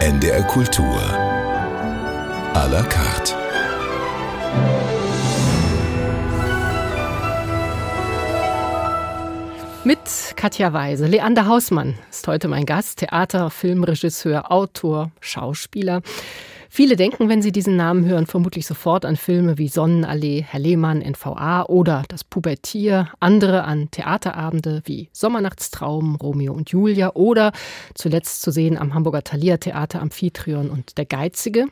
NDR 0.00 0.42
Kultur. 0.46 0.98
À 2.54 2.66
la 2.68 2.82
carte. 2.84 3.34
Mit 9.84 9.98
Katja 10.36 10.72
Weise. 10.72 11.06
Leander 11.06 11.46
Hausmann 11.46 11.98
ist 12.10 12.26
heute 12.26 12.48
mein 12.48 12.64
Gast. 12.64 13.00
Theater, 13.00 13.50
Filmregisseur, 13.50 14.50
Autor, 14.50 15.10
Schauspieler. 15.20 16.00
Viele 16.72 16.94
denken, 16.94 17.28
wenn 17.28 17.42
sie 17.42 17.50
diesen 17.50 17.74
Namen 17.74 18.04
hören, 18.04 18.26
vermutlich 18.26 18.64
sofort 18.64 19.04
an 19.04 19.16
Filme 19.16 19.58
wie 19.58 19.66
Sonnenallee, 19.66 20.46
Herr 20.48 20.60
Lehmann, 20.60 21.00
NVA 21.00 21.64
oder 21.64 22.04
Das 22.06 22.22
Pubertier, 22.22 23.08
andere 23.18 23.64
an 23.64 23.90
Theaterabende 23.90 24.80
wie 24.84 25.08
Sommernachtstraum, 25.12 26.14
Romeo 26.14 26.52
und 26.52 26.70
Julia 26.70 27.10
oder 27.14 27.50
zuletzt 27.94 28.42
zu 28.42 28.52
sehen 28.52 28.78
am 28.78 28.94
Hamburger 28.94 29.24
Thalia 29.24 29.56
Theater 29.56 30.00
Amphitryon 30.00 30.70
und 30.70 30.96
Der 30.96 31.06
Geizige. 31.06 31.66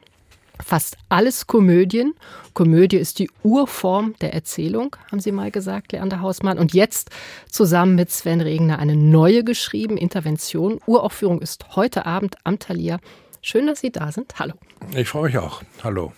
Fast 0.61 0.97
alles 1.09 1.47
Komödien. 1.47 2.15
Komödie 2.53 2.97
ist 2.97 3.21
die 3.21 3.31
Urform 3.45 4.17
der 4.21 4.35
Erzählung, 4.35 4.97
haben 5.13 5.21
Sie 5.21 5.31
mal 5.31 5.53
gesagt, 5.53 5.93
Leander 5.93 6.23
Hausmann. 6.23 6.59
Und 6.59 6.75
jetzt 6.75 7.11
zusammen 7.49 7.95
mit 7.95 8.11
Sven 8.11 8.41
Regner 8.41 8.81
eine 8.81 8.97
neue 8.97 9.45
geschrieben, 9.45 9.97
Intervention. 9.97 10.81
Uraufführung 10.87 11.41
ist 11.41 11.77
heute 11.77 12.05
Abend 12.05 12.35
am 12.43 12.59
Thalia 12.59 12.99
Schön, 13.43 13.67
dass 13.67 13.81
Sie 13.81 13.91
da 13.91 14.13
sind. 14.13 14.39
Hallo. 14.39 14.55
Ich 14.95 15.09
freue 15.09 15.25
mich 15.25 15.39
auch. 15.39 15.63
Hallo. 15.83 16.13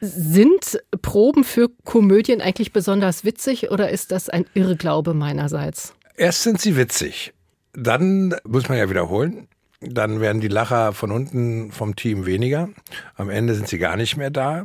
Sind 0.00 0.80
Proben 1.02 1.44
für 1.44 1.68
Komödien 1.84 2.40
eigentlich 2.40 2.72
besonders 2.72 3.24
witzig 3.24 3.70
oder 3.70 3.90
ist 3.90 4.12
das 4.12 4.30
ein 4.30 4.46
Irrglaube 4.54 5.12
meinerseits? 5.12 5.94
Erst 6.16 6.42
sind 6.42 6.60
sie 6.60 6.76
witzig, 6.76 7.34
dann 7.74 8.34
muss 8.44 8.68
man 8.68 8.78
ja 8.78 8.88
wiederholen. 8.88 9.48
Dann 9.82 10.20
werden 10.20 10.42
die 10.42 10.48
Lacher 10.48 10.92
von 10.92 11.10
unten 11.10 11.72
vom 11.72 11.96
Team 11.96 12.26
weniger. 12.26 12.68
Am 13.14 13.30
Ende 13.30 13.54
sind 13.54 13.68
sie 13.68 13.78
gar 13.78 13.96
nicht 13.96 14.18
mehr 14.18 14.30
da. 14.30 14.64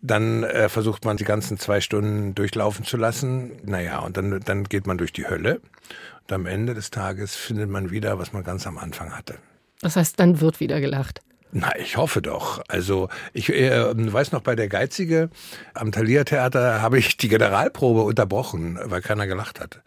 Dann 0.00 0.44
äh, 0.44 0.70
versucht 0.70 1.04
man 1.04 1.18
die 1.18 1.24
ganzen 1.24 1.58
zwei 1.58 1.82
Stunden 1.82 2.34
durchlaufen 2.34 2.84
zu 2.84 2.96
lassen. 2.96 3.52
Naja, 3.64 3.98
und 3.98 4.16
dann, 4.16 4.40
dann 4.40 4.64
geht 4.64 4.86
man 4.86 4.96
durch 4.96 5.12
die 5.12 5.26
Hölle. 5.26 5.60
Und 6.22 6.32
am 6.32 6.46
Ende 6.46 6.72
des 6.72 6.90
Tages 6.90 7.34
findet 7.36 7.68
man 7.68 7.90
wieder, 7.90 8.18
was 8.18 8.32
man 8.32 8.44
ganz 8.44 8.66
am 8.66 8.78
Anfang 8.78 9.14
hatte. 9.14 9.34
Das 9.80 9.96
heißt, 9.96 10.18
dann 10.18 10.40
wird 10.40 10.60
wieder 10.60 10.80
gelacht. 10.80 11.20
Na, 11.58 11.74
ich 11.78 11.96
hoffe 11.96 12.20
doch. 12.20 12.62
Also 12.68 13.08
ich 13.32 13.50
äh, 13.50 14.12
weiß 14.12 14.32
noch, 14.32 14.42
bei 14.42 14.56
der 14.56 14.68
Geizige 14.68 15.30
am 15.74 15.90
Thalia 15.90 16.24
Theater 16.24 16.82
habe 16.82 16.98
ich 16.98 17.16
die 17.16 17.28
Generalprobe 17.28 18.02
unterbrochen, 18.02 18.78
weil 18.84 19.00
keiner 19.00 19.26
gelacht 19.26 19.60
hat. 19.60 19.80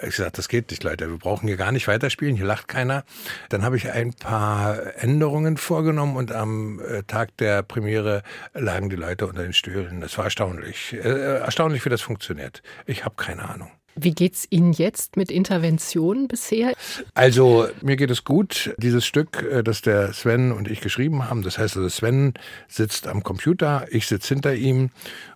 Ich 0.00 0.16
sagte, 0.16 0.36
das 0.36 0.48
geht 0.48 0.70
nicht, 0.70 0.82
Leute. 0.82 1.10
Wir 1.10 1.18
brauchen 1.18 1.46
hier 1.46 1.58
gar 1.58 1.72
nicht 1.72 1.88
weiterspielen. 1.88 2.36
Hier 2.36 2.46
lacht 2.46 2.68
keiner. 2.68 3.04
Dann 3.50 3.62
habe 3.64 3.76
ich 3.76 3.90
ein 3.90 4.14
paar 4.14 4.96
Änderungen 4.96 5.58
vorgenommen 5.58 6.16
und 6.16 6.32
am 6.32 6.80
äh, 6.80 7.02
Tag 7.02 7.36
der 7.36 7.62
Premiere 7.64 8.22
lagen 8.54 8.88
die 8.88 8.96
Leute 8.96 9.26
unter 9.26 9.42
den 9.42 9.52
Stühlen. 9.52 10.00
Das 10.00 10.16
war 10.16 10.24
erstaunlich. 10.24 10.94
Äh, 10.94 11.40
erstaunlich, 11.40 11.84
wie 11.84 11.90
das 11.90 12.00
funktioniert. 12.00 12.62
Ich 12.86 13.04
habe 13.04 13.16
keine 13.16 13.46
Ahnung. 13.46 13.70
Wie 13.96 14.12
geht's 14.12 14.46
Ihnen 14.50 14.72
jetzt 14.72 15.16
mit 15.16 15.30
Interventionen 15.30 16.28
bisher? 16.28 16.74
Also, 17.14 17.68
mir 17.82 17.96
geht 17.96 18.10
es 18.10 18.24
gut. 18.24 18.74
Dieses 18.78 19.04
Stück, 19.04 19.42
äh, 19.42 19.62
das 19.62 19.82
der 19.82 20.12
Sven 20.12 20.52
und 20.52 20.70
ich 20.70 20.80
geschrieben 20.80 21.28
haben, 21.28 21.42
das 21.42 21.58
heißt 21.58 21.76
also, 21.76 21.88
Sven 21.88 22.34
sitzt 22.68 23.06
am 23.06 23.22
Computer, 23.22 23.86
ich 23.90 24.06
sitze 24.06 24.34
hinter 24.34 24.54
ihm 24.54 24.90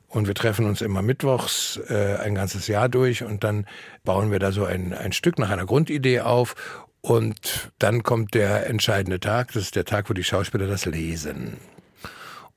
und 0.09 0.29
wir 0.29 0.35
treffen 0.35 0.67
uns 0.67 0.81
immer 0.81 1.03
mittwochs 1.03 1.81
äh, 1.89 2.17
ein 2.23 2.35
ganzes 2.35 2.69
Jahr 2.69 2.89
durch 2.89 3.25
und 3.25 3.43
dann 3.43 3.67
bauen 4.05 4.31
wir 4.31 4.39
da 4.39 4.53
so 4.53 4.65
ein, 4.65 4.93
ein 4.93 5.13
Stück 5.13 5.39
nach 5.39 5.51
einer 5.51 5.67
Grundidee 5.67 6.21
auf 6.21 6.55
und 7.01 7.71
dann 7.79 8.03
kommt 8.03 8.35
der 8.35 8.67
entscheidende 8.69 9.21
Tag, 9.21 9.53
das 9.53 9.65
ist 9.65 9.77
der 9.77 9.85
Tag, 9.85 10.09
wo 10.09 10.15
die 10.15 10.25
Schauspieler 10.25 10.67
das 10.67 10.87
lesen. 10.87 11.59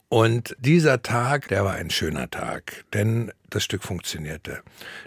Und 0.10 0.56
dieser 0.60 1.02
Tag, 1.02 1.50
der 1.50 1.66
war 1.66 1.74
ein 1.74 1.90
schöner 1.90 2.30
Tag, 2.30 2.86
denn 2.94 3.34
das 3.50 3.64
Stück 3.64 3.84
funktionierte. 3.84 4.62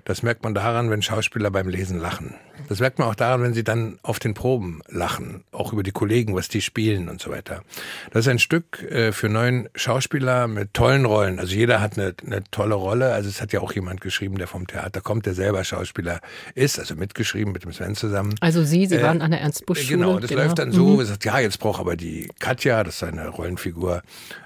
Das 0.04 0.22
merkt 0.22 0.42
man 0.42 0.54
daran, 0.54 0.90
wenn 0.90 1.02
Schauspieler 1.02 1.50
beim 1.50 1.68
Lesen 1.68 1.98
lachen. 1.98 2.34
Das 2.68 2.80
merkt 2.80 2.98
man 2.98 3.08
auch 3.08 3.14
daran, 3.14 3.42
wenn 3.42 3.54
sie 3.54 3.64
dann 3.64 3.98
auf 4.02 4.18
den 4.18 4.34
Proben 4.34 4.80
lachen, 4.88 5.44
auch 5.52 5.72
über 5.72 5.82
die 5.82 5.92
Kollegen, 5.92 6.34
was 6.34 6.48
die 6.48 6.60
spielen 6.60 7.08
und 7.08 7.20
so 7.20 7.30
weiter. 7.30 7.62
Das 8.10 8.26
ist 8.26 8.28
ein 8.28 8.38
Stück 8.38 8.82
äh, 8.82 9.12
für 9.12 9.28
neun 9.28 9.68
Schauspieler 9.74 10.46
mit 10.46 10.74
tollen 10.74 11.04
Rollen. 11.04 11.38
Also 11.38 11.54
jeder 11.54 11.80
hat 11.80 11.98
eine, 11.98 12.14
eine 12.24 12.42
tolle 12.50 12.74
Rolle. 12.74 13.12
Also 13.12 13.28
es 13.28 13.40
hat 13.40 13.52
ja 13.52 13.60
auch 13.60 13.72
jemand 13.72 14.00
geschrieben, 14.00 14.38
der 14.38 14.46
vom 14.46 14.66
Theater 14.66 15.00
kommt, 15.00 15.26
der 15.26 15.34
selber 15.34 15.64
Schauspieler 15.64 16.20
ist, 16.54 16.78
also 16.78 16.94
mitgeschrieben 16.94 17.52
mit 17.52 17.64
dem 17.64 17.72
Sven 17.72 17.94
zusammen. 17.94 18.34
Also 18.40 18.62
Sie, 18.62 18.86
Sie 18.86 18.96
äh, 18.96 19.02
waren 19.02 19.22
an 19.22 19.30
der 19.30 19.40
Ernst 19.40 19.66
Busch 19.66 19.82
Schule. 19.82 19.98
Genau, 19.98 20.18
das 20.18 20.30
genau. 20.30 20.42
läuft 20.42 20.58
dann 20.58 20.72
so, 20.72 20.86
mhm. 20.96 21.04
sagt, 21.04 21.24
ja, 21.24 21.38
jetzt 21.38 21.58
braucht 21.58 21.80
aber 21.80 21.96
die 21.96 22.28
Katja, 22.38 22.84
das 22.84 22.96
ist 22.96 23.02
eine 23.04 23.28
Rollenfigur, 23.28 24.02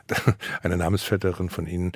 eine 0.62 0.76
Namensvetterin 0.76 1.48
von 1.48 1.66
Ihnen, 1.66 1.92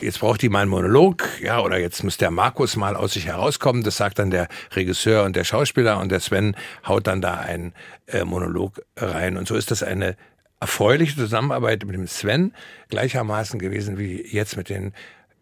jetzt 0.00 0.20
braucht 0.20 0.42
die 0.42 0.48
mal 0.48 0.62
einen 0.62 0.70
Monolog, 0.70 1.24
ja, 1.40 1.60
oder 1.60 1.78
jetzt 1.78 2.02
muss 2.04 2.16
der 2.16 2.30
Markus 2.30 2.76
mal 2.76 2.96
aus 2.96 3.14
sich 3.14 3.26
herauskommen. 3.26 3.82
Das 3.82 3.96
sagt 3.96 4.18
dann 4.18 4.30
der 4.30 4.48
Regisseur 4.74 5.24
und 5.24 5.36
der 5.36 5.44
Schauspieler 5.44 5.98
und 5.98 6.10
der 6.10 6.20
Sven 6.20 6.56
haut 6.86 7.06
dann 7.06 7.20
da 7.20 7.34
einen 7.34 7.72
äh, 8.06 8.24
Monolog 8.24 8.82
rein. 8.96 9.36
Und 9.36 9.48
so 9.48 9.54
ist 9.54 9.70
das 9.70 9.82
eine 9.82 10.16
erfreuliche 10.60 11.16
Zusammenarbeit 11.16 11.84
mit 11.84 11.94
dem 11.94 12.06
Sven 12.06 12.52
gleichermaßen 12.88 13.58
gewesen 13.60 13.98
wie 13.98 14.26
jetzt 14.26 14.56
mit 14.56 14.68
den 14.68 14.92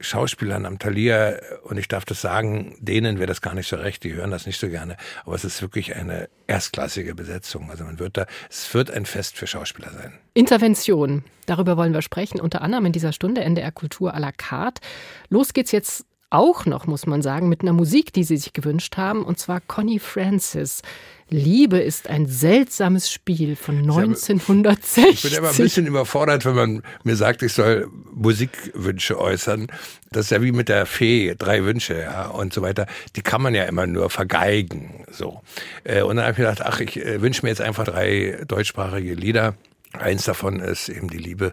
Schauspielern 0.01 0.67
am 0.67 0.79
Thalia, 0.79 1.39
und 1.65 1.79
ich 1.79 1.89
darf 1.89 2.05
das 2.05 2.21
sagen, 2.21 2.77
denen 2.81 3.19
wäre 3.19 3.27
das 3.27 3.41
gar 3.41 3.55
nicht 3.55 3.69
so 3.69 3.77
recht, 3.77 4.05
die 4.05 4.15
hören 4.15 4.31
das 4.31 4.47
nicht 4.47 4.61
so 4.61 4.69
gerne, 4.69 4.97
aber 5.25 5.35
es 5.35 5.45
ist 5.45 5.63
wirklich 5.63 5.97
eine 5.97 6.29
erstklassige 6.47 7.15
Besetzung. 7.15 7.71
Also 7.71 7.85
man 7.85 7.99
wird 7.99 8.17
da, 8.17 8.27
es 8.51 8.73
wird 8.75 8.91
ein 8.91 9.07
Fest 9.07 9.37
für 9.37 9.47
Schauspieler 9.47 9.91
sein. 9.91 10.13
Intervention, 10.35 11.25
darüber 11.47 11.77
wollen 11.77 11.95
wir 11.95 12.03
sprechen, 12.03 12.41
unter 12.41 12.61
anderem 12.61 12.87
in 12.87 12.93
dieser 12.93 13.13
Stunde 13.13 13.43
NDR 13.43 13.73
Kultur 13.73 14.15
à 14.15 14.21
la 14.21 14.33
carte. 14.33 14.83
Los 15.29 15.53
geht's 15.53 15.73
jetzt 15.73 16.05
auch 16.31 16.67
noch, 16.67 16.87
muss 16.87 17.07
man 17.07 17.23
sagen, 17.23 17.49
mit 17.49 17.63
einer 17.63 17.73
Musik, 17.73 18.13
die 18.13 18.25
Sie 18.25 18.37
sich 18.37 18.53
gewünscht 18.53 18.97
haben, 18.97 19.25
und 19.25 19.39
zwar 19.39 19.61
Connie 19.61 20.01
Francis. 20.01 20.83
Liebe 21.29 21.79
ist 21.79 22.09
ein 22.09 22.27
seltsames 22.27 23.11
Spiel 23.11 23.57
von 23.57 23.79
1960. 23.79 25.07
Ich 25.07 25.23
bin 25.23 25.33
immer 25.33 25.51
ein 25.51 25.57
bisschen 25.57 25.87
überfordert, 25.87 26.45
wenn 26.45 26.55
man 26.55 26.83
mir 27.03 27.17
sagt, 27.17 27.43
ich 27.43 27.53
soll 27.53 27.89
Musikwünsche 28.13 29.21
äußern. 29.21 29.67
Das 30.11 30.27
ist 30.27 30.31
ja 30.31 30.43
wie 30.43 30.53
mit 30.53 30.69
der 30.69 30.87
Fee, 30.87 31.35
drei 31.37 31.65
Wünsche, 31.65 32.01
ja, 32.01 32.27
und 32.29 32.53
so 32.53 32.63
weiter. 32.63 32.87
Die 33.17 33.23
kann 33.23 33.43
man 33.43 33.55
ja 33.55 33.65
immer 33.65 33.87
nur 33.87 34.11
vergeigen, 34.11 35.05
so. 35.11 35.43
Äh, 35.85 36.03
und 36.03 36.17
dann 36.17 36.25
habe 36.25 36.33
ich 36.33 36.39
gedacht, 36.39 36.63
ach, 36.63 36.81
ich 36.81 36.97
äh, 36.97 37.21
wünsche 37.21 37.43
mir 37.43 37.51
jetzt 37.51 37.61
einfach 37.61 37.85
drei 37.85 38.45
deutschsprachige 38.47 39.15
Lieder. 39.15 39.55
Eins 39.93 40.25
davon 40.25 40.61
ist 40.61 40.89
eben 40.89 41.09
die 41.09 41.19
Liebe 41.19 41.53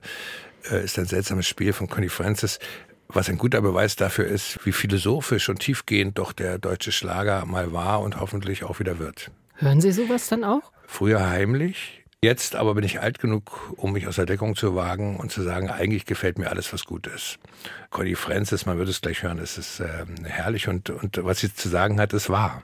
äh, 0.70 0.84
ist 0.84 0.98
ein 1.00 1.06
seltsames 1.06 1.48
Spiel 1.48 1.74
von 1.74 1.88
Connie 1.88 2.10
Francis 2.10 2.60
was 3.14 3.30
ein 3.30 3.38
guter 3.38 3.62
Beweis 3.62 3.96
dafür 3.96 4.26
ist, 4.26 4.60
wie 4.66 4.72
philosophisch 4.72 5.50
und 5.50 5.60
tiefgehend 5.60 6.18
doch 6.18 6.34
der 6.34 6.58
deutsche 6.58 6.92
Schlager 6.92 7.46
mal 7.46 7.72
war 7.74 8.02
und 8.02 8.20
hoffentlich 8.20 8.64
auch 8.64 8.80
wieder 8.80 9.00
wird. 9.00 9.32
Hören 9.56 9.82
Sie 9.82 9.92
sowas 9.92 10.28
dann 10.28 10.44
auch? 10.44 10.72
Früher 10.88 11.30
heimlich. 11.30 12.04
Jetzt 12.22 12.56
aber 12.56 12.74
bin 12.74 12.86
ich 12.86 13.02
alt 13.02 13.20
genug, 13.20 13.74
um 13.76 13.92
mich 13.92 14.08
aus 14.08 14.16
der 14.16 14.26
Deckung 14.26 14.56
zu 14.56 14.76
wagen 14.76 15.18
und 15.18 15.32
zu 15.32 15.42
sagen, 15.42 15.70
eigentlich 15.70 16.06
gefällt 16.06 16.40
mir 16.40 16.50
alles, 16.50 16.72
was 16.72 16.86
gut 16.86 17.06
ist. 17.08 17.38
Conny 17.90 18.16
Francis, 18.16 18.66
man 18.66 18.78
wird 18.78 18.88
es 18.88 19.02
gleich 19.02 19.24
hören, 19.24 19.40
es 19.40 19.58
ist 19.58 19.82
äh, 19.82 20.06
herrlich 20.24 20.70
und, 20.70 20.90
und 20.90 21.20
was 21.24 21.40
sie 21.40 21.54
zu 21.54 21.68
sagen 21.68 22.00
hat, 22.00 22.14
ist 22.14 22.30
wahr. 22.30 22.64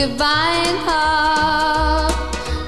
Geweint 0.00 0.80
hab. 0.86 2.12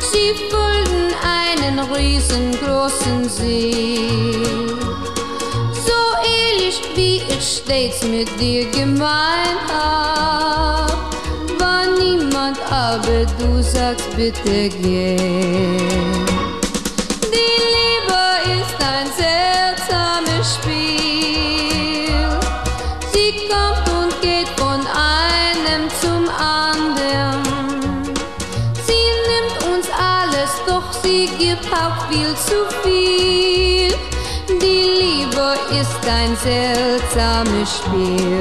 Sie 0.01 0.35
füllten 0.51 1.15
einen 1.25 1.79
riesengroßen 1.79 3.29
See. 3.29 4.45
So 5.87 6.01
ehrlich 6.23 6.83
wie 6.95 7.17
ich 7.17 7.43
stets 7.59 8.03
mit 8.05 8.29
dir 8.39 8.67
gemeint 8.71 9.61
hab. 9.73 10.91
War 11.59 11.87
niemand, 11.99 12.59
aber 12.71 13.25
du 13.39 13.63
sagst 13.63 14.15
bitte 14.17 14.69
geh. 14.83 16.42
Zu 32.35 32.67
viel. 32.83 33.95
Die 34.49 34.85
Liebe 35.03 35.55
ist 35.81 36.03
ein 36.09 36.37
seltsames 36.37 37.79
Spiel. 37.79 38.41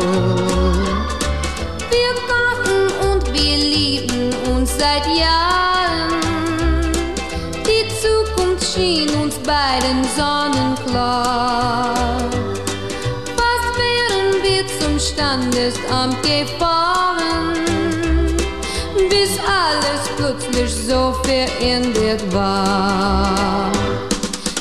Wir 1.90 2.14
kannten 2.30 2.82
und 3.12 3.34
wir 3.34 3.58
lieben 3.58 4.34
uns 4.54 4.72
seit 4.78 5.06
Jahren. 5.08 5.62
Die 7.66 7.86
uns 9.22 9.36
beiden 9.40 10.04
sonnenklar. 10.16 11.94
Fast 13.38 13.78
wären 13.78 14.44
wir 14.44 14.64
zum 14.80 15.00
Standesamt 15.00 16.22
gefahren, 16.24 17.56
bis 19.12 19.32
alles 19.40 20.04
plötzlich 20.16 20.74
so 20.74 21.14
verändert 21.24 22.24
war. 22.34 23.70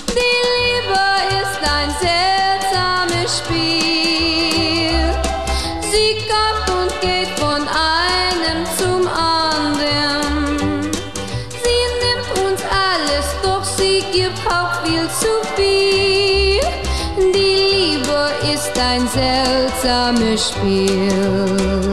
Die 0.08 0.38
Liebe 0.58 1.02
ist 1.41 1.61
ein 1.79 1.91
seltsames 2.08 3.38
Spiel. 3.38 5.02
Sie 5.93 6.11
kommt 6.31 6.67
und 6.79 6.91
geht 7.00 7.31
von 7.38 7.62
einem 7.94 8.58
zum 8.81 9.02
anderen. 9.06 10.91
Sie 11.64 11.82
nimmt 12.02 12.29
uns 12.44 12.61
alles, 12.88 13.26
doch 13.44 13.64
sie 13.64 14.02
gibt 14.12 14.41
auch 14.50 14.73
viel 14.85 15.06
zu 15.23 15.32
viel. 15.55 16.61
Die 17.32 17.99
Liebe 18.02 18.20
ist 18.52 18.76
ein 18.76 19.06
seltsames 19.08 20.49
Spiel. 20.49 21.89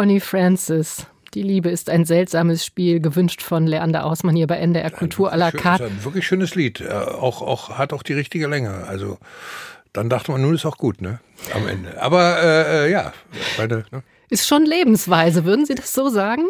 Connie 0.00 0.20
Francis. 0.20 1.06
Die 1.34 1.42
Liebe 1.42 1.68
ist 1.68 1.90
ein 1.90 2.06
seltsames 2.06 2.64
Spiel, 2.64 3.00
gewünscht 3.00 3.42
von 3.42 3.66
Leander 3.66 4.06
Ausmann 4.06 4.34
hier 4.34 4.46
bei 4.46 4.56
NDR 4.56 4.90
Kultur 4.90 5.30
à 5.30 5.36
la 5.36 5.50
Schön- 5.50 5.60
carte. 5.60 5.84
ist 5.84 5.90
ein 5.90 6.04
wirklich 6.06 6.26
schönes 6.26 6.54
Lied. 6.54 6.80
Äh, 6.80 6.88
auch, 6.88 7.42
auch, 7.42 7.76
hat 7.76 7.92
auch 7.92 8.02
die 8.02 8.14
richtige 8.14 8.46
Länge. 8.46 8.84
Also 8.88 9.18
dann 9.92 10.08
dachte 10.08 10.32
man, 10.32 10.40
nun 10.40 10.54
ist 10.54 10.64
auch 10.64 10.78
gut, 10.78 11.02
ne? 11.02 11.20
Am 11.54 11.68
Ende. 11.68 12.00
Aber 12.00 12.42
äh, 12.42 12.86
äh, 12.86 12.90
ja, 12.90 13.12
meine, 13.58 13.84
ne? 13.92 14.02
Ist 14.30 14.46
schon 14.48 14.64
Lebensweise, 14.64 15.44
würden 15.44 15.66
Sie 15.66 15.74
das 15.74 15.92
so 15.92 16.08
sagen? 16.08 16.44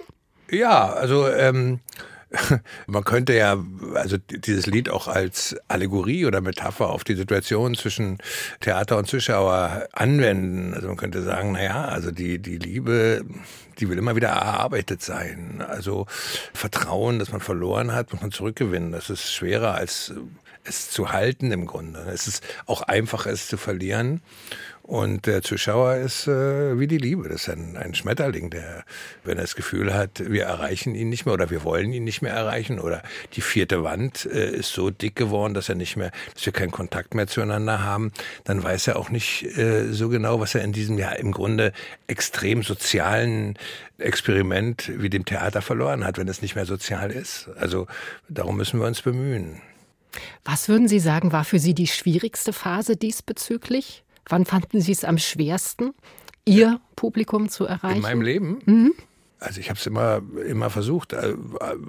Ja, 0.48 0.92
also 0.92 1.26
ähm, 1.28 1.80
man 2.86 3.04
könnte 3.04 3.34
ja 3.34 3.62
also 3.94 4.16
dieses 4.18 4.66
Lied 4.66 4.88
auch 4.88 5.08
als 5.08 5.56
Allegorie 5.68 6.26
oder 6.26 6.40
Metapher 6.40 6.90
auf 6.90 7.04
die 7.04 7.16
Situation 7.16 7.74
zwischen 7.74 8.18
Theater 8.60 8.98
und 8.98 9.08
Zuschauer 9.08 9.88
anwenden. 9.92 10.74
Also 10.74 10.88
man 10.88 10.96
könnte 10.96 11.22
sagen, 11.22 11.52
naja, 11.52 11.86
also 11.86 12.10
die, 12.10 12.38
die 12.38 12.58
Liebe, 12.58 13.24
die 13.78 13.88
will 13.88 13.98
immer 13.98 14.16
wieder 14.16 14.28
erarbeitet 14.28 15.02
sein. 15.02 15.64
Also 15.66 16.06
Vertrauen, 16.54 17.18
das 17.18 17.32
man 17.32 17.40
verloren 17.40 17.92
hat, 17.92 18.12
muss 18.12 18.22
man 18.22 18.30
zurückgewinnen. 18.30 18.92
Das 18.92 19.10
ist 19.10 19.32
schwerer 19.32 19.74
als 19.74 20.12
es 20.64 20.90
zu 20.90 21.12
halten 21.12 21.52
im 21.52 21.66
Grunde. 21.66 22.00
Es 22.12 22.26
ist 22.26 22.44
auch 22.66 22.82
einfacher, 22.82 23.30
es 23.30 23.48
zu 23.48 23.56
verlieren. 23.56 24.20
Und 24.90 25.26
der 25.26 25.42
Zuschauer 25.42 25.98
ist 25.98 26.26
äh, 26.26 26.76
wie 26.80 26.88
die 26.88 26.98
Liebe. 26.98 27.28
Das 27.28 27.42
ist 27.42 27.48
ein, 27.48 27.76
ein 27.76 27.94
Schmetterling, 27.94 28.50
der, 28.50 28.82
wenn 29.22 29.38
er 29.38 29.42
das 29.42 29.54
Gefühl 29.54 29.94
hat, 29.94 30.28
wir 30.28 30.46
erreichen 30.46 30.96
ihn 30.96 31.08
nicht 31.08 31.26
mehr 31.26 31.34
oder 31.34 31.48
wir 31.48 31.62
wollen 31.62 31.92
ihn 31.92 32.02
nicht 32.02 32.22
mehr 32.22 32.32
erreichen 32.32 32.80
oder 32.80 33.04
die 33.34 33.40
vierte 33.40 33.84
Wand 33.84 34.26
äh, 34.26 34.50
ist 34.50 34.72
so 34.72 34.90
dick 34.90 35.14
geworden, 35.14 35.54
dass 35.54 35.68
er 35.68 35.76
nicht 35.76 35.96
mehr, 35.96 36.10
dass 36.34 36.44
wir 36.44 36.52
keinen 36.52 36.72
Kontakt 36.72 37.14
mehr 37.14 37.28
zueinander 37.28 37.84
haben, 37.84 38.10
dann 38.42 38.64
weiß 38.64 38.88
er 38.88 38.98
auch 38.98 39.10
nicht 39.10 39.44
äh, 39.56 39.92
so 39.92 40.08
genau, 40.08 40.40
was 40.40 40.56
er 40.56 40.64
in 40.64 40.72
diesem 40.72 40.98
ja 40.98 41.12
im 41.12 41.30
Grunde 41.30 41.72
extrem 42.08 42.64
sozialen 42.64 43.56
Experiment 43.98 44.90
wie 44.96 45.08
dem 45.08 45.24
Theater 45.24 45.62
verloren 45.62 46.04
hat, 46.04 46.18
wenn 46.18 46.26
es 46.26 46.42
nicht 46.42 46.56
mehr 46.56 46.66
sozial 46.66 47.12
ist. 47.12 47.48
Also 47.60 47.86
darum 48.28 48.56
müssen 48.56 48.80
wir 48.80 48.88
uns 48.88 49.02
bemühen. 49.02 49.62
Was 50.44 50.68
würden 50.68 50.88
Sie 50.88 50.98
sagen, 50.98 51.30
war 51.30 51.44
für 51.44 51.60
Sie 51.60 51.74
die 51.74 51.86
schwierigste 51.86 52.52
Phase 52.52 52.96
diesbezüglich? 52.96 54.02
Wann 54.30 54.46
fanden 54.46 54.80
Sie 54.80 54.92
es 54.92 55.04
am 55.04 55.18
schwersten, 55.18 55.92
Ihr 56.44 56.80
Publikum 56.96 57.48
zu 57.48 57.66
erreichen? 57.66 57.96
In 57.96 58.02
meinem 58.02 58.22
Leben? 58.22 58.94
Also 59.40 59.58
ich 59.58 59.70
habe 59.70 59.78
es 59.78 59.86
immer 59.86 60.22
immer 60.46 60.70
versucht. 60.70 61.14
äh, 61.14 61.34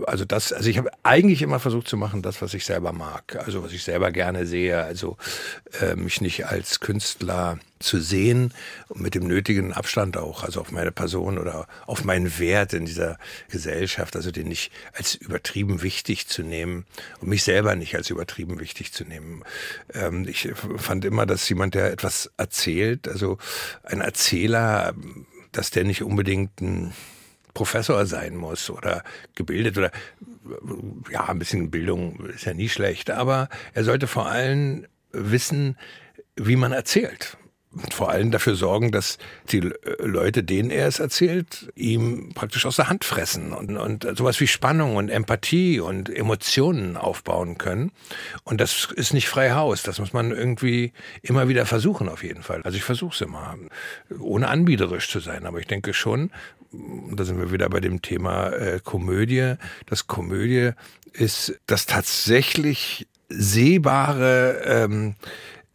Also 0.08 0.26
das, 0.26 0.54
also 0.54 0.70
ich 0.70 0.78
habe 0.78 0.90
eigentlich 1.04 1.42
immer 1.42 1.60
versucht 1.60 1.88
zu 1.88 1.98
machen, 1.98 2.22
das, 2.22 2.42
was 2.42 2.54
ich 2.54 2.66
selber 2.66 2.94
mag, 2.94 3.36
also 3.36 3.64
was 3.64 3.74
ich 3.74 3.84
selber 3.84 4.12
gerne 4.12 4.46
sehe. 4.46 4.82
Also 4.82 5.18
äh, 5.82 5.96
mich 5.96 6.22
nicht 6.22 6.46
als 6.48 6.80
Künstler 6.80 7.60
zu 7.80 8.00
sehen 8.00 8.54
und 8.90 9.02
mit 9.02 9.16
dem 9.16 9.28
nötigen 9.28 9.74
Abstand 9.74 10.16
auch, 10.16 10.44
also 10.44 10.62
auf 10.62 10.72
meine 10.72 10.92
Person 10.92 11.38
oder 11.38 11.68
auf 11.88 12.04
meinen 12.04 12.40
Wert 12.40 12.74
in 12.74 12.86
dieser 12.86 13.18
Gesellschaft, 13.50 14.16
also 14.16 14.32
den 14.32 14.48
nicht 14.48 14.72
als 14.94 15.16
übertrieben 15.16 15.82
wichtig 15.82 16.28
zu 16.28 16.44
nehmen 16.44 16.86
und 17.20 17.28
mich 17.28 17.44
selber 17.44 17.76
nicht 17.76 17.96
als 17.96 18.10
übertrieben 18.10 18.60
wichtig 18.60 18.94
zu 18.94 19.04
nehmen. 19.04 19.44
Ähm, 19.94 20.28
ich 20.28 20.50
fand 20.78 21.04
immer, 21.06 21.26
dass 21.26 21.50
jemand, 21.50 21.74
der 21.76 21.92
etwas 21.92 22.32
erzählt, 22.38 23.08
also 23.08 23.38
ein 23.84 24.02
Erzähler, 24.02 24.94
dass 25.52 25.72
der 25.72 25.84
nicht 25.84 26.04
unbedingt 26.04 26.62
ein 26.62 26.94
Professor 27.54 28.06
sein 28.06 28.36
muss 28.36 28.70
oder 28.70 29.04
gebildet 29.36 29.78
oder 29.78 29.92
ja, 31.12 31.28
ein 31.28 31.40
bisschen 31.40 31.72
Bildung 31.72 32.26
ist 32.28 32.46
ja 32.46 32.54
nie 32.54 32.70
schlecht, 32.70 33.12
aber 33.12 33.50
er 33.74 33.84
sollte 33.84 34.08
vor 34.08 34.28
allem 34.28 34.86
wissen, 35.12 35.78
wie 36.36 36.56
man 36.56 36.72
erzählt. 36.72 37.38
Und 37.74 37.94
vor 37.94 38.10
allem 38.10 38.32
dafür 38.32 38.56
sorgen, 38.56 38.92
dass 38.92 39.18
die 39.50 39.72
Leute, 40.00 40.44
denen 40.44 40.72
er 40.72 40.88
es 40.88 41.00
erzählt, 41.00 41.72
ihm 41.76 42.34
praktisch 42.34 42.66
aus 42.66 42.76
der 42.76 42.90
Hand 42.90 43.06
fressen 43.06 43.54
und, 43.54 43.78
und 43.78 44.18
sowas 44.18 44.42
wie 44.42 44.48
Spannung 44.48 44.98
und 44.98 45.08
Empathie 45.08 45.80
und 45.80 46.10
Emotionen 46.10 46.98
aufbauen 46.98 47.58
können. 47.58 47.94
Und 48.44 48.60
das 48.60 48.90
ist 48.94 49.14
nicht 49.14 49.30
frei 49.30 49.52
Haus. 49.52 49.84
Das 49.84 50.00
muss 50.00 50.12
man 50.12 50.32
irgendwie 50.32 50.92
immer 51.22 51.48
wieder 51.48 51.66
versuchen, 51.66 52.10
auf 52.10 52.24
jeden 52.24 52.44
Fall. 52.44 52.62
Also 52.64 52.76
ich 52.76 52.84
versuche 52.84 53.16
es 53.16 53.22
immer, 53.22 53.56
ohne 54.20 54.50
anbiederisch 54.50 55.10
zu 55.10 55.22
sein. 55.22 55.46
Aber 55.46 55.60
ich 55.60 55.68
denke 55.68 55.94
schon, 55.94 56.30
da 56.72 57.26
sind 57.26 57.38
wir 57.38 57.52
wieder 57.52 57.70
bei 57.70 57.80
dem 57.80 58.02
Thema 58.02 58.50
äh, 58.50 58.80
Komödie. 58.84 59.56
Das 59.88 60.08
Komödie 60.08 60.72
ist 61.14 61.60
das 61.68 61.86
tatsächlich 61.86 63.08
sehbare 63.30 64.62
ähm, 64.66 65.16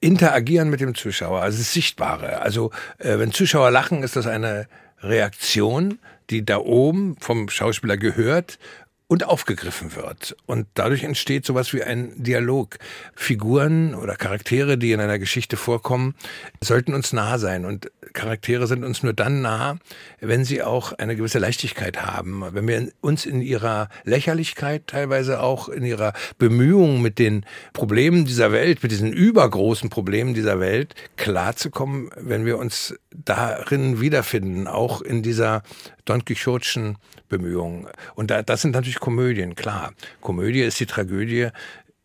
Interagieren 0.00 0.68
mit 0.68 0.80
dem 0.80 0.94
Zuschauer, 0.94 1.40
also 1.40 1.58
das 1.58 1.72
Sichtbare. 1.72 2.40
Also 2.40 2.70
äh, 2.98 3.18
wenn 3.18 3.32
Zuschauer 3.32 3.70
lachen, 3.70 4.02
ist 4.02 4.14
das 4.14 4.26
eine 4.26 4.68
Reaktion, 5.00 5.98
die 6.30 6.44
da 6.44 6.58
oben 6.58 7.16
vom 7.18 7.48
Schauspieler 7.48 7.96
gehört 7.96 8.58
und 9.08 9.24
aufgegriffen 9.24 9.94
wird. 9.94 10.36
Und 10.46 10.66
dadurch 10.74 11.04
entsteht 11.04 11.46
sowas 11.46 11.72
wie 11.72 11.82
ein 11.82 12.12
Dialog. 12.16 12.78
Figuren 13.14 13.94
oder 13.94 14.16
Charaktere, 14.16 14.78
die 14.78 14.92
in 14.92 15.00
einer 15.00 15.18
Geschichte 15.18 15.56
vorkommen, 15.56 16.14
sollten 16.60 16.92
uns 16.92 17.12
nah 17.12 17.38
sein. 17.38 17.64
Und 17.64 17.92
Charaktere 18.14 18.66
sind 18.66 18.84
uns 18.84 19.04
nur 19.04 19.12
dann 19.12 19.42
nah, 19.42 19.78
wenn 20.20 20.44
sie 20.44 20.62
auch 20.62 20.92
eine 20.92 21.14
gewisse 21.14 21.38
Leichtigkeit 21.38 22.04
haben. 22.04 22.42
Wenn 22.50 22.66
wir 22.66 22.90
uns 23.00 23.26
in 23.26 23.42
ihrer 23.42 23.88
Lächerlichkeit, 24.04 24.88
teilweise 24.88 25.40
auch 25.40 25.68
in 25.68 25.84
ihrer 25.84 26.12
Bemühung 26.38 27.00
mit 27.00 27.20
den 27.20 27.44
Problemen 27.74 28.24
dieser 28.24 28.50
Welt, 28.50 28.82
mit 28.82 28.90
diesen 28.90 29.12
übergroßen 29.12 29.88
Problemen 29.88 30.34
dieser 30.34 30.58
Welt 30.58 30.94
klarzukommen, 31.16 32.10
wenn 32.16 32.44
wir 32.44 32.58
uns 32.58 32.94
darin 33.24 34.00
wiederfinden, 34.00 34.66
auch 34.66 35.00
in 35.00 35.22
dieser 35.22 35.62
Don 36.06 36.24
Quixotischen 36.24 36.96
Bemühungen. 37.28 37.86
Und 38.14 38.30
da, 38.30 38.42
das 38.42 38.62
sind 38.62 38.70
natürlich 38.72 39.00
Komödien, 39.00 39.54
klar. 39.54 39.92
Komödie 40.22 40.62
ist 40.62 40.80
die 40.80 40.86
Tragödie 40.86 41.48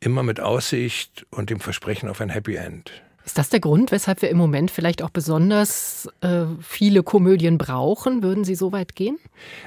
immer 0.01 0.24
mit 0.24 0.41
Aussicht 0.41 1.25
und 1.29 1.50
dem 1.50 1.62
Versprechen 1.62 2.10
auf 2.10 2.20
ein 2.20 2.29
Happy 2.29 2.55
End. 2.55 2.91
Ist 3.25 3.38
das 3.38 3.50
der 3.50 3.60
Grund, 3.60 3.92
weshalb 3.92 4.22
wir 4.22 4.30
im 4.30 4.38
Moment 4.38 4.72
vielleicht 4.72 5.04
auch 5.04 5.10
besonders 5.10 6.10
äh, 6.22 6.46
viele 6.62 7.04
Komödien 7.04 7.58
brauchen? 7.58 8.24
Würden 8.24 8.44
Sie 8.44 8.56
so 8.56 8.72
weit 8.72 8.96
gehen? 8.96 9.20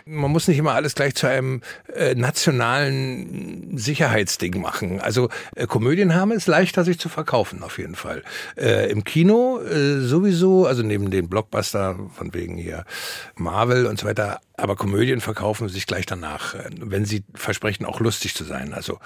Man 0.07 0.31
muss 0.31 0.49
nicht 0.49 0.59
immer 0.59 0.75
alles 0.75 0.95
gleich 0.95 1.15
zu 1.15 1.29
einem 1.29 1.63
äh, 1.95 2.15
nationalen 2.15 3.77
Sicherheitsding 3.77 4.61
machen. 4.61 5.01
Also 5.01 5.29
äh, 5.55 5.67
Komödien 5.67 6.15
haben 6.15 6.33
es 6.33 6.47
leichter, 6.47 6.85
sich 6.85 6.99
zu 6.99 7.09
verkaufen, 7.09 7.63
auf 7.63 7.79
jeden 7.79 7.95
Fall. 7.95 8.23
Äh, 8.57 8.91
Im 8.91 9.05
Kino 9.05 9.61
äh, 9.61 10.01
sowieso, 10.01 10.67
also 10.67 10.83
neben 10.83 11.11
den 11.11 11.29
Blockbuster 11.29 11.97
von 12.13 12.35
wegen 12.35 12.57
hier 12.57 12.85
Marvel 13.37 13.87
und 13.87 13.99
so 13.99 14.07
weiter, 14.07 14.41
aber 14.57 14.77
Komödien 14.77 15.21
verkaufen 15.21 15.69
sich 15.69 15.87
gleich 15.87 16.07
danach, 16.07 16.55
äh, 16.55 16.71
wenn 16.79 17.05
sie 17.05 17.25
versprechen, 17.35 17.85
auch 17.85 18.01
lustig 18.01 18.35
zu 18.35 18.45
sein. 18.45 18.73
Also 18.73 18.99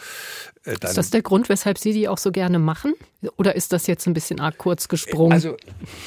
äh, 0.65 0.77
dann 0.79 0.91
ist 0.91 0.99
das 0.99 1.11
der 1.11 1.23
Grund, 1.23 1.49
weshalb 1.49 1.79
Sie 1.79 1.93
die 1.93 2.09
auch 2.09 2.19
so 2.19 2.33
gerne 2.33 2.59
machen? 2.59 2.95
Oder 3.37 3.57
ist 3.57 3.73
das 3.73 3.89
jetzt 3.89 4.07
ein 4.07 4.15
bisschen 4.15 4.39
arg 4.39 4.59
kurz 4.59 4.87
gesprungen? 4.87 5.33
Also 5.33 5.57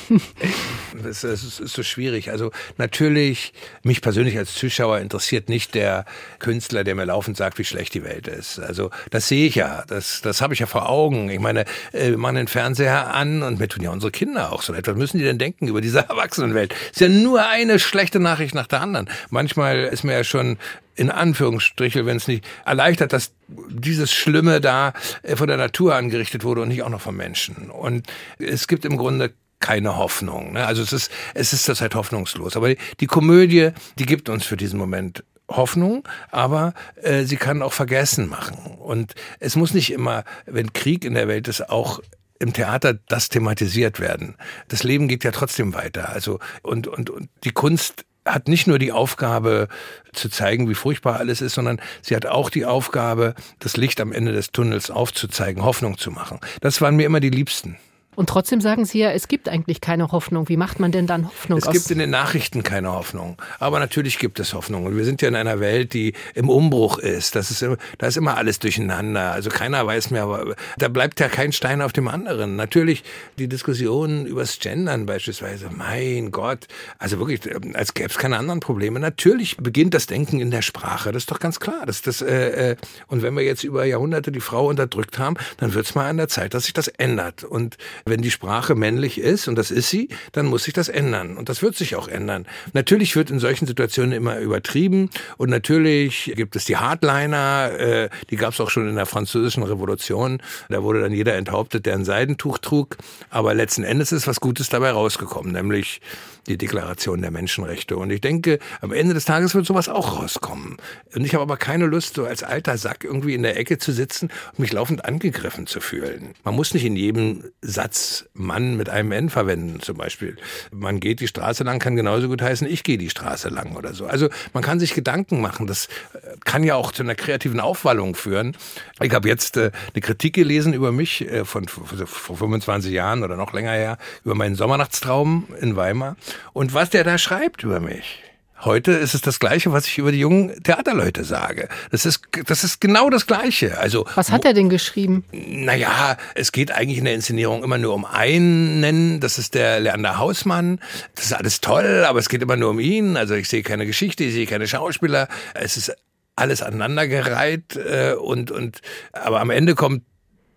es 1.04 1.24
ist, 1.24 1.60
ist 1.60 1.74
so 1.74 1.84
schwierig. 1.84 2.32
Also 2.32 2.52
natürlich, 2.78 3.54
mich 3.84 4.02
persönlich 4.02 4.38
als 4.38 4.54
Zuschauer 4.56 5.00
interessiert 5.00 5.50
nicht 5.50 5.76
der 5.76 6.06
Künstler, 6.40 6.84
der 6.84 6.96
mir 6.96 7.06
laufend 7.06 7.36
sagt, 7.36 7.58
wie 7.58 7.66
schlecht 7.66 7.94
die 7.96 8.04
Welt 8.04 8.28
ist. 8.28 8.60
Also 8.60 8.92
das 9.10 9.28
sehe 9.28 9.48
ich 9.48 9.56
ja, 9.56 9.84
das, 9.88 10.22
das 10.22 10.42
habe 10.42 10.54
ich 10.54 10.62
ja 10.62 10.68
vor 10.68 10.88
Augen. 10.88 11.30
Ich 11.30 11.40
meine, 11.40 11.66
äh, 11.92 12.12
wir 12.12 12.18
machen 12.18 12.36
den 12.36 12.48
Fernseher 12.48 13.14
an 13.14 13.44
und 13.44 13.60
mir 13.60 13.68
tun 13.68 13.84
ja 13.84 13.92
unsere 13.92 14.12
Kinder 14.12 14.54
auch 14.54 14.62
so 14.62 14.72
leid. 14.72 14.88
Was 14.88 14.96
müssen 14.96 15.18
die 15.18 15.24
denn 15.24 15.40
denken 15.40 15.68
über 15.68 15.82
diese 15.82 16.00
Erwachsenenwelt? 16.10 16.74
Ist 16.92 17.02
ja 17.02 17.10
nur 17.10 17.46
eine 17.46 17.80
schlechte 17.80 18.20
Nachricht 18.20 18.56
nach 18.56 18.68
der 18.68 18.82
anderen. 18.82 19.10
Manchmal 19.32 19.86
ist 19.86 20.04
mir 20.04 20.14
ja 20.14 20.24
schon 20.24 20.58
in 20.96 21.10
Anführungsstrichen, 21.10 22.06
wenn 22.06 22.18
es 22.18 22.28
nicht 22.28 22.46
erleichtert, 22.66 23.14
dass 23.14 23.32
dieses 23.48 24.12
Schlimme 24.12 24.62
da 24.62 24.94
äh, 25.24 25.36
von 25.36 25.48
der 25.48 25.58
Natur 25.58 25.96
angerichtet 25.96 26.44
wurde 26.44 26.62
und 26.62 26.68
nicht 26.68 26.84
auch 26.84 26.90
noch 26.90 27.02
von 27.02 27.16
Menschen. 27.16 27.72
Und 27.72 28.08
es 28.38 28.68
gibt 28.68 28.86
im 28.86 28.98
Grunde 28.98 29.34
keine 29.60 29.98
Hoffnung. 29.98 30.54
Ne? 30.54 30.66
Also 30.66 30.82
es 30.84 30.94
ist, 30.94 31.12
es 31.34 31.54
ist 31.54 31.64
zurzeit 31.64 31.96
hoffnungslos. 31.96 32.56
Aber 32.56 32.74
die 33.00 33.08
Komödie, 33.08 33.72
die 33.98 34.06
gibt 34.06 34.30
uns 34.30 34.46
für 34.46 34.58
diesen 34.58 34.78
Moment 34.78 35.24
Hoffnung, 35.48 36.08
aber 36.30 36.74
äh, 37.02 37.24
sie 37.24 37.38
kann 37.38 37.62
auch 37.62 37.74
vergessen 37.74 38.30
machen. 38.30 38.58
Und 38.80 39.14
es 39.40 39.56
muss 39.56 39.74
nicht 39.74 39.92
immer, 39.92 40.24
wenn 40.46 40.74
Krieg 40.74 41.06
in 41.06 41.14
der 41.14 41.28
Welt 41.28 41.48
ist, 41.48 41.70
auch 41.70 42.02
im 42.40 42.54
Theater 42.54 42.94
das 42.94 43.30
thematisiert 43.30 44.00
werden. 44.00 44.36
Das 44.68 44.84
Leben 44.84 45.08
geht 45.08 45.24
ja 45.24 45.32
trotzdem 45.32 45.74
weiter. 45.74 46.10
Also 46.10 46.40
und 46.64 46.88
und 46.88 47.10
und 47.10 47.30
die 47.44 47.52
Kunst 47.52 48.06
hat 48.26 48.48
nicht 48.48 48.68
nur 48.68 48.80
die 48.80 48.92
Aufgabe 48.92 49.68
zu 50.14 50.30
zeigen, 50.30 50.70
wie 50.70 50.76
furchtbar 50.76 51.18
alles 51.18 51.42
ist, 51.42 51.54
sondern 51.54 51.82
sie 52.02 52.16
hat 52.16 52.26
auch 52.26 52.50
die 52.50 52.66
Aufgabe, 52.66 53.34
das 53.60 53.78
Licht 53.78 54.00
am 54.00 54.12
Ende 54.12 54.32
des 54.32 54.52
Tunnels 54.52 54.92
aufzuzeigen, 54.92 55.64
Hoffnung 55.64 55.98
zu 55.98 56.12
machen. 56.12 56.40
Das 56.62 56.82
waren 56.82 56.96
mir 56.96 57.06
immer 57.06 57.20
die 57.20 57.30
Liebsten. 57.30 57.78
Und 58.16 58.28
trotzdem 58.28 58.60
sagen 58.60 58.84
Sie 58.84 59.00
ja, 59.00 59.12
es 59.12 59.30
gibt 59.30 59.48
eigentlich 59.48 59.80
keine 59.80 60.12
Hoffnung. 60.12 60.50
Wie 60.50 60.58
macht 60.58 60.82
man 60.82 60.92
denn 60.92 61.08
dann 61.08 61.28
Hoffnung? 61.28 61.60
Es 61.60 61.72
gibt 61.72 61.90
in 61.92 62.00
den 62.00 62.10
Nachrichten 62.10 62.62
keine 62.62 62.92
Hoffnung. 62.92 63.38
Aber 63.58 63.80
natürlich 63.80 64.20
gibt 64.20 64.40
es 64.42 64.54
Hoffnung. 64.54 64.86
Und 64.86 64.98
wir 64.98 65.06
sind 65.06 65.22
ja 65.22 65.30
in 65.30 65.36
einer 65.36 65.62
Welt, 65.62 65.94
die 65.94 66.14
im 66.36 66.50
Umbruch 66.50 66.98
ist. 66.98 67.36
Das 67.36 67.52
ist, 67.52 67.66
da 67.98 68.08
ist 68.08 68.18
immer 68.18 68.36
alles 68.36 68.60
durcheinander. 68.60 69.32
Also 69.32 69.50
keiner 69.50 69.86
weiß 69.88 70.12
mehr, 70.12 70.24
aber 70.24 70.56
da 70.78 70.90
bleibt 70.90 71.22
ja 71.22 71.30
kein 71.30 71.54
Stein 71.54 71.82
auf 71.82 71.94
dem 71.94 72.10
anderen. 72.10 72.58
Natürlich 72.58 73.04
die 73.40 73.48
Diskussion 73.48 74.26
übers 74.26 74.60
Gendern 74.60 75.06
beispielsweise. 75.06 75.70
Mein 75.74 76.32
Gott. 76.32 76.68
Also 77.00 77.18
wirklich, 77.18 77.42
als 77.76 77.94
gäbe 77.94 78.10
es 78.10 78.18
keine 78.18 78.38
anderen 78.38 78.60
Probleme. 78.60 79.00
Natürlich 79.00 79.56
beginnt 79.56 79.94
das 79.94 80.08
Denken 80.08 80.42
in 80.42 80.52
der 80.52 80.64
Sprache. 80.64 81.14
Das 81.14 81.24
ist 81.24 81.32
doch 81.32 81.40
ganz 81.40 81.62
klar. 81.62 81.86
Das, 81.86 82.02
das, 82.02 82.22
äh, 82.22 82.72
äh 82.72 82.76
und 83.08 83.22
wenn 83.22 83.36
wir 83.36 83.44
jetzt 83.44 83.64
über 83.64 83.86
Jahrhunderte 83.86 84.34
die 84.34 84.42
Frau 84.42 84.68
unterdrückt 84.68 85.18
haben, 85.18 85.38
dann 85.58 85.74
wird 85.74 85.86
es 85.86 85.96
mal 85.96 86.10
an 86.10 86.18
der 86.18 86.28
Zeit, 86.28 86.54
dass 86.54 86.64
sich 86.64 86.74
das 86.74 86.90
ändert. 86.90 87.46
Und 87.46 87.78
wenn 88.06 88.22
die 88.22 88.32
Sprache 88.32 88.76
männlich 88.76 89.20
ist, 89.20 89.48
und 89.48 89.56
das 89.56 89.72
ist 89.72 89.90
sie, 89.90 90.10
dann 90.32 90.46
muss 90.46 90.64
sich 90.64 90.74
das 90.74 90.90
ändern. 90.90 91.38
Und 91.38 91.50
das 91.50 91.62
wird 91.62 91.76
sich 91.76 91.96
auch 91.96 92.08
ändern. 92.08 92.46
Natürlich 92.74 93.16
wird 93.16 93.32
in 93.32 93.40
solchen 93.40 93.68
Situationen 93.68 94.12
immer 94.12 94.40
übertrieben. 94.40 95.10
Und 95.38 95.50
natürlich 95.50 96.34
gibt 96.36 96.56
es 96.56 96.66
die 96.66 96.78
Hardliner, 96.78 97.72
äh, 97.78 98.10
die 98.30 98.36
gab 98.36 98.54
es 98.54 98.62
auch 98.62 98.70
schon 98.70 98.88
in 98.88 98.96
der 98.96 99.06
französischen 99.06 99.64
Revolution. 99.64 100.42
Da 100.70 100.84
wurde 100.84 101.02
dann 101.02 101.14
jeder 101.14 101.36
enthauptet, 101.36 101.86
der 101.86 101.96
ein 101.96 102.06
Seidentuch 102.06 102.58
trug. 102.58 102.98
Aber 103.30 103.54
letzten 103.54 103.84
Endes 103.84 104.12
ist 104.12 104.28
was 104.28 104.40
Gutes 104.40 104.70
dabei 104.70 104.92
rausgekommen, 104.92 105.52
nämlich 105.52 106.02
die 106.48 106.58
Deklaration 106.58 107.22
der 107.22 107.32
Menschenrechte. 107.32 107.98
Und 107.98 108.10
ich 108.10 108.22
denke, 108.22 108.60
am 108.82 108.92
Ende 108.92 109.14
des 109.14 109.26
Tages 109.26 109.54
wird 109.54 109.66
sowas 109.66 109.90
auch 109.90 110.20
rauskommen. 110.20 110.78
Und 111.14 111.26
ich 111.26 111.34
habe 111.34 111.44
aber 111.44 111.58
keine 111.58 111.86
Lust, 111.86 112.16
so 112.16 112.26
als 112.26 112.44
alter 112.44 112.78
Sack 112.78 113.04
irgendwie 113.04 113.36
in 113.36 113.44
der 113.44 113.58
Ecke 113.58 113.78
zu 113.78 113.92
sitzen 113.92 114.30
und 114.54 114.60
mich 114.60 114.74
laufend 114.74 115.06
angegriffen 115.06 115.68
zu 115.68 115.80
fühlen. 115.82 116.34
Man 116.44 116.56
muss 116.56 116.74
nicht 116.74 116.86
in 116.86 116.96
jedem 116.96 117.44
Satz 117.62 117.91
Mann 118.34 118.78
mit 118.78 118.90
einem 118.90 119.12
N 119.12 119.30
verwenden, 119.30 119.80
zum 119.82 119.98
Beispiel. 119.98 120.38
Man 120.72 121.00
geht 121.00 121.20
die 121.20 121.28
Straße 121.28 121.64
lang, 121.64 121.80
kann 121.80 121.96
genauso 121.96 122.28
gut 122.28 122.42
heißen, 122.42 122.68
ich 122.68 122.84
gehe 122.84 122.98
die 122.98 123.10
Straße 123.10 123.50
lang 123.50 123.76
oder 123.76 123.94
so. 123.94 124.06
Also 124.06 124.30
man 124.54 124.64
kann 124.64 124.80
sich 124.80 124.94
Gedanken 124.94 125.42
machen. 125.42 125.68
Das 125.68 125.88
äh, 126.14 126.36
kann 126.46 126.64
ja 126.64 126.76
auch 126.76 126.92
zu 126.92 127.04
einer 127.04 127.16
kreativen 127.16 127.60
Aufwallung 127.60 128.16
führen. 128.16 128.56
Ich 129.02 129.14
habe 129.14 129.28
jetzt 129.28 129.58
äh, 129.58 129.72
eine 129.94 130.02
Kritik 130.02 130.34
gelesen 130.34 130.74
über 130.74 130.92
mich 130.92 131.28
äh, 131.30 131.46
von 131.46 131.68
vor 131.68 132.38
25 132.38 132.92
Jahren 132.92 133.24
oder 133.24 133.36
noch 133.36 133.54
länger 133.54 133.74
her, 133.74 133.98
über 134.24 134.36
meinen 134.36 134.56
Sommernachtstraum 134.56 135.48
in 135.60 135.76
Weimar. 135.76 136.16
Und 136.54 136.74
was 136.74 136.90
der 136.90 137.04
da 137.04 137.18
schreibt 137.18 137.64
über 137.64 137.80
mich. 137.80 138.22
Heute 138.64 138.92
ist 138.92 139.16
es 139.16 139.22
das 139.22 139.40
Gleiche, 139.40 139.72
was 139.72 139.88
ich 139.88 139.98
über 139.98 140.12
die 140.12 140.20
jungen 140.20 140.62
Theaterleute 140.64 141.24
sage. 141.24 141.68
Das 141.90 142.06
ist, 142.06 142.22
das 142.46 142.64
ist 142.64 142.80
genau 142.80 143.10
das 143.10 143.26
Gleiche. 143.26 143.80
Also. 143.80 144.06
Was 144.16 144.32
hat 144.32 144.46
er 144.46 144.54
denn 144.54 144.70
geschrieben? 144.70 145.24
Naja, 145.32 146.18
es 146.36 146.52
geht 146.52 146.72
eigentlich 146.72 147.00
in 147.00 147.06
der 147.06 147.16
Inszenierung 147.16 147.64
immer 147.64 147.80
nur 147.80 147.96
um 147.96 148.06
einen. 148.06 149.20
Das 149.20 149.40
ist 149.40 149.56
der 149.56 149.80
Leander 149.80 150.20
Hausmann. 150.20 150.80
Das 151.16 151.26
ist 151.26 151.34
alles 151.34 151.62
toll, 151.62 152.06
aber 152.08 152.20
es 152.20 152.30
geht 152.30 152.44
immer 152.44 152.56
nur 152.56 152.70
um 152.70 152.80
ihn. 152.80 153.18
Also 153.18 153.34
ich 153.34 153.50
sehe 153.50 153.64
keine 153.64 153.88
Geschichte, 153.88 154.24
ich 154.24 154.34
sehe 154.34 154.46
keine 154.46 154.68
Schauspieler. 154.68 155.28
Es 155.56 155.76
ist 155.76 155.96
alles 156.36 156.62
aneinandergereiht, 156.62 157.76
äh, 157.76 158.14
und, 158.14 158.52
und, 158.52 158.82
aber 159.12 159.42
am 159.42 159.50
Ende 159.50 159.76
kommt 159.76 160.04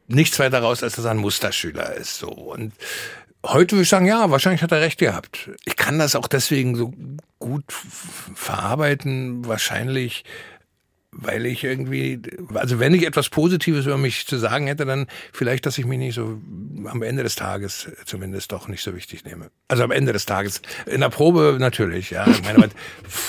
nichts 0.06 0.38
weiter 0.38 0.60
raus, 0.60 0.82
als 0.82 0.96
dass 0.96 1.04
er 1.04 1.10
ein 1.10 1.16
Musterschüler 1.18 1.94
ist, 1.94 2.18
so. 2.18 2.28
Und, 2.28 2.72
Heute 3.46 3.72
würde 3.72 3.82
ich 3.82 3.90
sagen, 3.90 4.06
ja, 4.06 4.30
wahrscheinlich 4.30 4.62
hat 4.62 4.72
er 4.72 4.80
recht 4.80 4.98
gehabt. 4.98 5.50
Ich 5.66 5.76
kann 5.76 5.98
das 5.98 6.16
auch 6.16 6.28
deswegen 6.28 6.76
so 6.76 6.94
gut 7.44 7.64
verarbeiten, 7.70 9.46
wahrscheinlich, 9.46 10.24
weil 11.10 11.44
ich 11.44 11.62
irgendwie, 11.62 12.22
also 12.54 12.80
wenn 12.80 12.94
ich 12.94 13.04
etwas 13.04 13.28
Positives 13.28 13.84
über 13.84 13.98
mich 13.98 14.26
zu 14.26 14.38
sagen 14.38 14.66
hätte, 14.66 14.86
dann 14.86 15.08
vielleicht, 15.30 15.66
dass 15.66 15.76
ich 15.76 15.84
mich 15.84 15.98
nicht 15.98 16.14
so 16.14 16.40
am 16.86 17.02
Ende 17.02 17.22
des 17.22 17.36
Tages 17.36 17.90
zumindest 18.06 18.50
doch 18.50 18.66
nicht 18.66 18.82
so 18.82 18.96
wichtig 18.96 19.26
nehme. 19.26 19.50
Also 19.68 19.84
am 19.84 19.90
Ende 19.90 20.14
des 20.14 20.24
Tages. 20.24 20.62
In 20.86 21.02
der 21.02 21.10
Probe 21.10 21.58
natürlich, 21.60 22.10
ja. 22.10 22.26
Ich 22.26 22.42
meine, 22.42 22.70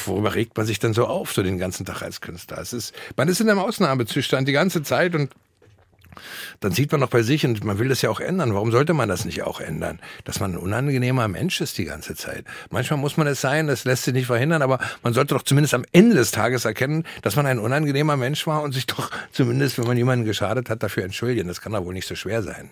worüber 0.06 0.34
regt 0.34 0.56
man 0.56 0.66
sich 0.66 0.80
dann 0.80 0.94
so 0.94 1.08
auf, 1.08 1.34
so 1.34 1.44
den 1.44 1.58
ganzen 1.58 1.86
Tag 1.86 2.02
als 2.02 2.22
Künstler? 2.22 2.60
Es 2.60 2.72
ist, 2.72 2.96
man 3.18 3.28
ist 3.28 3.42
in 3.42 3.50
einem 3.50 3.60
Ausnahmezustand 3.60 4.48
die 4.48 4.54
ganze 4.54 4.82
Zeit 4.82 5.14
und 5.14 5.30
dann 6.60 6.72
sieht 6.72 6.92
man 6.92 7.02
doch 7.02 7.10
bei 7.10 7.24
sich, 7.24 7.46
und 7.46 7.64
man 7.64 7.80
will 7.80 7.90
das 7.90 8.02
ja 8.02 8.10
auch 8.10 8.20
ändern. 8.20 8.54
Warum 8.54 8.72
sollte 8.72 8.94
man 8.94 9.10
das 9.10 9.26
nicht 9.26 9.44
auch 9.44 9.60
ändern? 9.60 10.00
Dass 10.24 10.40
man 10.40 10.54
ein 10.54 10.58
unangenehmer 10.58 11.28
Mensch 11.28 11.62
ist 11.62 11.78
die 11.78 11.86
ganze 11.86 12.16
Zeit. 12.16 12.46
Manchmal 12.70 13.00
muss 13.00 13.18
man 13.18 13.28
es 13.28 13.42
sein, 13.42 13.68
das 13.68 13.86
lässt 13.86 14.04
sich 14.04 14.14
nicht 14.14 14.28
verhindern, 14.28 14.62
aber 14.62 14.80
man 15.04 15.14
sollte 15.14 15.34
doch 15.36 15.44
zumindest 15.44 15.74
am 15.74 15.86
Ende 15.92 16.16
des 16.16 16.32
Tages 16.32 16.66
erkennen, 16.66 17.04
dass 17.22 17.36
man 17.36 17.46
ein 17.46 17.60
unangenehmer 17.60 18.18
Mensch 18.18 18.46
war 18.48 18.62
und 18.64 18.74
sich 18.74 18.86
doch 18.86 19.12
zumindest, 19.32 19.78
wenn 19.78 19.88
man 19.88 19.98
jemanden 19.98 20.26
geschadet 20.26 20.70
hat, 20.70 20.84
dafür 20.84 21.04
entschuldigen. 21.04 21.48
Das 21.48 21.62
kann 21.62 21.74
doch 21.74 21.86
wohl 21.86 21.94
nicht 21.94 22.08
so 22.08 22.16
schwer 22.16 22.42
sein. 22.44 22.70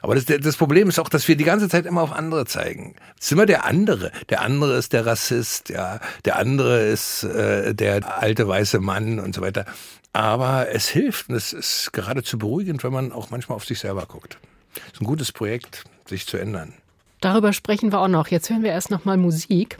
Aber 0.00 0.14
das, 0.14 0.24
das 0.24 0.56
Problem 0.56 0.88
ist 0.88 0.98
auch, 0.98 1.08
dass 1.08 1.28
wir 1.28 1.36
die 1.36 1.44
ganze 1.44 1.68
Zeit 1.68 1.84
immer 1.84 2.02
auf 2.02 2.12
andere 2.12 2.46
zeigen. 2.46 2.94
Es 3.18 3.26
ist 3.26 3.32
immer 3.32 3.46
der 3.46 3.64
andere. 3.64 4.10
Der 4.30 4.40
andere 4.40 4.76
ist 4.76 4.92
der 4.92 5.04
Rassist, 5.04 5.68
ja. 5.68 6.00
Der 6.24 6.36
andere 6.36 6.80
ist 6.86 7.24
äh, 7.24 7.74
der 7.74 8.20
alte 8.20 8.48
weiße 8.48 8.80
Mann 8.80 9.20
und 9.20 9.34
so 9.34 9.42
weiter. 9.42 9.66
Aber 10.12 10.68
es 10.70 10.88
hilft 10.88 11.28
und 11.28 11.36
es 11.36 11.52
ist 11.52 11.92
geradezu 11.92 12.38
beruhigend, 12.38 12.82
wenn 12.82 12.92
man 12.92 13.12
auch 13.12 13.30
manchmal 13.30 13.56
auf 13.56 13.64
sich 13.64 13.78
selber 13.78 14.06
guckt. 14.06 14.38
Es 14.74 14.94
ist 14.94 15.00
ein 15.00 15.06
gutes 15.06 15.32
Projekt, 15.32 15.84
sich 16.06 16.26
zu 16.26 16.36
ändern. 16.36 16.74
Darüber 17.20 17.52
sprechen 17.52 17.92
wir 17.92 18.00
auch 18.00 18.08
noch. 18.08 18.28
Jetzt 18.28 18.50
hören 18.50 18.62
wir 18.62 18.70
erst 18.70 18.90
noch 18.90 19.04
mal 19.04 19.16
Musik. 19.16 19.78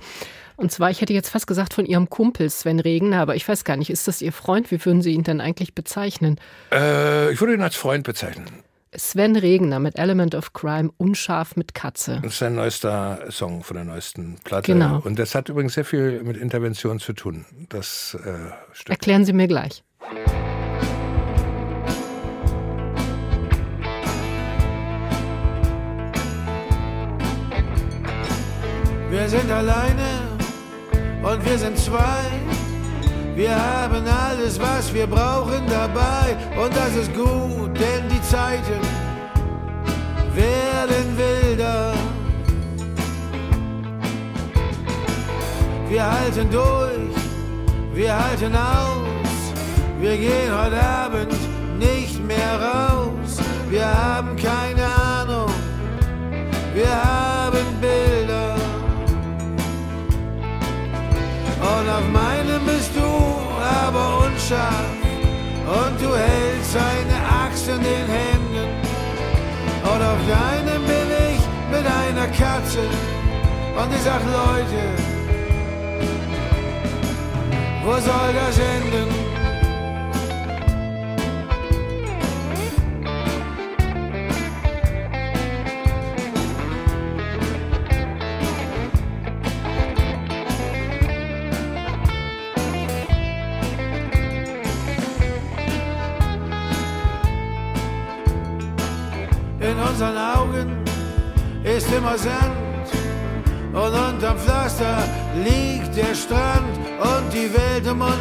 Und 0.57 0.71
zwar, 0.71 0.91
ich 0.91 1.01
hätte 1.01 1.15
jetzt 1.15 1.31
fast 1.31 1.47
gesagt 1.47 1.73
von 1.73 1.87
Ihrem 1.87 2.11
Kumpel 2.11 2.51
Sven 2.51 2.81
Regner, 2.81 3.21
aber 3.21 3.35
ich 3.35 3.49
weiß 3.49 3.65
gar 3.65 3.77
nicht, 3.77 3.89
ist 3.89 4.07
das 4.09 4.21
Ihr 4.21 4.33
Freund? 4.33 4.71
Wie 4.71 4.85
würden 4.85 5.01
Sie 5.01 5.13
ihn 5.13 5.23
denn 5.23 5.41
eigentlich 5.41 5.75
bezeichnen? 5.75 6.39
Äh, 6.71 7.33
ich 7.33 7.41
würde 7.41 7.55
ihn 7.55 7.63
als 7.63 7.77
Freund 7.77 8.05
bezeichnen. 8.05 8.47
Sven 8.95 9.37
Regner 9.37 9.79
mit 9.79 9.97
Element 9.97 10.35
of 10.35 10.53
Crime, 10.53 10.91
unscharf 10.99 11.57
mit 11.57 11.75
Katze. 11.75 12.19
Das 12.23 12.33
ist 12.33 12.39
sein 12.41 12.57
neuester 12.57 13.21
Song 13.31 13.63
von 13.63 13.77
der 13.77 13.85
neuesten 13.85 14.37
Platte. 14.45 14.73
Genau. 14.73 15.01
Und 15.03 15.19
das 15.19 15.35
hat 15.35 15.49
übrigens 15.49 15.75
sehr 15.75 15.85
viel 15.85 16.23
mit 16.25 16.37
Intervention 16.37 16.99
zu 16.99 17.15
tun. 17.15 17.47
Das 17.69 18.19
äh. 18.23 18.91
Erklären 18.91 19.25
Sie 19.25 19.33
mir 19.33 19.49
gleich. 19.49 19.83
Wir 20.01 20.09
sind 29.29 29.51
alleine 29.51 30.23
und 31.23 31.45
wir 31.45 31.59
sind 31.59 31.77
zwei. 31.77 32.25
Wir 33.37 33.55
haben 33.55 34.07
alles, 34.07 34.59
was 34.59 34.93
wir 34.95 35.07
brauchen 35.07 35.67
dabei 35.69 36.35
und 36.59 36.75
das 36.75 36.97
ist 36.97 37.15
gut, 37.15 37.79
denn 37.79 38.09
die 38.09 38.23
Zeiten 38.23 38.81
werden 40.35 41.19
wilder. 41.19 41.93
Wir 45.91 46.11
halten 46.11 46.51
durch, 46.51 47.15
wir 47.93 48.19
halten 48.19 48.57
aus. 48.57 49.20
Wir 50.01 50.17
gehen 50.17 50.51
heute 50.51 50.83
Abend 50.83 51.35
nicht 51.79 52.25
mehr 52.27 52.59
raus. 52.59 53.37
Wir 53.69 53.85
haben 53.85 54.35
keine 54.35 54.87
Ahnung, 54.87 55.53
wir 56.75 56.91
haben 56.91 57.67
Bilder. 57.83 58.55
Und 61.61 61.89
auf 61.91 62.09
meinem 62.11 62.65
bist 62.65 62.93
du 62.97 63.11
aber 63.83 64.25
unscharf 64.25 64.97
und 65.67 66.01
du 66.01 66.17
hältst 66.17 66.75
eine 66.75 67.45
Axt 67.45 67.69
in 67.69 67.83
den 67.83 68.07
Händen. 68.17 68.71
Und 69.83 70.03
auf 70.03 70.21
deinem 70.27 70.83
bin 70.87 71.09
ich 71.29 71.41
mit 71.71 71.87
einer 71.87 72.27
Katze 72.29 72.85
und 73.77 73.95
ich 73.95 74.01
sag 74.01 74.23
Leute, 74.25 74.83
wo 77.85 77.93
soll 77.93 78.33
das 78.35 78.59
enden? 78.59 79.10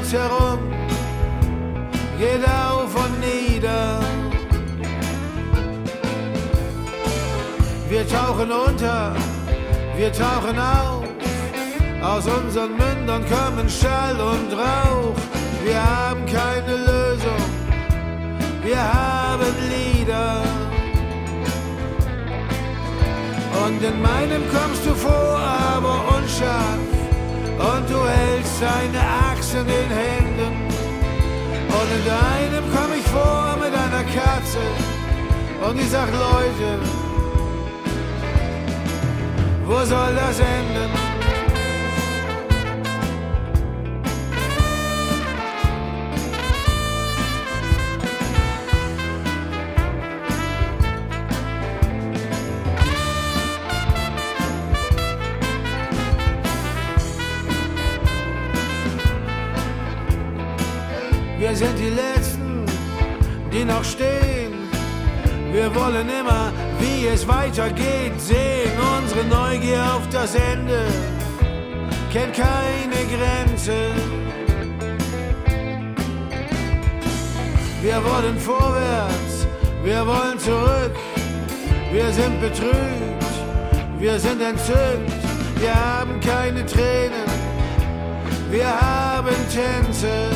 Uns 0.10 0.14
herum 0.14 0.60
geht 2.18 2.44
auf 2.48 2.96
und 2.96 3.20
nieder. 3.20 4.00
Wir 7.88 8.08
tauchen 8.08 8.52
unter, 8.52 9.16
wir 9.96 10.12
tauchen 10.12 10.58
auf, 10.58 11.04
aus 12.02 12.26
unseren 12.28 12.72
Mündern 12.78 13.24
kommen 13.26 13.70
Schall 13.70 14.16
und 14.16 14.54
Rauch. 14.54 15.16
Wir 15.64 15.80
haben 15.84 16.26
keine 16.26 16.76
Lösung, 16.76 17.42
wir 18.64 18.82
haben 18.82 19.54
Lieder. 19.70 20.42
Und 23.66 23.84
in 23.84 24.02
meinem 24.02 24.44
kommst 24.50 24.86
du 24.86 24.96
vor, 24.96 25.38
aber 25.76 26.18
unscharf. 26.18 26.90
Und 27.60 27.90
du 27.90 28.08
hältst 28.08 28.62
deine 28.62 29.29
Axt 29.50 29.56
in 29.56 29.66
den 29.66 29.90
Händen. 29.90 30.68
Und 31.68 31.90
in 31.98 32.06
deinem 32.06 32.64
komm 32.74 32.94
ich 32.98 33.06
vor 33.06 33.58
mit 33.58 33.74
einer 33.74 34.04
Katze. 34.04 34.60
Und 35.68 35.80
ich 35.80 35.90
sag, 35.90 36.08
Leute, 36.12 36.80
wo 39.66 39.86
soll 39.86 40.16
das 40.16 40.40
enden? 40.40 41.09
Wollen 65.90 66.10
immer, 66.10 66.52
wie 66.80 67.08
es 67.08 67.28
weitergeht, 67.28 68.20
sehen. 68.20 68.72
Unsere 68.98 69.26
Neugier 69.26 69.82
auf 69.96 70.08
das 70.12 70.36
Ende 70.36 70.86
kennt 72.12 72.36
keine 72.36 73.00
Grenze. 73.16 73.74
Wir 77.82 78.04
wollen 78.04 78.38
vorwärts, 78.38 79.48
wir 79.84 80.06
wollen 80.06 80.38
zurück. 80.38 80.96
Wir 81.92 82.12
sind 82.12 82.40
betrübt, 82.40 83.26
wir 83.98 84.20
sind 84.20 84.42
entzückt. 84.42 85.12
Wir 85.56 85.74
haben 85.74 86.20
keine 86.22 86.66
Tränen, 86.66 87.28
wir 88.52 88.70
haben 88.70 89.36
Tänze. 89.52 90.30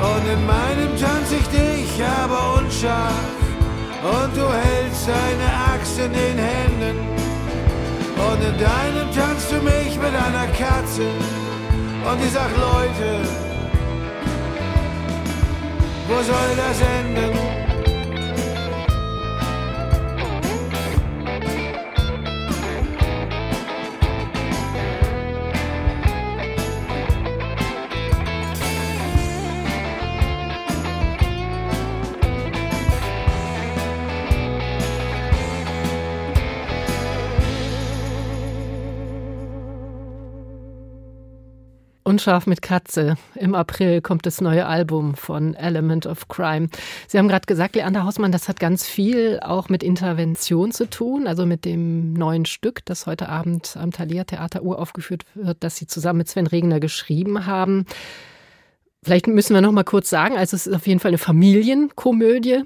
Und 0.00 0.24
in 0.30 0.46
meinem 0.46 0.96
tanz 0.96 1.32
ich 1.32 1.46
dich, 1.48 2.04
aber 2.22 2.60
unscharf. 2.60 3.12
Und 4.02 4.36
du 4.36 4.46
hältst 4.48 5.08
deine 5.08 5.74
Axt 5.74 5.98
in 5.98 6.12
den 6.12 6.38
Händen. 6.38 6.98
Und 8.16 8.40
in 8.42 8.58
deinem 8.58 9.10
tanzt 9.12 9.50
du 9.50 9.56
mich 9.56 9.96
mit 9.96 10.14
einer 10.14 10.46
Katze. 10.56 11.08
Und 12.08 12.24
ich 12.24 12.32
sag, 12.32 12.50
Leute, 12.56 13.28
wo 16.06 16.22
soll 16.22 16.56
das 16.56 16.80
enden? 16.80 17.67
Unscharf 42.18 42.48
mit 42.48 42.62
Katze. 42.62 43.16
Im 43.36 43.54
April 43.54 44.00
kommt 44.00 44.26
das 44.26 44.40
neue 44.40 44.66
Album 44.66 45.14
von 45.14 45.54
Element 45.54 46.04
of 46.04 46.26
Crime. 46.26 46.68
Sie 47.06 47.16
haben 47.16 47.28
gerade 47.28 47.46
gesagt, 47.46 47.76
Leander 47.76 48.02
Hausmann, 48.02 48.32
das 48.32 48.48
hat 48.48 48.58
ganz 48.58 48.84
viel 48.84 49.38
auch 49.40 49.68
mit 49.68 49.84
Intervention 49.84 50.72
zu 50.72 50.90
tun, 50.90 51.28
also 51.28 51.46
mit 51.46 51.64
dem 51.64 52.14
neuen 52.14 52.44
Stück, 52.44 52.84
das 52.86 53.06
heute 53.06 53.28
Abend 53.28 53.76
am 53.76 53.92
Thalia 53.92 54.24
Theater 54.24 54.64
uraufgeführt 54.64 55.26
wird, 55.34 55.58
das 55.60 55.76
Sie 55.76 55.86
zusammen 55.86 56.18
mit 56.18 56.28
Sven 56.28 56.48
Regner 56.48 56.80
geschrieben 56.80 57.46
haben. 57.46 57.86
Vielleicht 59.04 59.28
müssen 59.28 59.54
wir 59.54 59.60
noch 59.60 59.70
mal 59.70 59.84
kurz 59.84 60.10
sagen, 60.10 60.36
also 60.36 60.56
es 60.56 60.66
ist 60.66 60.74
auf 60.74 60.88
jeden 60.88 60.98
Fall 60.98 61.10
eine 61.10 61.18
Familienkomödie. 61.18 62.64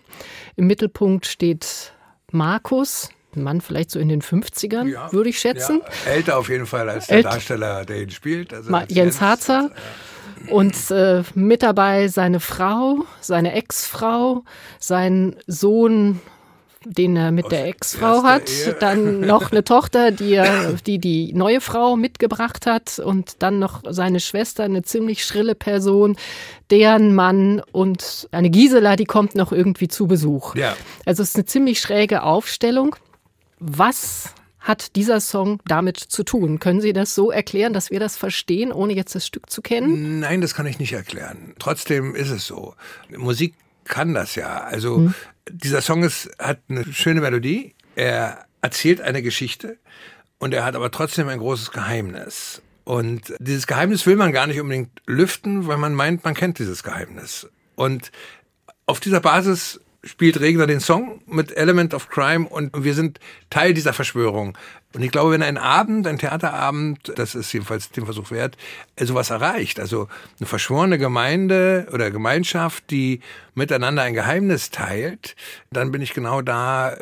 Im 0.57 0.67
Mittelpunkt 0.67 1.27
steht 1.27 1.93
Markus, 2.31 3.11
ein 3.37 3.43
Mann 3.43 3.61
vielleicht 3.61 3.91
so 3.91 3.99
in 3.99 4.09
den 4.09 4.23
50ern, 4.23 4.87
Ja. 4.89 5.13
würde 5.13 5.31
ich 5.31 5.39
schätzen. 5.39 5.81
Ja, 6.07 6.13
älter 6.13 6.39
auf 6.39 6.49
jeden 6.49 6.67
Fall 6.67 6.89
als 6.89 7.07
der 7.07 7.19
Ält- 7.19 7.25
Darsteller, 7.27 7.85
der 7.85 8.03
ihn 8.03 8.11
spielt. 8.11 8.53
Also 8.55 8.73
als 8.75 8.93
Jens 8.93 9.21
Harzer. 9.21 9.71
Und 10.51 10.75
äh, 10.91 11.23
mit 11.35 11.63
dabei 11.63 12.09
seine 12.09 12.41
Frau, 12.41 13.05
seine 13.21 13.53
Ex-Frau, 13.53 14.43
sein 14.81 15.37
Sohn, 15.47 16.21
den 16.85 17.15
er 17.15 17.31
mit 17.31 17.45
Aus 17.45 17.51
der 17.51 17.67
Ex-Frau 17.69 18.25
hat, 18.25 18.51
Ehe. 18.51 18.75
dann 18.81 19.21
noch 19.21 19.53
eine 19.53 19.63
Tochter, 19.65 20.11
die, 20.11 20.33
er, 20.35 20.73
die 20.85 20.99
die 20.99 21.33
neue 21.33 21.61
Frau 21.61 21.95
mitgebracht 21.95 22.67
hat 22.67 22.99
und 22.99 23.41
dann 23.41 23.61
noch 23.61 23.83
seine 23.89 24.19
Schwester, 24.19 24.65
eine 24.65 24.83
ziemlich 24.83 25.25
schrille 25.25 25.55
Person, 25.55 26.17
deren 26.73 27.15
Mann 27.15 27.63
und 27.71 28.27
eine 28.33 28.51
Gisela, 28.51 28.97
die 28.97 29.05
kommt 29.05 29.37
noch 29.37 29.53
irgendwie 29.53 29.87
zu 29.87 30.09
Besuch. 30.09 30.57
Ja. 30.57 30.75
Also 31.07 31.23
es 31.23 31.29
ist 31.31 31.37
eine 31.37 31.45
ziemlich 31.45 31.79
schräge 31.81 32.25
Aufstellung. 32.25 32.97
Was 33.65 34.35
hat 34.59 34.97
dieser 34.97 35.21
Song 35.21 35.61
damit 35.67 35.99
zu 35.99 36.25
tun? 36.25 36.59
Können 36.59 36.81
Sie 36.81 36.93
das 36.93 37.15
so 37.15 37.31
erklären, 37.31 37.73
dass 37.73 37.93
wir 37.93 38.01
das 38.01 38.17
verstehen, 38.17 38.73
ohne 38.73 38.93
jetzt 38.93 39.15
das 39.15 39.25
Stück 39.25 39.51
zu 39.51 39.63
kennen? 39.63 40.19
Nein, 40.19 40.41
das 40.41 40.55
kann 40.55 40.67
ich 40.67 40.81
nicht 40.81 40.93
erklären. 40.93 41.55
Trotzdem 41.61 42.17
ist 42.17 42.31
es 42.31 42.47
so. 42.47 42.75
Musik 43.17 43.55
kann 43.85 44.15
das 44.15 44.35
ja. 44.35 44.63
Also 44.65 45.13
dieser 45.49 45.81
Song 45.81 46.03
ist, 46.03 46.29
hat 46.41 46.59
eine 46.69 46.85
schöne 46.93 47.21
Melodie. 47.21 47.75
Er 47.95 48.47
erzählt 48.63 49.01
eine 49.01 49.23
Geschichte 49.23 49.79
und 50.39 50.55
er 50.55 50.65
hat 50.65 50.75
aber 50.75 50.91
trotzdem 50.91 51.29
ein 51.29 51.39
großes 51.39 51.71
Geheimnis. 51.71 52.63
Und 52.83 53.33
dieses 53.39 53.69
Geheimnis 53.69 54.07
will 54.07 54.17
man 54.17 54.33
gar 54.33 54.49
nicht 54.49 54.61
unbedingt 54.61 54.91
lüften, 55.07 55.69
weil 55.69 55.77
man 55.77 55.95
meint, 55.95 56.25
man 56.25 56.35
kennt 56.35 56.59
dieses 56.59 56.83
Geheimnis. 56.83 57.49
Und 57.77 58.11
auf 58.87 58.99
dieser 58.99 59.21
Basis 59.21 59.81
spielt 60.05 60.41
Regner 60.41 60.67
den 60.67 60.81
Song 60.81 61.21
mit 61.27 61.57
Element 61.57 61.95
of 61.95 62.09
Crime 62.09 62.49
und 62.49 62.71
wir 62.85 62.95
sind 62.95 63.21
Teil 63.51 63.73
dieser 63.73 63.93
Verschwörung. 63.93 64.59
Und 64.95 65.03
ich 65.03 65.11
glaube, 65.11 65.31
wenn 65.31 65.43
ein 65.43 65.59
Abend, 65.59 66.07
ein 66.07 66.19
Theaterabend, 66.19 67.13
das 67.17 67.35
ist 67.35 67.53
jedenfalls 67.53 67.91
den 67.91 68.05
Versuch 68.05 68.31
wert, 68.31 68.57
sowas 68.99 69.31
erreicht, 69.31 69.81
also 69.81 70.09
eine 70.39 70.47
verschworene 70.47 70.99
Gemeinde 70.99 71.87
oder 71.93 72.11
Gemeinschaft, 72.11 72.91
die 72.91 73.21
miteinander 73.55 74.03
ein 74.03 74.15
Geheimnis 74.15 74.71
teilt, 74.71 75.35
dann 75.71 75.93
bin 75.93 76.03
ich 76.03 76.13
genau 76.13 76.43
da, 76.43 76.97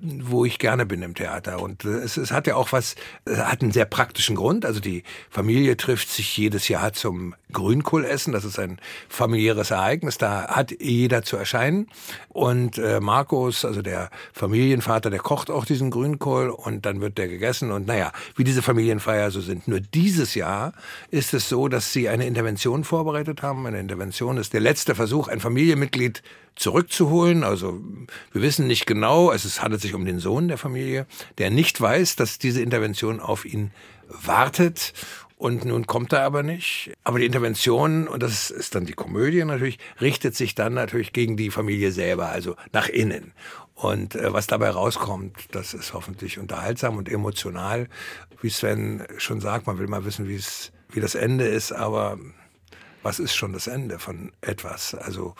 wo 0.00 0.44
ich 0.44 0.58
gerne 0.58 0.86
bin 0.86 1.02
im 1.02 1.14
Theater. 1.14 1.60
Und 1.60 1.84
es, 1.84 2.16
es 2.16 2.30
hat 2.30 2.46
ja 2.46 2.56
auch 2.56 2.72
was, 2.72 2.94
es 3.24 3.38
hat 3.38 3.62
einen 3.62 3.72
sehr 3.72 3.86
praktischen 3.86 4.36
Grund. 4.36 4.64
Also 4.64 4.80
die 4.80 5.02
Familie 5.30 5.76
trifft 5.76 6.08
sich 6.10 6.36
jedes 6.36 6.68
Jahr 6.68 6.92
zum 6.92 7.34
Grünkohlessen. 7.52 8.32
Das 8.32 8.44
ist 8.44 8.58
ein 8.58 8.78
familiäres 9.08 9.70
Ereignis. 9.70 10.18
Da 10.18 10.48
hat 10.48 10.72
jeder 10.80 11.22
zu 11.22 11.36
erscheinen. 11.36 11.88
Und 12.28 12.78
äh, 12.78 13.00
Markus, 13.00 13.64
also 13.64 13.82
der 13.82 14.10
Familienvater, 14.32 15.10
der 15.10 15.20
kocht 15.20 15.50
auch 15.50 15.64
diesen 15.64 15.90
Grünkohl 15.90 16.50
und 16.50 16.86
dann 16.86 17.00
wird 17.00 17.18
der 17.18 17.28
gegessen. 17.28 17.70
Und 17.70 17.86
naja, 17.86 18.12
wie 18.36 18.44
diese 18.44 18.62
Familienfeier 18.62 19.30
so 19.30 19.40
sind. 19.40 19.68
Nur 19.68 19.80
dieses 19.80 20.34
Jahr 20.34 20.72
ist 21.10 21.34
es 21.34 21.48
so, 21.48 21.68
dass 21.68 21.92
sie 21.92 22.08
eine 22.08 22.26
Intervention 22.26 22.84
vorbereitet 22.84 23.42
haben. 23.42 23.66
Eine 23.66 23.80
Intervention 23.80 24.36
ist 24.36 24.52
der 24.52 24.60
letzte 24.60 24.94
Versuch, 24.94 25.28
ein 25.28 25.40
Familienmitglied 25.40 26.22
zurückzuholen. 26.58 27.44
Also 27.44 27.80
wir 28.32 28.42
wissen 28.42 28.66
nicht 28.66 28.86
genau, 28.86 29.32
es 29.32 29.62
handelt 29.62 29.80
sich 29.80 29.94
um 29.94 30.04
den 30.04 30.18
Sohn 30.18 30.48
der 30.48 30.58
Familie, 30.58 31.06
der 31.38 31.50
nicht 31.50 31.80
weiß, 31.80 32.16
dass 32.16 32.38
diese 32.38 32.60
Intervention 32.60 33.20
auf 33.20 33.44
ihn 33.44 33.70
wartet. 34.08 34.92
Und 35.38 35.64
nun 35.64 35.86
kommt 35.86 36.12
er 36.12 36.22
aber 36.22 36.42
nicht. 36.42 36.92
Aber 37.04 37.20
die 37.20 37.26
Intervention, 37.26 38.08
und 38.08 38.24
das 38.24 38.50
ist 38.50 38.74
dann 38.74 38.86
die 38.86 38.92
Komödie 38.92 39.44
natürlich, 39.44 39.78
richtet 40.00 40.34
sich 40.34 40.56
dann 40.56 40.74
natürlich 40.74 41.12
gegen 41.12 41.36
die 41.36 41.50
Familie 41.50 41.92
selber, 41.92 42.28
also 42.28 42.56
nach 42.72 42.88
innen. 42.88 43.32
Und 43.74 44.16
äh, 44.16 44.32
was 44.32 44.48
dabei 44.48 44.70
rauskommt, 44.70 45.36
das 45.52 45.74
ist 45.74 45.94
hoffentlich 45.94 46.40
unterhaltsam 46.40 46.96
und 46.96 47.08
emotional. 47.08 47.88
Wie 48.40 48.50
Sven 48.50 49.04
schon 49.18 49.40
sagt, 49.40 49.68
man 49.68 49.78
will 49.78 49.86
mal 49.86 50.04
wissen, 50.04 50.28
wie 50.28 50.34
es, 50.34 50.72
wie 50.90 51.00
das 51.00 51.14
Ende 51.14 51.46
ist, 51.46 51.70
aber 51.70 52.18
was 53.04 53.20
ist 53.20 53.36
schon 53.36 53.52
das 53.52 53.68
Ende 53.68 54.00
von 54.00 54.32
etwas? 54.40 54.96
Also 54.96 55.36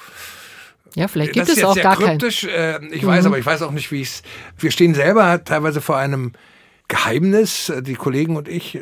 ja, 0.94 1.08
vielleicht 1.08 1.32
gibt 1.32 1.48
es 1.48 1.64
auch 1.64 1.74
gar 1.74 1.96
kryptisch. 1.96 2.42
Kein... 2.42 2.92
Ich 2.92 3.04
weiß, 3.04 3.24
mhm. 3.24 3.26
aber 3.28 3.38
ich 3.38 3.46
weiß 3.46 3.62
auch 3.62 3.72
nicht, 3.72 3.90
wie 3.90 4.02
es. 4.02 4.22
Wir 4.56 4.70
stehen 4.70 4.94
selber 4.94 5.42
teilweise 5.42 5.80
vor 5.80 5.96
einem 5.96 6.32
Geheimnis, 6.88 7.70
die 7.81 7.94
Kollegen 7.94 8.37
und 8.37 8.48
ich. 8.48 8.74
Äh, 8.74 8.81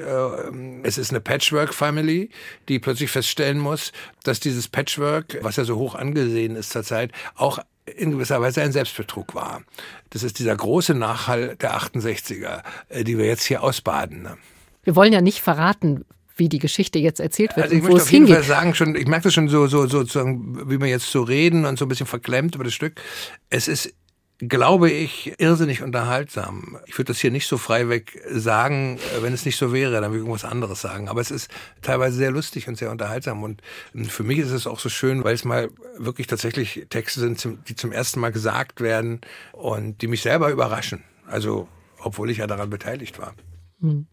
es 0.85 0.97
ist 0.97 1.11
eine 1.11 1.21
Patchwork-Family, 1.21 2.31
die 2.69 2.79
plötzlich 2.79 3.11
feststellen 3.11 3.59
muss, 3.59 3.93
dass 4.23 4.41
dieses 4.41 4.69
Patchwork, 4.69 5.39
was 5.43 5.57
ja 5.57 5.65
so 5.65 5.77
hoch 5.77 5.97
angesehen 5.97 6.55
ist 6.57 6.71
zurzeit, 6.71 7.11
auch 7.35 7.59
in 7.85 8.13
gewisser 8.13 8.41
Weise 8.41 8.63
ein 8.63 8.73
Selbstbetrug 8.73 9.35
war. 9.35 9.63
Das 10.11 10.23
ist 10.23 10.39
dieser 10.39 10.57
große 10.57 10.95
Nachhall 10.95 11.57
der 11.57 11.79
68er, 11.79 12.63
äh, 12.89 13.05
die 13.05 13.19
wir 13.19 13.27
jetzt 13.27 13.45
hier 13.45 13.63
ausbaden. 13.63 14.23
Ne? 14.23 14.37
Wir 14.85 14.97
wollen 14.97 15.13
ja 15.13 15.21
nicht 15.21 15.41
verraten, 15.41 16.05
wie 16.37 16.49
die 16.49 16.59
Geschichte 16.59 16.99
jetzt 16.99 17.19
erzählt 17.19 17.57
wird 17.57 17.65
also 17.65 17.77
ich 17.77 17.83
und 17.83 17.91
wo 17.91 17.97
es 17.97 18.09
hingeht. 18.09 18.37
Fall 18.37 18.45
sagen, 18.45 18.75
schon, 18.75 18.95
ich 18.95 19.07
merke 19.07 19.25
das 19.25 19.35
schon 19.35 19.49
so, 19.49 19.67
so, 19.67 19.83
so, 19.83 20.01
sozusagen, 20.01 20.71
wie 20.71 20.79
wir 20.79 20.87
jetzt 20.87 21.11
so 21.11 21.23
reden 21.23 21.65
und 21.65 21.79
so 21.79 21.87
ein 21.87 21.89
bisschen 21.89 22.07
verklemmt 22.07 22.55
über 22.55 22.65
das 22.65 22.75
Stück. 22.75 23.01
Es 23.49 23.69
ist 23.69 23.95
glaube 24.39 24.91
ich, 24.91 25.35
irrsinnig 25.39 25.83
unterhaltsam. 25.83 26.79
Ich 26.87 26.99
würde 26.99 27.13
das 27.13 27.19
hier 27.19 27.31
nicht 27.31 27.47
so 27.47 27.57
freiweg 27.57 28.21
sagen, 28.31 28.99
wenn 29.21 29.33
es 29.33 29.47
nicht 29.47 29.57
so 29.57 29.73
wäre, 29.73 29.93
dann 29.93 30.05
würde 30.05 30.17
ich 30.17 30.21
irgendwas 30.21 30.45
anderes 30.45 30.81
sagen. 30.81 31.09
Aber 31.09 31.21
es 31.21 31.31
ist 31.31 31.51
teilweise 31.81 32.17
sehr 32.17 32.31
lustig 32.31 32.69
und 32.69 32.77
sehr 32.77 32.91
unterhaltsam. 32.91 33.43
Und 33.43 33.63
für 34.09 34.25
mich 34.25 34.39
ist 34.39 34.51
es 34.51 34.67
auch 34.67 34.79
so 34.79 34.89
schön, 34.89 35.25
weil 35.25 35.35
es 35.35 35.45
mal 35.45 35.71
wirklich 35.97 36.27
tatsächlich 36.27 36.87
Texte 36.91 37.21
sind, 37.21 37.49
die 37.69 37.75
zum 37.75 37.93
ersten 37.93 38.21
Mal 38.21 38.33
gesagt 38.33 38.81
werden 38.81 39.21
und 39.53 40.03
die 40.03 40.07
mich 40.07 40.23
selber 40.23 40.51
überraschen. 40.51 41.03
Also, 41.27 41.67
obwohl 41.99 42.31
ich 42.31 42.39
ja 42.39 42.47
daran 42.47 42.69
beteiligt 42.69 43.19
war. 43.19 43.35
Hm. 43.81 44.07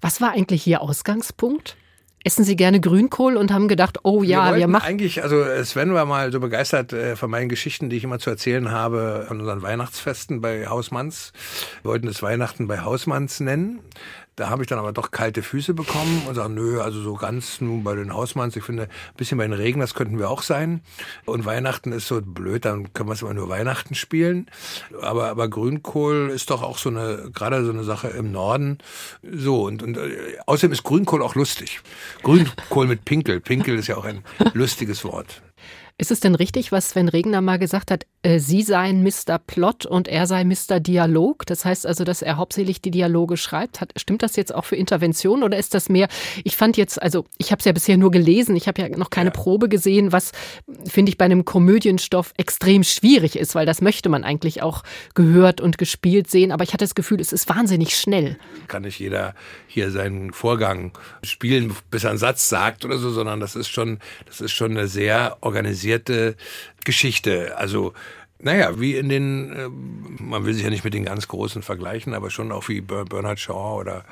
Was 0.00 0.20
war 0.20 0.32
eigentlich 0.32 0.66
Ihr 0.66 0.80
Ausgangspunkt? 0.80 1.76
Essen 2.24 2.44
Sie 2.44 2.56
gerne 2.56 2.80
Grünkohl 2.80 3.36
und 3.36 3.52
haben 3.52 3.68
gedacht, 3.68 3.98
oh 4.02 4.22
ja, 4.22 4.52
wir, 4.52 4.58
wir 4.58 4.68
machen. 4.68 4.86
Eigentlich, 4.86 5.22
also 5.22 5.44
Sven 5.62 5.94
war 5.94 6.04
mal 6.04 6.32
so 6.32 6.40
begeistert 6.40 6.92
äh, 6.92 7.16
von 7.16 7.30
meinen 7.30 7.48
Geschichten, 7.48 7.90
die 7.90 7.96
ich 7.96 8.04
immer 8.04 8.18
zu 8.18 8.30
erzählen 8.30 8.70
habe, 8.70 9.24
von 9.28 9.40
unseren 9.40 9.62
Weihnachtsfesten 9.62 10.40
bei 10.40 10.66
Hausmanns. 10.66 11.32
Wir 11.82 11.92
wollten 11.92 12.08
es 12.08 12.22
Weihnachten 12.22 12.66
bei 12.66 12.80
Hausmanns 12.80 13.40
nennen. 13.40 13.80
Da 14.38 14.50
habe 14.50 14.62
ich 14.62 14.68
dann 14.68 14.78
aber 14.78 14.92
doch 14.92 15.10
kalte 15.10 15.42
Füße 15.42 15.74
bekommen 15.74 16.22
und 16.28 16.36
sage, 16.36 16.52
nö, 16.52 16.80
also 16.80 17.02
so 17.02 17.14
ganz 17.14 17.60
nun 17.60 17.82
bei 17.82 17.96
den 17.96 18.14
Hausmanns, 18.14 18.54
ich 18.54 18.62
finde, 18.62 18.84
ein 18.84 19.16
bisschen 19.16 19.36
bei 19.36 19.42
den 19.42 19.52
Regen, 19.52 19.80
das 19.80 19.94
könnten 19.94 20.16
wir 20.20 20.30
auch 20.30 20.42
sein. 20.42 20.80
Und 21.24 21.44
Weihnachten 21.44 21.90
ist 21.90 22.06
so 22.06 22.20
blöd, 22.22 22.64
dann 22.64 22.92
können 22.92 23.08
wir 23.08 23.14
es 23.14 23.22
immer 23.22 23.34
nur 23.34 23.48
Weihnachten 23.48 23.96
spielen. 23.96 24.46
Aber, 25.02 25.28
aber 25.28 25.48
Grünkohl 25.48 26.30
ist 26.32 26.50
doch 26.50 26.62
auch 26.62 26.78
so 26.78 26.88
eine, 26.88 27.32
gerade 27.34 27.64
so 27.64 27.72
eine 27.72 27.82
Sache 27.82 28.10
im 28.10 28.30
Norden. 28.30 28.78
So, 29.28 29.66
und, 29.66 29.82
und 29.82 29.96
äh, 29.96 30.38
außerdem 30.46 30.70
ist 30.70 30.84
Grünkohl 30.84 31.20
auch 31.20 31.34
lustig. 31.34 31.80
Grünkohl 32.22 32.86
mit 32.86 33.04
Pinkel. 33.04 33.40
Pinkel 33.40 33.76
ist 33.76 33.88
ja 33.88 33.96
auch 33.96 34.04
ein 34.04 34.22
lustiges 34.54 35.04
Wort. 35.04 35.42
Ist 36.00 36.12
es 36.12 36.20
denn 36.20 36.36
richtig, 36.36 36.70
was 36.70 36.90
Sven 36.90 37.08
Regner 37.08 37.40
mal 37.40 37.58
gesagt 37.58 37.90
hat, 37.90 38.06
äh, 38.22 38.38
Sie 38.38 38.62
seien 38.62 39.02
Mr. 39.02 39.40
Plot 39.44 39.84
und 39.84 40.06
er 40.06 40.28
sei 40.28 40.44
Mr. 40.44 40.78
Dialog? 40.78 41.44
Das 41.46 41.64
heißt 41.64 41.88
also, 41.88 42.04
dass 42.04 42.22
er 42.22 42.36
hauptsächlich 42.36 42.80
die 42.80 42.92
Dialoge 42.92 43.36
schreibt. 43.36 43.80
Hat, 43.80 43.92
stimmt 43.96 44.22
das 44.22 44.36
jetzt 44.36 44.54
auch 44.54 44.64
für 44.64 44.76
Intervention 44.76 45.42
oder 45.42 45.58
ist 45.58 45.74
das 45.74 45.88
mehr, 45.88 46.06
ich 46.44 46.56
fand 46.56 46.76
jetzt, 46.76 47.02
also 47.02 47.24
ich 47.36 47.50
habe 47.50 47.58
es 47.58 47.64
ja 47.64 47.72
bisher 47.72 47.96
nur 47.96 48.12
gelesen, 48.12 48.54
ich 48.54 48.68
habe 48.68 48.80
ja 48.80 48.88
noch 48.90 49.10
keine 49.10 49.30
ja. 49.30 49.34
Probe 49.34 49.68
gesehen, 49.68 50.12
was 50.12 50.30
finde 50.88 51.10
ich 51.10 51.18
bei 51.18 51.24
einem 51.24 51.44
Komödienstoff 51.44 52.32
extrem 52.36 52.84
schwierig 52.84 53.36
ist, 53.36 53.56
weil 53.56 53.66
das 53.66 53.80
möchte 53.80 54.08
man 54.08 54.22
eigentlich 54.22 54.62
auch 54.62 54.84
gehört 55.14 55.60
und 55.60 55.78
gespielt 55.78 56.30
sehen. 56.30 56.52
Aber 56.52 56.62
ich 56.62 56.74
hatte 56.74 56.84
das 56.84 56.94
Gefühl, 56.94 57.20
es 57.20 57.32
ist 57.32 57.48
wahnsinnig 57.48 57.96
schnell. 57.96 58.38
Kann 58.68 58.82
nicht 58.82 59.00
jeder 59.00 59.34
hier 59.66 59.90
seinen 59.90 60.32
Vorgang 60.32 60.92
spielen, 61.24 61.74
bis 61.90 62.04
er 62.04 62.10
einen 62.10 62.20
Satz 62.20 62.48
sagt 62.48 62.84
oder 62.84 62.98
so, 62.98 63.10
sondern 63.10 63.40
das 63.40 63.56
ist 63.56 63.68
schon, 63.68 63.98
das 64.26 64.40
ist 64.40 64.52
schon 64.52 64.70
eine 64.70 64.86
sehr 64.86 65.38
organisierte 65.40 65.87
organisierte 65.88 66.36
Geschichte. 66.84 67.56
Also 67.56 67.92
naja, 68.40 68.78
wie 68.78 68.96
in 68.96 69.08
den, 69.08 69.52
äh, 69.52 69.68
man 70.22 70.44
will 70.44 70.54
sich 70.54 70.62
ja 70.62 70.70
nicht 70.70 70.84
mit 70.84 70.94
den 70.94 71.04
ganz 71.04 71.26
Großen 71.26 71.62
vergleichen, 71.62 72.14
aber 72.14 72.30
schon 72.30 72.52
auch 72.52 72.68
wie 72.68 72.80
Bernard 72.80 73.40
Shaw 73.40 73.80
oder 73.80 74.04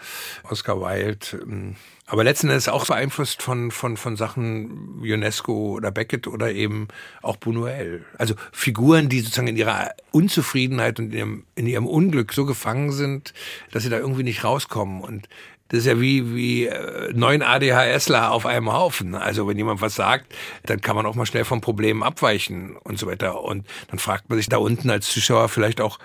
Oscar 0.50 0.80
Wilde. 0.80 1.40
Ähm, 1.42 1.76
aber 2.06 2.24
letzten 2.24 2.48
Endes 2.48 2.68
auch 2.68 2.86
beeinflusst 2.86 3.40
von, 3.40 3.70
von, 3.70 3.96
von 3.96 4.16
Sachen 4.16 4.98
UNESCO 5.00 5.76
oder 5.76 5.92
Beckett 5.92 6.26
oder 6.26 6.52
eben 6.52 6.88
auch 7.22 7.36
Buñuel. 7.36 8.00
Also 8.18 8.34
Figuren, 8.50 9.08
die 9.08 9.20
sozusagen 9.20 9.48
in 9.48 9.56
ihrer 9.56 9.90
Unzufriedenheit 10.10 10.98
und 10.98 11.12
in 11.12 11.18
ihrem, 11.18 11.44
in 11.54 11.66
ihrem 11.68 11.86
Unglück 11.86 12.32
so 12.32 12.46
gefangen 12.46 12.90
sind, 12.90 13.32
dass 13.70 13.84
sie 13.84 13.90
da 13.90 13.98
irgendwie 13.98 14.24
nicht 14.24 14.42
rauskommen. 14.42 15.02
Und 15.02 15.28
das 15.68 15.81
ist 15.81 15.87
ja 15.87 16.00
wie, 16.00 16.35
wie 16.35 16.66
äh, 16.66 17.12
neun 17.12 17.42
ADHSler 17.42 18.31
auf 18.31 18.46
einem 18.46 18.72
Haufen. 18.72 19.14
Also 19.14 19.48
wenn 19.48 19.57
jemand 19.57 19.81
was 19.81 19.96
sagt, 19.96 20.33
dann 20.64 20.81
kann 20.81 20.94
man 20.94 21.07
auch 21.07 21.14
mal 21.14 21.26
schnell 21.26 21.44
vom 21.44 21.61
Problem 21.61 22.02
abweichen 22.02 22.76
und 22.76 22.98
so 22.98 23.07
weiter. 23.07 23.42
Und 23.42 23.66
dann 23.88 23.98
fragt 23.98 24.29
man 24.29 24.38
sich 24.38 24.48
da 24.48 24.59
unten 24.59 24.90
als 24.90 25.11
Zuschauer 25.11 25.48
vielleicht 25.48 25.81
auch, 25.81 25.98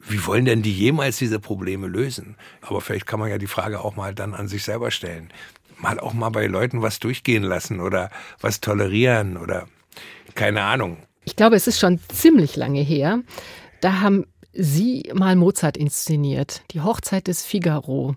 wie 0.00 0.24
wollen 0.26 0.44
denn 0.44 0.62
die 0.62 0.72
jemals 0.72 1.16
diese 1.18 1.40
Probleme 1.40 1.86
lösen? 1.86 2.36
Aber 2.60 2.80
vielleicht 2.80 3.06
kann 3.06 3.18
man 3.18 3.30
ja 3.30 3.38
die 3.38 3.46
Frage 3.46 3.80
auch 3.80 3.96
mal 3.96 4.14
dann 4.14 4.34
an 4.34 4.48
sich 4.48 4.62
selber 4.64 4.90
stellen. 4.90 5.32
Mal 5.78 5.98
auch 5.98 6.12
mal 6.12 6.30
bei 6.30 6.46
Leuten 6.46 6.82
was 6.82 7.00
durchgehen 7.00 7.42
lassen 7.42 7.80
oder 7.80 8.10
was 8.40 8.60
tolerieren 8.60 9.36
oder 9.36 9.66
keine 10.34 10.62
Ahnung. 10.62 10.98
Ich 11.24 11.36
glaube, 11.36 11.56
es 11.56 11.66
ist 11.66 11.80
schon 11.80 11.98
ziemlich 12.08 12.56
lange 12.56 12.80
her. 12.80 13.20
Da 13.80 14.00
haben 14.00 14.26
Sie 14.52 15.10
mal 15.14 15.36
Mozart 15.36 15.76
inszeniert, 15.76 16.62
die 16.70 16.80
Hochzeit 16.80 17.26
des 17.26 17.44
Figaro. 17.44 18.14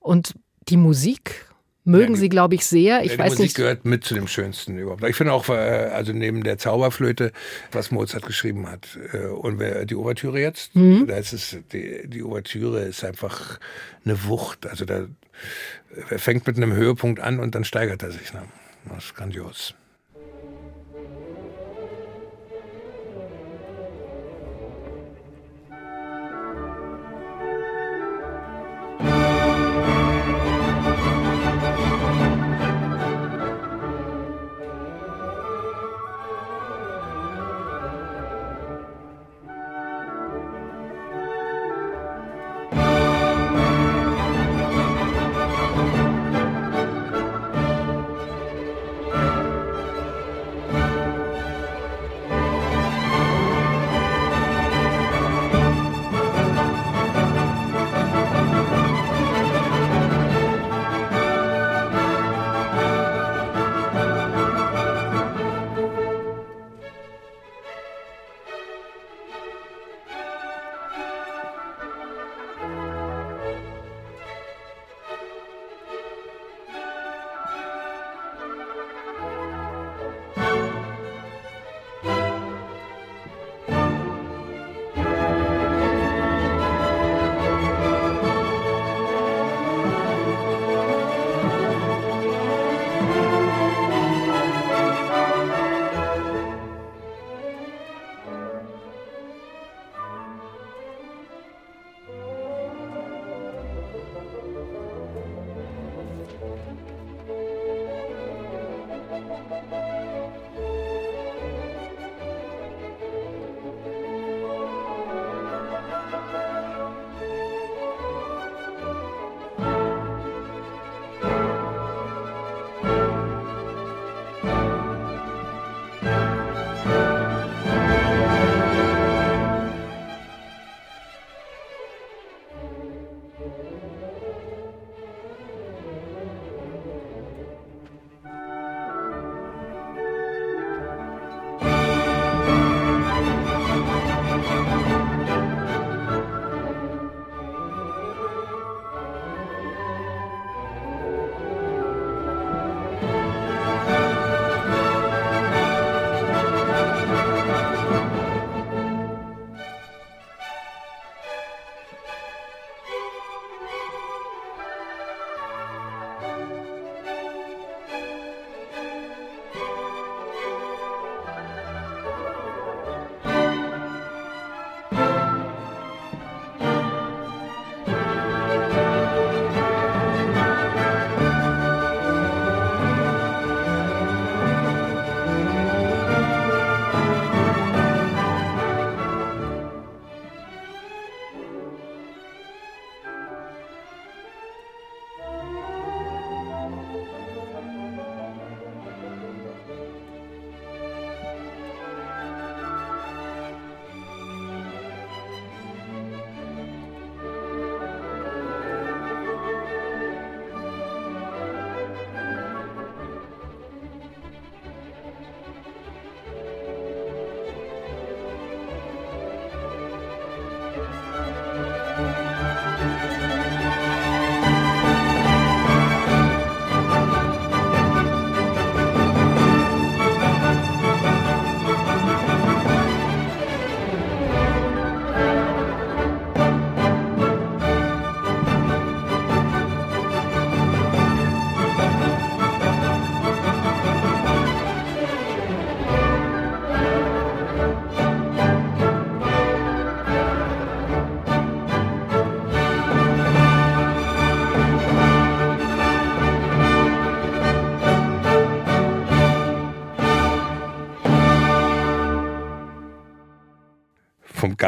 Und 0.00 0.34
die 0.68 0.76
Musik 0.76 1.46
mögen 1.84 2.12
ja, 2.12 2.14
die, 2.14 2.20
Sie, 2.20 2.28
glaube 2.28 2.54
ich, 2.54 2.66
sehr. 2.66 3.02
Ich 3.02 3.12
ja, 3.12 3.16
die 3.16 3.18
weiß 3.22 3.30
Musik 3.30 3.44
nicht. 3.44 3.56
gehört 3.56 3.84
mit 3.84 4.04
zu 4.04 4.14
dem 4.14 4.26
Schönsten 4.26 4.76
überhaupt. 4.78 5.04
Ich 5.04 5.16
finde 5.16 5.32
auch, 5.32 5.48
äh, 5.48 5.52
also 5.52 6.12
neben 6.12 6.42
der 6.42 6.58
Zauberflöte, 6.58 7.32
was 7.72 7.90
Mozart 7.90 8.26
geschrieben 8.26 8.68
hat. 8.68 8.98
Äh, 9.12 9.26
und 9.26 9.62
die 9.88 9.94
Ouvertüre 9.94 10.40
jetzt, 10.40 10.74
mhm. 10.74 11.06
da 11.06 11.16
ist 11.16 11.32
es, 11.32 11.56
die, 11.72 12.08
die 12.08 12.22
Ouvertüre 12.22 12.82
ist 12.82 13.04
einfach 13.04 13.60
eine 14.04 14.24
Wucht. 14.24 14.66
Also 14.66 14.84
da 14.84 15.06
er 16.08 16.18
fängt 16.18 16.46
mit 16.46 16.56
einem 16.56 16.72
Höhepunkt 16.72 17.20
an 17.20 17.40
und 17.40 17.54
dann 17.54 17.64
steigert 17.64 18.02
er 18.02 18.10
sich. 18.10 18.32
Ne? 18.32 18.42
Das 18.88 19.06
ist 19.06 19.14
grandios. 19.14 19.74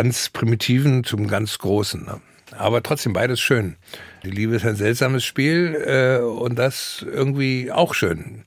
Ganz 0.03 0.31
Primitiven 0.31 1.05
zum 1.05 1.29
ganz 1.29 1.59
Großen. 1.59 2.05
Ne? 2.05 2.21
Aber 2.59 2.83
trotzdem 2.83 3.13
beides 3.13 3.41
schön. 3.41 3.77
Die 4.25 4.31
Liebe 4.31 4.57
ist 4.57 4.67
ein 4.67 4.75
seltsames 4.75 5.25
Spiel 5.25 5.77
äh, 5.87 6.25
und 6.25 6.59
das 6.59 7.07
irgendwie 7.09 7.71
auch 7.71 7.95
schön. 7.95 8.43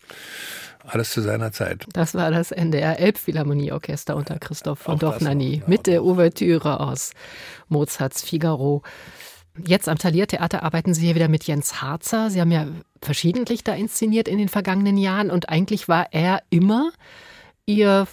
Alles 0.86 1.12
zu 1.12 1.22
seiner 1.22 1.54
Zeit. 1.54 1.86
Das 1.94 2.14
war 2.14 2.30
das 2.30 2.52
NDR 2.52 3.00
Elbphilharmonieorchester 3.00 4.18
unter 4.18 4.38
Christoph 4.38 4.80
von 4.80 5.00
ja, 5.00 5.62
mit 5.66 5.88
der 5.88 6.04
Ouvertüre 6.04 6.82
aus 6.82 7.12
Mozarts 7.70 8.22
Figaro. 8.22 8.84
Jetzt 9.66 9.88
am 9.88 9.98
Thalia-Theater 9.98 10.62
arbeiten 10.62 10.94
Sie 10.94 11.06
hier 11.06 11.16
wieder 11.16 11.30
mit 11.30 11.46
Jens 11.46 11.82
Harzer. 11.82 12.30
Sie 12.30 12.42
haben 12.42 12.52
ja 12.52 12.68
verschiedentlich 13.02 13.64
da 13.64 13.74
inszeniert 13.74 14.28
in 14.28 14.38
den 14.38 14.50
vergangenen 14.50 14.98
Jahren 14.98 15.32
und 15.32 15.48
eigentlich 15.48 15.88
war 15.88 16.08
er 16.12 16.42
immer 16.50 16.92
Ihr, 17.66 18.08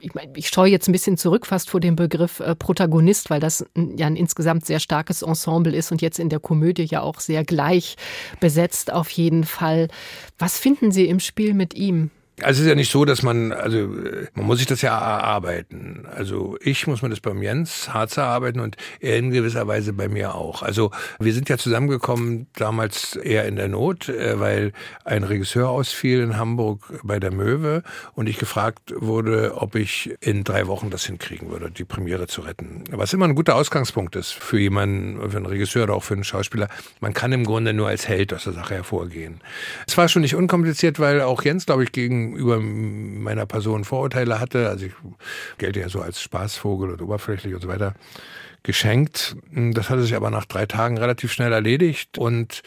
ich 0.00 0.14
meine, 0.14 0.32
ich 0.36 0.48
scheue 0.48 0.70
jetzt 0.70 0.88
ein 0.88 0.92
bisschen 0.92 1.16
zurück 1.16 1.46
fast 1.46 1.70
vor 1.70 1.80
dem 1.80 1.96
Begriff 1.96 2.40
äh, 2.40 2.54
Protagonist, 2.54 3.30
weil 3.30 3.40
das 3.40 3.64
ja 3.74 4.06
ein 4.06 4.16
insgesamt 4.16 4.66
sehr 4.66 4.80
starkes 4.80 5.22
Ensemble 5.22 5.74
ist 5.74 5.92
und 5.92 6.02
jetzt 6.02 6.18
in 6.18 6.28
der 6.28 6.40
Komödie 6.40 6.84
ja 6.84 7.02
auch 7.02 7.20
sehr 7.20 7.44
gleich 7.44 7.96
besetzt 8.40 8.92
auf 8.92 9.10
jeden 9.10 9.44
Fall. 9.44 9.88
Was 10.38 10.58
finden 10.58 10.92
Sie 10.92 11.06
im 11.06 11.20
Spiel 11.20 11.54
mit 11.54 11.74
ihm? 11.74 12.10
Also 12.40 12.58
es 12.58 12.60
ist 12.60 12.66
ja 12.66 12.74
nicht 12.74 12.90
so, 12.90 13.04
dass 13.04 13.22
man, 13.22 13.52
also 13.52 13.88
man 14.34 14.46
muss 14.46 14.58
sich 14.58 14.66
das 14.66 14.82
ja 14.82 14.98
erarbeiten. 14.98 16.04
Also 16.12 16.56
ich 16.60 16.86
muss 16.88 17.00
mir 17.00 17.08
das 17.08 17.20
beim 17.20 17.40
Jens 17.42 17.94
Harzer 17.94 18.22
erarbeiten 18.22 18.58
und 18.58 18.76
er 18.98 19.18
in 19.18 19.30
gewisser 19.30 19.68
Weise 19.68 19.92
bei 19.92 20.08
mir 20.08 20.34
auch. 20.34 20.62
Also 20.62 20.90
wir 21.20 21.32
sind 21.32 21.48
ja 21.48 21.58
zusammengekommen 21.58 22.48
damals 22.54 23.14
eher 23.14 23.44
in 23.46 23.54
der 23.54 23.68
Not, 23.68 24.08
äh, 24.08 24.40
weil 24.40 24.72
ein 25.04 25.22
Regisseur 25.22 25.68
ausfiel 25.68 26.22
in 26.22 26.36
Hamburg 26.36 27.00
bei 27.04 27.20
der 27.20 27.32
Möwe 27.32 27.84
und 28.14 28.28
ich 28.28 28.38
gefragt 28.38 28.92
wurde, 28.96 29.54
ob 29.56 29.76
ich 29.76 30.16
in 30.20 30.42
drei 30.42 30.66
Wochen 30.66 30.90
das 30.90 31.04
hinkriegen 31.06 31.50
würde, 31.50 31.70
die 31.70 31.84
Premiere 31.84 32.26
zu 32.26 32.40
retten. 32.40 32.82
Was 32.90 33.12
immer 33.12 33.26
ein 33.26 33.36
guter 33.36 33.54
Ausgangspunkt 33.54 34.16
ist 34.16 34.32
für 34.32 34.58
jemanden, 34.58 35.30
für 35.30 35.36
einen 35.36 35.46
Regisseur 35.46 35.84
oder 35.84 35.94
auch 35.94 36.02
für 36.02 36.14
einen 36.14 36.24
Schauspieler. 36.24 36.68
Man 37.00 37.14
kann 37.14 37.30
im 37.30 37.44
Grunde 37.44 37.74
nur 37.74 37.86
als 37.86 38.08
Held 38.08 38.34
aus 38.34 38.42
der 38.42 38.54
Sache 38.54 38.74
hervorgehen. 38.74 39.40
Es 39.86 39.96
war 39.96 40.08
schon 40.08 40.22
nicht 40.22 40.34
unkompliziert, 40.34 40.98
weil 40.98 41.20
auch 41.20 41.42
Jens, 41.42 41.66
glaube 41.66 41.84
ich, 41.84 41.92
gegen 41.92 42.23
gegenüber 42.32 42.60
meiner 42.60 43.46
Person 43.46 43.84
Vorurteile 43.84 44.40
hatte. 44.40 44.68
Also 44.68 44.86
ich 44.86 44.92
gelte 45.58 45.80
ja 45.80 45.88
so 45.88 46.00
als 46.00 46.20
Spaßvogel 46.20 46.90
und 46.90 47.02
oberflächlich 47.02 47.54
und 47.54 47.60
so 47.60 47.68
weiter 47.68 47.94
geschenkt. 48.62 49.36
Das 49.52 49.90
hatte 49.90 50.02
sich 50.02 50.16
aber 50.16 50.30
nach 50.30 50.46
drei 50.46 50.66
Tagen 50.66 50.98
relativ 50.98 51.32
schnell 51.32 51.52
erledigt 51.52 52.18
und 52.18 52.62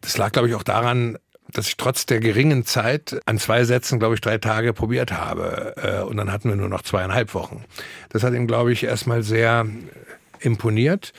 das 0.00 0.16
lag, 0.16 0.32
glaube 0.32 0.48
ich, 0.48 0.54
auch 0.54 0.62
daran, 0.62 1.18
dass 1.52 1.68
ich 1.68 1.76
trotz 1.76 2.06
der 2.06 2.20
geringen 2.20 2.64
Zeit 2.64 3.20
an 3.26 3.38
zwei 3.38 3.64
Sätzen, 3.64 3.98
glaube 3.98 4.14
ich, 4.14 4.20
drei 4.20 4.38
Tage 4.38 4.72
probiert 4.72 5.12
habe. 5.12 5.74
Äh, 5.76 6.02
und 6.02 6.16
dann 6.16 6.30
hatten 6.30 6.48
wir 6.48 6.56
nur 6.56 6.68
noch 6.68 6.82
zweieinhalb 6.82 7.34
Wochen. 7.34 7.64
Das 8.10 8.22
hat 8.22 8.34
ihm, 8.34 8.46
glaube 8.46 8.72
ich, 8.72 8.84
erstmal 8.84 9.22
sehr 9.22 9.66
imponiert. 10.40 11.12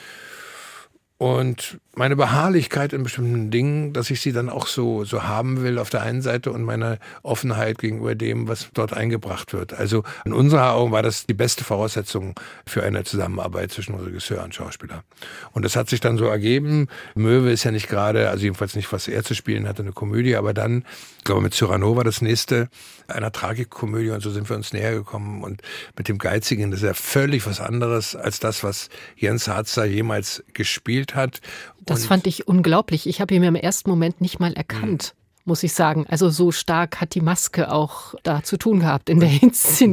Und 1.17 1.79
meine 1.95 2.15
Beharrlichkeit 2.15 2.93
in 2.93 3.03
bestimmten 3.03 3.51
Dingen, 3.51 3.93
dass 3.93 4.09
ich 4.09 4.21
sie 4.21 4.31
dann 4.31 4.49
auch 4.49 4.67
so, 4.67 5.03
so 5.05 5.23
haben 5.23 5.63
will 5.63 5.79
auf 5.79 5.89
der 5.89 6.01
einen 6.01 6.21
Seite 6.21 6.51
und 6.51 6.63
meine 6.63 6.99
Offenheit 7.23 7.79
gegenüber 7.79 8.15
dem, 8.15 8.47
was 8.47 8.69
dort 8.73 8.93
eingebracht 8.93 9.53
wird. 9.53 9.73
Also 9.73 10.03
in 10.23 10.31
unserer 10.31 10.73
Augen 10.73 10.91
war 10.91 11.01
das 11.01 11.25
die 11.25 11.33
beste 11.33 11.63
Voraussetzung 11.63 12.35
für 12.65 12.83
eine 12.83 13.03
Zusammenarbeit 13.03 13.71
zwischen 13.71 13.95
Regisseur 13.95 14.43
und 14.43 14.53
Schauspieler. 14.53 15.03
Und 15.51 15.65
das 15.65 15.75
hat 15.75 15.89
sich 15.89 15.99
dann 15.99 16.17
so 16.17 16.25
ergeben. 16.25 16.87
Möwe 17.15 17.51
ist 17.51 17.63
ja 17.63 17.71
nicht 17.71 17.89
gerade, 17.89 18.29
also 18.29 18.43
jedenfalls 18.43 18.75
nicht, 18.75 18.91
was 18.93 19.07
er 19.07 19.23
zu 19.23 19.33
spielen 19.33 19.67
hatte, 19.67 19.81
eine 19.81 19.91
Komödie, 19.91 20.35
aber 20.35 20.53
dann, 20.53 20.85
ich 21.17 21.23
glaube, 21.23 21.41
mit 21.41 21.53
Cyrano 21.53 21.95
war 21.95 22.03
das 22.03 22.21
nächste, 22.21 22.69
einer 23.07 23.31
Tragikkomödie 23.31 24.11
und 24.11 24.21
so 24.21 24.29
sind 24.29 24.47
wir 24.49 24.55
uns 24.55 24.73
näher 24.73 24.93
gekommen. 24.93 25.43
Und 25.43 25.61
mit 25.97 26.07
dem 26.07 26.17
Geizigen, 26.17 26.71
das 26.71 26.81
ist 26.81 26.85
ja 26.85 26.93
völlig 26.93 27.45
was 27.45 27.59
anderes 27.59 28.15
als 28.15 28.39
das, 28.39 28.63
was 28.63 28.89
Jens 29.15 29.47
Harzer 29.47 29.85
jemals 29.85 30.43
gespielt 30.53 31.15
hat. 31.15 31.41
Das 31.89 32.01
Und- 32.03 32.07
fand 32.07 32.27
ich 32.27 32.47
unglaublich. 32.47 33.07
Ich 33.07 33.19
habe 33.21 33.33
ihn 33.33 33.43
im 33.43 33.55
ersten 33.55 33.89
Moment 33.89 34.21
nicht 34.21 34.39
mal 34.39 34.53
erkannt, 34.53 35.13
muss 35.45 35.63
ich 35.63 35.73
sagen. 35.73 36.05
Also 36.07 36.29
so 36.29 36.51
stark 36.51 37.01
hat 37.01 37.15
die 37.15 37.21
Maske 37.21 37.71
auch 37.71 38.13
da 38.23 38.43
zu 38.43 38.57
tun 38.57 38.79
gehabt 38.81 39.09
in 39.09 39.19
der 39.19 39.29
Das 39.29 39.37
sind, 39.39 39.43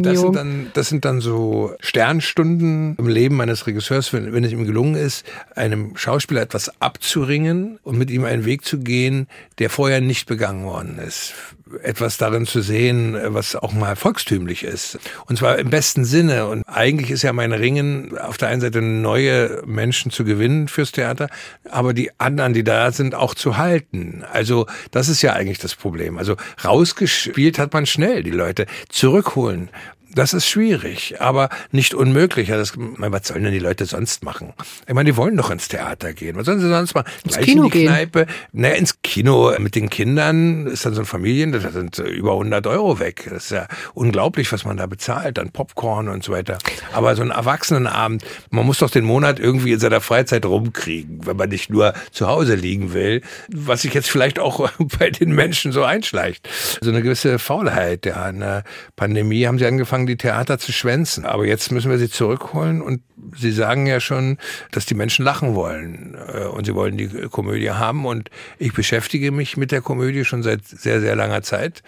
Inszenierung. 0.07 0.33
dann, 0.35 0.71
das 0.75 0.89
sind 0.91 1.05
dann 1.05 1.21
so 1.21 1.73
Sternstunden 1.81 2.97
im 2.97 3.09
Leben 3.09 3.41
eines 3.41 3.67
Regisseurs, 3.67 4.13
wenn, 4.13 4.33
wenn 4.33 4.45
es 4.45 4.53
ihm 4.53 4.65
gelungen 4.65 4.95
ist, 4.95 5.25
einem 5.55 5.97
Schauspieler 5.97 6.43
etwas 6.43 6.71
abzuringen 6.81 7.79
und 7.83 7.99
mit 7.99 8.11
ihm 8.11 8.25
einen 8.25 8.45
Weg 8.45 8.65
zu 8.65 8.79
gehen, 8.79 9.27
der 9.59 9.71
vorher 9.71 10.01
nicht 10.01 10.27
begangen 10.27 10.65
worden 10.65 10.99
ist. 10.99 11.35
Etwas 11.83 12.17
darin 12.17 12.47
zu 12.47 12.61
sehen, 12.61 13.17
was 13.35 13.57
auch 13.57 13.73
mal 13.73 13.97
volkstümlich 13.97 14.63
ist. 14.63 14.99
Und 15.27 15.37
zwar 15.39 15.59
im 15.59 15.69
besten 15.69 16.05
Sinne. 16.05 16.47
Und 16.47 16.63
eigentlich 16.63 17.11
ist 17.11 17.23
ja 17.23 17.33
mein 17.33 17.53
Ringen 17.53 18.17
auf 18.17 18.37
der 18.37 18.49
einen 18.49 18.61
Seite 18.61 18.83
neue 18.83 19.63
Menschen 19.67 20.11
zu 20.13 20.25
gewinnen 20.25 20.69
fürs 20.69 20.93
Theater, 20.93 21.29
aber 21.69 21.93
die 21.93 22.11
anderen, 22.19 22.53
die 22.53 22.63
da 22.63 22.93
sind, 22.93 23.15
auch 23.15 23.35
zu 23.35 23.57
halten. 23.57 24.25
Also 24.33 24.67
das 24.93 25.09
ist 25.09 25.23
ja 25.23 25.33
eigentlich 25.33 25.59
das 25.59 25.75
Problem. 25.75 26.19
Also 26.19 26.37
rausgespielt 26.65 27.59
hat 27.59 27.73
man 27.73 27.87
schnell 27.87 28.23
die 28.23 28.31
Leute. 28.31 28.67
Zurückholen, 28.89 29.69
das 30.15 30.33
ist 30.33 30.47
schwierig, 30.47 31.21
aber 31.21 31.49
nicht 31.73 31.95
unmöglich. 31.95 32.49
Ja, 32.49 32.57
das, 32.57 32.75
meine, 32.77 33.13
was 33.13 33.29
sollen 33.29 33.45
denn 33.45 33.53
die 33.53 33.59
Leute 33.59 33.85
sonst 33.87 34.23
machen? 34.23 34.53
Ich 34.87 34.95
meine, 34.95 35.11
die 35.11 35.17
wollen 35.17 35.37
doch 35.37 35.51
ins 35.51 35.69
Theater 35.69 36.13
gehen. 36.13 36.37
Was 36.37 36.47
sollen 36.47 36.61
sie 36.61 36.69
sonst 36.69 36.95
machen? 36.95 37.07
Ins 37.25 37.35
Gleich 37.35 37.47
Kino 37.47 37.65
in 37.65 37.71
die 37.71 37.79
gehen. 37.79 37.89
Kneipe. 37.89 38.27
Na, 38.53 38.71
ins 38.71 39.03
Kino 39.03 39.53
mit 39.59 39.75
den 39.75 39.91
Kindern 39.91 40.67
ist 40.67 40.87
dann 40.87 40.95
so 40.95 41.03
ein 41.03 41.07
Familien, 41.07 41.53
das 41.53 41.65
sind 41.73 41.99
äh, 41.99 42.05
über 42.05 42.33
100 42.33 42.67
Euro 42.67 42.99
weg. 42.99 43.27
Das 43.31 43.45
ist 43.45 43.51
ja 43.51 43.67
unglaublich, 43.95 44.51
was 44.53 44.65
man 44.65 44.77
da 44.77 44.87
bezahlt. 44.87 45.39
Dann 45.39 45.51
Popcorn 45.51 46.09
und 46.09 46.25
so 46.25 46.33
weiter. 46.33 46.59
Aber 46.93 47.15
so 47.17 47.23
ein 47.23 47.31
Erwachsenenabend, 47.31 48.25
man 48.51 48.65
muss 48.65 48.79
doch 48.79 48.91
den 48.91 49.05
Monat 49.05 49.39
irgendwie 49.39 49.73
in 49.73 49.81
seiner 49.81 50.01
Freizeit 50.01 50.47
rumkriegen, 50.47 51.27
wenn 51.27 51.37
man 51.37 51.49
nicht 51.49 51.71
nur 51.71 51.93
zu 52.13 52.27
Hause 52.27 52.55
liegen 52.55 52.95
will, 52.95 53.23
was 53.49 53.83
sich 53.83 53.93
jetzt 53.93 54.11
vielleicht 54.11 54.39
auch 54.39 54.71
bei 54.99 55.11
den 55.11 55.33
Menschen 55.33 55.73
so 55.73 55.85
einschleicht. 55.85 56.49
So 56.81 56.91
eine 56.91 57.03
gewisse 57.03 57.39
Faulheit. 57.39 58.07
Ja, 58.07 58.29
in 58.29 58.41
der 58.41 58.65
Pandemie 58.95 59.47
haben 59.47 59.59
sie 59.59 59.67
angefangen, 59.67 59.96
die 60.05 60.17
Theater 60.17 60.59
zu 60.59 60.73
schwänzen. 60.73 61.25
Aber 61.25 61.47
jetzt 61.47 61.73
müssen 61.73 61.91
wir 61.91 61.99
sie 61.99 62.11
zurückholen 62.11 62.83
und 62.83 63.01
sie 63.35 63.53
sagen 63.53 63.87
ja 63.87 64.01
schon, 64.01 64.37
dass 64.73 64.85
die 64.85 64.95
Menschen 64.95 65.25
lachen 65.25 65.55
wollen 65.55 66.17
äh, 66.29 66.45
und 66.45 66.67
sie 66.67 66.75
wollen 66.75 66.99
die 66.99 67.09
Komödie 67.31 67.71
haben 67.71 68.05
und 68.05 68.31
ich 68.59 68.75
beschäftige 68.75 69.33
mich 69.33 69.57
mit 69.57 69.73
der 69.73 69.81
Komödie 69.81 70.25
schon 70.25 70.43
seit 70.43 70.67
sehr, 70.67 71.01
sehr 71.01 71.17
langer 71.17 71.43
Zeit. 71.43 71.83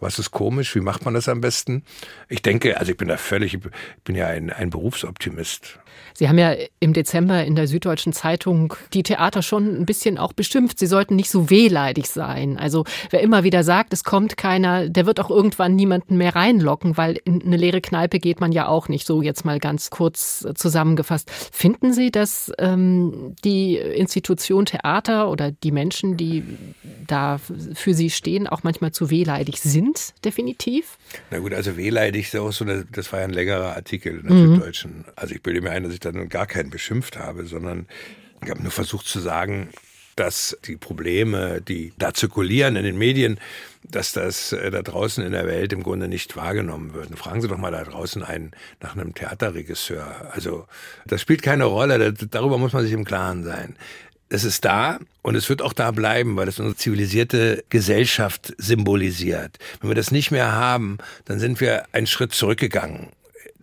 Was 0.00 0.18
ist 0.18 0.30
komisch? 0.30 0.74
Wie 0.74 0.80
macht 0.80 1.04
man 1.04 1.14
das 1.14 1.28
am 1.28 1.40
besten? 1.40 1.84
Ich 2.28 2.42
denke, 2.42 2.78
also 2.78 2.92
ich 2.92 2.98
bin 2.98 3.08
da 3.08 3.16
völlig, 3.16 3.54
ich 3.54 3.60
bin 4.04 4.16
ja 4.16 4.26
ein, 4.26 4.50
ein 4.50 4.70
Berufsoptimist. 4.70 5.78
Sie 6.16 6.28
haben 6.28 6.38
ja 6.38 6.54
im 6.80 6.92
Dezember 6.92 7.44
in 7.44 7.56
der 7.56 7.66
Süddeutschen 7.66 8.12
Zeitung 8.12 8.74
die 8.92 9.02
Theater 9.02 9.42
schon 9.42 9.80
ein 9.80 9.84
bisschen 9.86 10.16
auch 10.16 10.32
beschimpft. 10.32 10.78
Sie 10.78 10.86
sollten 10.86 11.16
nicht 11.16 11.28
so 11.30 11.50
wehleidig 11.50 12.08
sein. 12.08 12.56
Also 12.58 12.84
wer 13.10 13.20
immer 13.20 13.42
wieder 13.44 13.64
sagt, 13.64 13.92
es 13.92 14.04
kommt 14.04 14.36
keiner, 14.36 14.88
der 14.88 15.06
wird 15.06 15.18
auch 15.20 15.30
irgendwann 15.30 15.74
niemanden 15.74 16.16
mehr 16.16 16.36
reinlocken, 16.36 16.96
weil 16.96 17.18
in 17.24 17.42
eine 17.42 17.56
leere 17.56 17.80
Kneipe 17.80 18.18
geht 18.20 18.40
man 18.40 18.52
ja 18.52 18.68
auch 18.68 18.88
nicht. 18.88 19.06
So 19.06 19.22
jetzt 19.22 19.44
mal 19.44 19.58
ganz 19.58 19.90
kurz 19.90 20.44
äh, 20.48 20.54
zusammengefasst. 20.54 21.30
Finden 21.52 21.92
Sie, 21.92 22.10
dass 22.10 22.52
ähm, 22.58 23.34
die 23.44 23.76
Institution 23.76 24.66
Theater 24.66 25.30
oder 25.30 25.50
die 25.50 25.72
Menschen, 25.72 26.16
die 26.16 26.44
da 27.06 27.38
für 27.74 27.92
Sie 27.94 28.10
stehen, 28.10 28.46
auch 28.46 28.62
manchmal 28.62 28.92
zu 28.92 29.10
wehleidig 29.10 29.60
sind, 29.60 30.14
definitiv? 30.24 30.96
Na 31.30 31.38
gut, 31.38 31.52
also 31.54 31.76
wehleidig 31.76 32.26
ist 32.26 32.36
auch 32.36 32.52
so, 32.52 32.64
eine- 32.64 32.86
das 32.92 33.12
war 33.12 33.18
ja 33.20 33.24
ein 33.26 33.32
längerer 33.32 33.74
Artikel 33.76 34.20
in 34.20 34.28
der 34.28 34.36
Süddeutschen. 34.36 35.04
Also 35.16 35.34
ich 35.34 35.42
bilde 35.42 35.60
mir 35.60 35.70
ein, 35.70 35.82
dass 35.82 35.92
ich 35.92 36.00
dann 36.04 36.28
gar 36.28 36.46
keinen 36.46 36.70
beschimpft 36.70 37.18
habe, 37.18 37.46
sondern 37.46 37.86
ich 38.42 38.50
habe 38.50 38.62
nur 38.62 38.72
versucht 38.72 39.06
zu 39.06 39.20
sagen, 39.20 39.70
dass 40.16 40.56
die 40.66 40.76
Probleme, 40.76 41.60
die 41.60 41.92
da 41.98 42.14
zirkulieren 42.14 42.76
in 42.76 42.84
den 42.84 42.96
Medien, 42.96 43.40
dass 43.82 44.12
das 44.12 44.52
äh, 44.52 44.70
da 44.70 44.82
draußen 44.82 45.24
in 45.24 45.32
der 45.32 45.46
Welt 45.46 45.72
im 45.72 45.82
Grunde 45.82 46.08
nicht 46.08 46.36
wahrgenommen 46.36 46.94
wird. 46.94 47.16
Fragen 47.18 47.40
Sie 47.40 47.48
doch 47.48 47.58
mal 47.58 47.72
da 47.72 47.84
draußen 47.84 48.22
einen 48.22 48.52
nach 48.80 48.94
einem 48.94 49.14
Theaterregisseur. 49.14 50.30
Also 50.32 50.66
das 51.06 51.20
spielt 51.20 51.42
keine 51.42 51.64
Rolle, 51.64 52.12
darüber 52.12 52.58
muss 52.58 52.72
man 52.72 52.84
sich 52.84 52.92
im 52.92 53.04
Klaren 53.04 53.44
sein. 53.44 53.76
Es 54.30 54.44
ist 54.44 54.64
da 54.64 54.98
und 55.22 55.34
es 55.34 55.48
wird 55.48 55.62
auch 55.62 55.74
da 55.74 55.90
bleiben, 55.90 56.36
weil 56.36 56.48
es 56.48 56.58
unsere 56.58 56.76
zivilisierte 56.76 57.62
Gesellschaft 57.68 58.54
symbolisiert. 58.56 59.58
Wenn 59.80 59.90
wir 59.90 59.94
das 59.94 60.10
nicht 60.10 60.30
mehr 60.30 60.52
haben, 60.52 60.98
dann 61.26 61.38
sind 61.38 61.60
wir 61.60 61.84
einen 61.92 62.06
Schritt 62.06 62.32
zurückgegangen. 62.32 63.08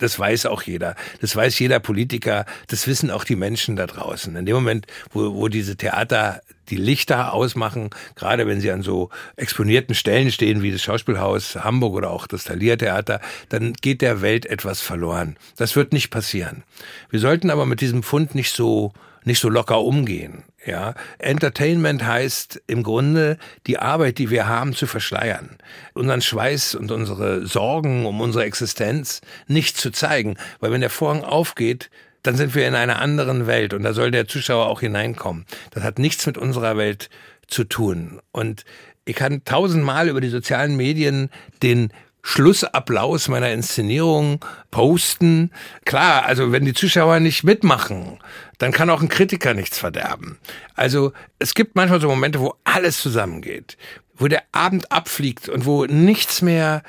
Das 0.02 0.18
weiß 0.18 0.46
auch 0.46 0.62
jeder. 0.62 0.96
Das 1.20 1.36
weiß 1.36 1.60
jeder 1.60 1.78
Politiker. 1.78 2.44
Das 2.66 2.88
wissen 2.88 3.08
auch 3.12 3.22
die 3.22 3.36
Menschen 3.36 3.76
da 3.76 3.86
draußen. 3.86 4.34
In 4.34 4.46
dem 4.46 4.56
Moment, 4.56 4.88
wo, 5.12 5.34
wo 5.34 5.46
diese 5.46 5.76
Theater 5.76 6.40
die 6.70 6.76
Lichter 6.76 7.32
ausmachen, 7.32 7.90
gerade 8.16 8.48
wenn 8.48 8.60
sie 8.60 8.72
an 8.72 8.82
so 8.82 9.10
exponierten 9.36 9.94
Stellen 9.94 10.32
stehen 10.32 10.60
wie 10.60 10.72
das 10.72 10.82
Schauspielhaus 10.82 11.54
Hamburg 11.54 11.94
oder 11.94 12.10
auch 12.10 12.26
das 12.26 12.42
Thalia-Theater, 12.44 13.20
dann 13.48 13.74
geht 13.74 14.02
der 14.02 14.22
Welt 14.22 14.44
etwas 14.44 14.80
verloren. 14.80 15.36
Das 15.56 15.76
wird 15.76 15.92
nicht 15.92 16.10
passieren. 16.10 16.64
Wir 17.10 17.20
sollten 17.20 17.50
aber 17.50 17.64
mit 17.64 17.80
diesem 17.80 18.02
Fund 18.02 18.34
nicht 18.34 18.52
so 18.52 18.92
nicht 19.24 19.38
so 19.38 19.48
locker 19.48 19.80
umgehen. 19.80 20.42
Ja, 20.64 20.94
Entertainment 21.18 22.04
heißt 22.04 22.62
im 22.68 22.84
Grunde 22.84 23.36
die 23.66 23.78
Arbeit, 23.78 24.18
die 24.18 24.30
wir 24.30 24.46
haben, 24.46 24.74
zu 24.74 24.86
verschleiern, 24.86 25.58
unseren 25.92 26.22
Schweiß 26.22 26.76
und 26.76 26.92
unsere 26.92 27.46
Sorgen 27.46 28.06
um 28.06 28.20
unsere 28.20 28.44
Existenz 28.44 29.22
nicht 29.48 29.76
zu 29.76 29.90
zeigen, 29.90 30.36
weil 30.60 30.70
wenn 30.70 30.80
der 30.80 30.90
Vorhang 30.90 31.24
aufgeht, 31.24 31.90
dann 32.22 32.36
sind 32.36 32.54
wir 32.54 32.68
in 32.68 32.76
einer 32.76 33.00
anderen 33.00 33.48
Welt 33.48 33.74
und 33.74 33.82
da 33.82 33.92
soll 33.92 34.12
der 34.12 34.28
Zuschauer 34.28 34.66
auch 34.66 34.80
hineinkommen. 34.80 35.46
Das 35.72 35.82
hat 35.82 35.98
nichts 35.98 36.26
mit 36.26 36.38
unserer 36.38 36.76
Welt 36.76 37.10
zu 37.48 37.64
tun. 37.64 38.20
Und 38.30 38.64
ich 39.04 39.16
kann 39.16 39.44
tausendmal 39.44 40.08
über 40.08 40.20
die 40.20 40.28
sozialen 40.28 40.76
Medien 40.76 41.30
den 41.62 41.92
Schlussapplaus 42.22 43.28
meiner 43.28 43.50
Inszenierung 43.50 44.44
posten. 44.70 45.50
Klar, 45.84 46.24
also 46.24 46.52
wenn 46.52 46.64
die 46.64 46.72
Zuschauer 46.72 47.20
nicht 47.20 47.42
mitmachen, 47.42 48.18
dann 48.58 48.72
kann 48.72 48.90
auch 48.90 49.02
ein 49.02 49.08
Kritiker 49.08 49.54
nichts 49.54 49.78
verderben. 49.78 50.38
Also 50.74 51.12
es 51.38 51.54
gibt 51.54 51.74
manchmal 51.74 52.00
so 52.00 52.08
Momente, 52.08 52.40
wo 52.40 52.54
alles 52.64 53.00
zusammengeht, 53.02 53.76
wo 54.14 54.28
der 54.28 54.44
Abend 54.52 54.92
abfliegt 54.92 55.48
und 55.48 55.66
wo 55.66 55.84
nichts 55.84 56.42
mehr, 56.42 56.82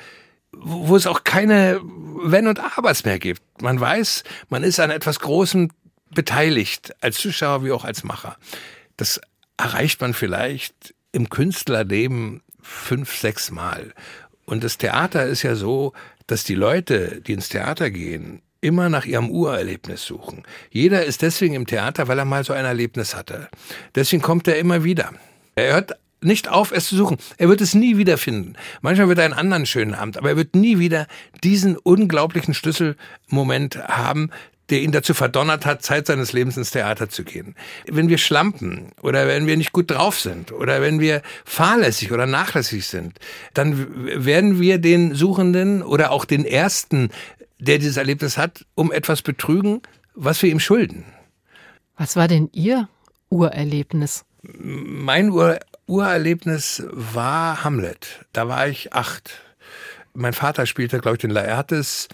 wo 0.52 0.96
es 0.96 1.08
auch 1.08 1.24
keine 1.24 1.82
Wenn 1.82 2.48
und 2.48 2.60
Abers 2.78 3.04
mehr 3.04 3.18
gibt. 3.18 3.42
Man 3.62 3.80
weiß, 3.80 4.24
man 4.50 4.64
ist 4.64 4.80
an 4.80 4.92
etwas 4.92 5.20
Großem 5.20 5.70
beteiligt, 6.12 6.96
als 7.02 7.18
Zuschauer 7.18 7.64
wie 7.64 7.72
auch 7.72 7.86
als 7.86 8.04
Macher. 8.04 8.38
Das 8.98 9.20
erreicht 9.58 10.00
man 10.00 10.14
vielleicht 10.14 10.94
im 11.12 11.30
Künstlerleben 11.30 12.42
fünf, 12.62 13.16
sechs 13.18 13.52
Mal. 13.52 13.94
Und 14.46 14.64
das 14.64 14.78
Theater 14.78 15.26
ist 15.26 15.44
ja 15.44 15.56
so, 15.56 15.94
dass 16.28 16.44
die 16.44 16.56
Leute, 16.56 17.22
die 17.22 17.34
ins 17.34 17.50
Theater 17.50 17.90
gehen, 17.90 18.42
immer 18.62 18.90
nach 18.90 19.06
ihrem 19.06 19.30
Urerlebnis 19.30 20.06
suchen. 20.06 20.44
Jeder 20.72 21.06
ist 21.06 21.22
deswegen 21.22 21.54
im 21.54 21.68
Theater, 21.68 22.08
weil 22.08 22.18
er 22.18 22.26
mal 22.26 22.44
so 22.44 22.54
ein 22.54 22.66
Erlebnis 22.66 23.16
hatte. 23.16 23.50
Deswegen 23.94 24.22
kommt 24.22 24.48
er 24.48 24.58
immer 24.58 24.84
wieder. 24.84 25.12
Er 25.56 25.74
hört 25.74 25.98
nicht 26.22 26.48
auf, 26.48 26.72
es 26.72 26.88
zu 26.88 26.96
suchen. 26.96 27.18
Er 27.38 27.50
wird 27.50 27.60
es 27.60 27.76
nie 27.76 27.98
wiederfinden. 27.98 28.56
Manchmal 28.82 29.10
wird 29.10 29.20
er 29.20 29.26
einen 29.26 29.34
anderen 29.34 29.66
schönen 29.66 29.94
Abend, 29.94 30.18
aber 30.18 30.30
er 30.30 30.38
wird 30.38 30.56
nie 30.56 30.80
wieder 30.80 31.08
diesen 31.44 31.78
unglaublichen 31.78 32.54
Schlüsselmoment 32.54 33.78
haben, 33.88 34.30
der 34.74 34.82
ihn 34.82 34.92
dazu 34.92 35.14
verdonnert 35.14 35.68
hat, 35.68 35.84
Zeit 35.84 36.08
seines 36.08 36.34
Lebens 36.34 36.58
ins 36.58 36.72
Theater 36.72 37.08
zu 37.08 37.24
gehen. 37.24 37.54
Wenn 37.86 38.10
wir 38.10 38.18
schlampen 38.18 38.92
oder 39.04 39.28
wenn 39.28 39.46
wir 39.46 39.56
nicht 39.56 39.72
gut 39.72 39.92
drauf 39.92 40.20
sind 40.20 40.52
oder 40.52 40.82
wenn 40.82 41.00
wir 41.00 41.22
fahrlässig 41.46 42.12
oder 42.12 42.26
nachlässig 42.26 42.88
sind, 42.88 43.20
dann 43.54 44.26
werden 44.26 44.60
wir 44.60 44.80
den 44.80 45.14
Suchenden 45.14 45.84
oder 45.84 46.10
auch 46.10 46.26
den 46.26 46.44
Ersten, 46.44 47.12
der 47.60 47.78
dieses 47.78 47.98
Erlebnis 47.98 48.40
hat, 48.40 48.66
um 48.74 48.92
etwas 48.92 49.22
betrügen, 49.22 49.84
was 50.16 50.42
wir 50.42 50.50
ihm 50.50 50.60
schulden. 50.60 51.06
Was 51.96 52.16
war 52.16 52.28
denn 52.28 52.50
Ihr 52.52 52.90
Urerlebnis? 53.30 54.26
Mein 54.42 55.30
Ur 55.30 55.60
Urerlebnis 55.86 56.82
war 56.90 57.64
Hamlet. 57.64 58.26
Da 58.34 58.48
war 58.48 58.68
ich 58.68 58.94
acht. 58.94 59.40
Mein 60.16 60.34
Vater 60.34 60.66
spielte, 60.66 60.98
glaube 60.98 61.18
ich, 61.18 61.22
den 61.22 61.30
Laertes 61.30 62.08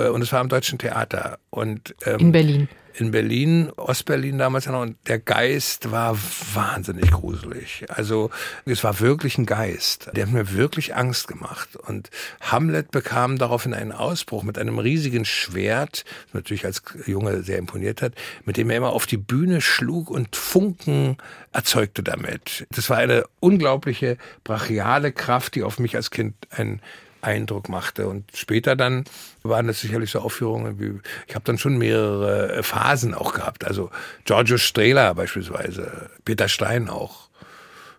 und 0.00 0.22
es 0.22 0.32
war 0.32 0.40
am 0.40 0.48
Deutschen 0.48 0.78
Theater. 0.78 1.38
Und, 1.50 1.94
ähm, 2.04 2.18
in 2.18 2.32
Berlin. 2.32 2.68
In 2.96 3.10
Berlin, 3.10 3.72
Ostberlin 3.76 4.38
damals 4.38 4.66
noch. 4.66 4.80
Und 4.80 4.96
der 5.08 5.18
Geist 5.18 5.90
war 5.90 6.16
wahnsinnig 6.54 7.10
gruselig. 7.10 7.84
Also 7.88 8.30
es 8.66 8.84
war 8.84 9.00
wirklich 9.00 9.36
ein 9.36 9.46
Geist. 9.46 10.10
Der 10.14 10.26
hat 10.26 10.32
mir 10.32 10.52
wirklich 10.52 10.94
Angst 10.94 11.26
gemacht. 11.26 11.74
Und 11.74 12.10
Hamlet 12.40 12.92
bekam 12.92 13.36
daraufhin 13.36 13.74
einen 13.74 13.90
Ausbruch 13.90 14.44
mit 14.44 14.58
einem 14.58 14.78
riesigen 14.78 15.24
Schwert, 15.24 16.04
das 16.26 16.34
natürlich 16.34 16.64
als 16.64 16.82
Junge 17.04 17.42
sehr 17.42 17.58
imponiert 17.58 18.00
hat, 18.00 18.12
mit 18.44 18.56
dem 18.56 18.70
er 18.70 18.76
immer 18.76 18.92
auf 18.92 19.06
die 19.06 19.16
Bühne 19.16 19.60
schlug 19.60 20.08
und 20.08 20.36
Funken 20.36 21.16
erzeugte 21.50 22.04
damit. 22.04 22.64
Das 22.70 22.90
war 22.90 22.98
eine 22.98 23.24
unglaubliche 23.40 24.18
brachiale 24.44 25.10
Kraft, 25.10 25.56
die 25.56 25.64
auf 25.64 25.80
mich 25.80 25.96
als 25.96 26.12
Kind 26.12 26.36
ein 26.50 26.80
Eindruck 27.24 27.68
machte. 27.68 28.08
Und 28.08 28.30
später 28.34 28.76
dann 28.76 29.04
waren 29.42 29.66
das 29.66 29.80
sicherlich 29.80 30.10
so 30.10 30.20
Aufführungen 30.20 30.78
wie, 30.78 31.00
ich 31.26 31.34
habe 31.34 31.44
dann 31.44 31.58
schon 31.58 31.76
mehrere 31.76 32.56
äh, 32.56 32.62
Phasen 32.62 33.14
auch 33.14 33.34
gehabt. 33.34 33.64
Also 33.64 33.90
Giorgio 34.24 34.58
Strehler 34.58 35.14
beispielsweise, 35.14 36.10
Peter 36.24 36.48
Stein 36.48 36.88
auch, 36.88 37.28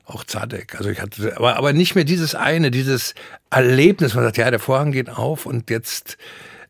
auch 0.05 0.23
Zadek. 0.23 0.75
Also 0.75 0.89
ich 0.89 1.01
hatte, 1.01 1.35
aber, 1.37 1.57
aber 1.57 1.73
nicht 1.73 1.95
mehr 1.95 2.03
dieses 2.03 2.35
eine, 2.35 2.71
dieses 2.71 3.15
Erlebnis, 3.49 4.13
man 4.13 4.23
sagt, 4.23 4.37
ja, 4.37 4.49
der 4.49 4.59
Vorhang 4.59 4.91
geht 4.91 5.09
auf 5.09 5.45
und 5.45 5.69
jetzt 5.69 6.17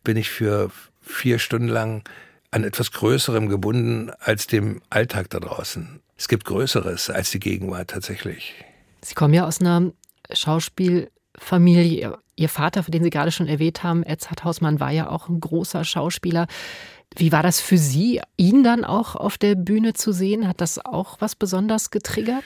bin 0.04 0.16
ich 0.16 0.30
für 0.30 0.70
vier 1.02 1.38
Stunden 1.38 1.68
lang 1.68 2.02
an 2.50 2.64
etwas 2.64 2.92
Größerem 2.92 3.48
gebunden 3.48 4.10
als 4.20 4.46
dem 4.46 4.80
Alltag 4.88 5.30
da 5.30 5.40
draußen. 5.40 6.00
Es 6.16 6.28
gibt 6.28 6.44
Größeres 6.46 7.10
als 7.10 7.30
die 7.30 7.40
Gegenwart 7.40 7.90
tatsächlich. 7.90 8.54
Sie 9.02 9.14
kommen 9.14 9.34
ja 9.34 9.46
aus 9.46 9.60
einer 9.60 9.92
Schauspielfamilie. 10.32 12.18
Ihr 12.36 12.50
Vater, 12.50 12.82
den 12.82 13.02
Sie 13.02 13.10
gerade 13.10 13.32
schon 13.32 13.48
erwähnt 13.48 13.82
haben, 13.82 14.02
Edzard 14.02 14.44
Hausmann, 14.44 14.78
war 14.78 14.90
ja 14.90 15.08
auch 15.08 15.28
ein 15.28 15.40
großer 15.40 15.84
Schauspieler. 15.84 16.46
Wie 17.16 17.32
war 17.32 17.42
das 17.42 17.60
für 17.60 17.78
Sie, 17.78 18.20
ihn 18.36 18.62
dann 18.62 18.84
auch 18.84 19.16
auf 19.16 19.38
der 19.38 19.54
Bühne 19.54 19.94
zu 19.94 20.12
sehen? 20.12 20.46
Hat 20.46 20.60
das 20.60 20.84
auch 20.84 21.16
was 21.20 21.34
besonders 21.34 21.90
getriggert? 21.90 22.44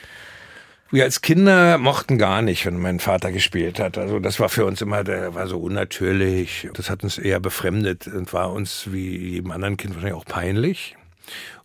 Wir 0.91 1.03
als 1.03 1.21
Kinder 1.21 1.77
mochten 1.77 2.17
gar 2.17 2.41
nicht, 2.41 2.65
wenn 2.65 2.77
mein 2.77 2.99
Vater 2.99 3.31
gespielt 3.31 3.79
hat. 3.79 3.97
Also 3.97 4.19
das 4.19 4.39
war 4.39 4.49
für 4.49 4.65
uns 4.65 4.81
immer, 4.81 5.03
der 5.03 5.35
war 5.35 5.47
so 5.47 5.57
unnatürlich. 5.59 6.69
Das 6.73 6.89
hat 6.89 7.03
uns 7.03 7.17
eher 7.17 7.39
befremdet 7.39 8.07
und 8.07 8.31
war 8.33 8.51
uns 8.51 8.91
wie 8.91 9.17
jedem 9.17 9.51
anderen 9.51 9.77
Kind 9.77 9.95
wahrscheinlich 9.95 10.19
auch 10.19 10.25
peinlich. 10.25 10.95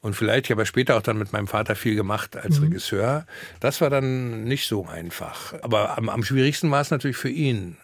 Und 0.00 0.14
vielleicht, 0.14 0.46
ich 0.46 0.50
habe 0.52 0.64
später 0.66 0.96
auch 0.96 1.02
dann 1.02 1.18
mit 1.18 1.32
meinem 1.32 1.48
Vater 1.48 1.74
viel 1.74 1.96
gemacht 1.96 2.36
als 2.36 2.60
mhm. 2.60 2.66
Regisseur. 2.68 3.26
Das 3.58 3.80
war 3.80 3.90
dann 3.90 4.44
nicht 4.44 4.68
so 4.68 4.86
einfach. 4.86 5.54
Aber 5.62 5.98
am, 5.98 6.08
am 6.08 6.22
schwierigsten 6.22 6.70
war 6.70 6.80
es 6.80 6.92
natürlich 6.92 7.16
für 7.16 7.28
ihn 7.28 7.76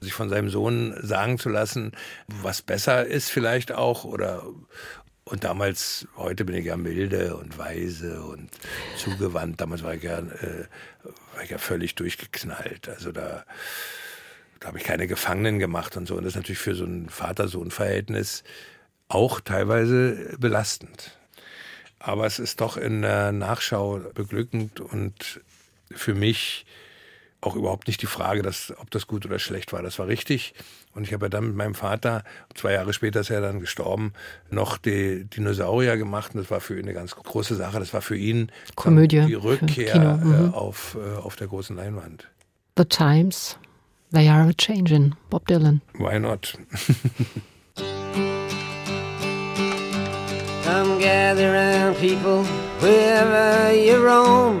sich 0.00 0.12
von 0.12 0.28
seinem 0.30 0.48
Sohn 0.48 0.94
sagen 1.02 1.38
zu 1.38 1.48
lassen, 1.48 1.92
was 2.26 2.62
besser 2.62 3.06
ist 3.06 3.30
vielleicht 3.30 3.72
auch 3.72 4.04
oder 4.04 4.44
und 5.24 5.44
damals, 5.44 6.08
heute 6.16 6.44
bin 6.44 6.56
ich 6.56 6.64
ja 6.64 6.76
milde 6.76 7.36
und 7.36 7.56
weise 7.56 8.20
und 8.22 8.50
zugewandt. 8.96 9.60
Damals 9.60 9.84
war 9.84 9.94
ich 9.94 10.02
ja, 10.02 10.18
äh, 10.18 10.66
war 11.34 11.44
ich 11.44 11.50
ja 11.50 11.58
völlig 11.58 11.94
durchgeknallt. 11.94 12.88
Also 12.88 13.12
da, 13.12 13.44
da 14.58 14.66
habe 14.66 14.78
ich 14.78 14.84
keine 14.84 15.06
Gefangenen 15.06 15.60
gemacht 15.60 15.96
und 15.96 16.08
so. 16.08 16.16
Und 16.16 16.24
das 16.24 16.32
ist 16.32 16.36
natürlich 16.36 16.58
für 16.58 16.74
so 16.74 16.84
ein 16.84 17.08
Vater-Sohn-Verhältnis 17.08 18.42
auch 19.06 19.40
teilweise 19.40 20.36
belastend. 20.38 21.16
Aber 22.00 22.26
es 22.26 22.40
ist 22.40 22.60
doch 22.60 22.76
in 22.76 23.02
der 23.02 23.30
Nachschau 23.30 24.00
beglückend 24.14 24.80
und 24.80 25.40
für 25.92 26.14
mich 26.14 26.66
auch 27.40 27.56
überhaupt 27.56 27.86
nicht 27.86 28.02
die 28.02 28.06
Frage, 28.06 28.42
dass, 28.42 28.72
ob 28.78 28.90
das 28.90 29.06
gut 29.06 29.24
oder 29.24 29.38
schlecht 29.38 29.72
war. 29.72 29.82
Das 29.82 29.98
war 29.98 30.06
richtig. 30.06 30.54
Und 30.94 31.06
ich 31.06 31.12
habe 31.12 31.26
ja 31.26 31.28
dann 31.28 31.46
mit 31.46 31.56
meinem 31.56 31.74
Vater, 31.74 32.24
zwei 32.54 32.72
Jahre 32.72 32.92
später 32.92 33.20
ist 33.20 33.30
er 33.30 33.40
dann 33.40 33.60
gestorben, 33.60 34.12
noch 34.50 34.76
die 34.76 35.24
Dinosaurier 35.24 35.96
gemacht. 35.96 36.34
Und 36.34 36.40
das 36.40 36.50
war 36.50 36.60
für 36.60 36.74
ihn 36.74 36.84
eine 36.84 36.94
ganz 36.94 37.14
große 37.14 37.54
Sache. 37.54 37.78
Das 37.78 37.94
war 37.94 38.02
für 38.02 38.16
ihn 38.16 38.50
Komödie 38.74 39.24
die 39.26 39.34
Rückkehr 39.34 40.16
mhm. 40.16 40.52
auf, 40.54 40.96
äh, 41.00 41.16
auf 41.18 41.36
der 41.36 41.46
großen 41.46 41.76
Leinwand. 41.76 42.28
The 42.76 42.84
Times, 42.84 43.56
they 44.12 44.28
are 44.28 44.48
a 44.48 44.52
changing. 44.52 45.14
Bob 45.30 45.46
Dylan. 45.46 45.80
Why 45.94 46.18
not? 46.18 46.54
Come 50.64 51.00
gather 51.00 51.52
round 51.52 51.96
people 51.98 52.44
wherever 52.80 53.72
you 53.74 53.96
roam. 54.04 54.60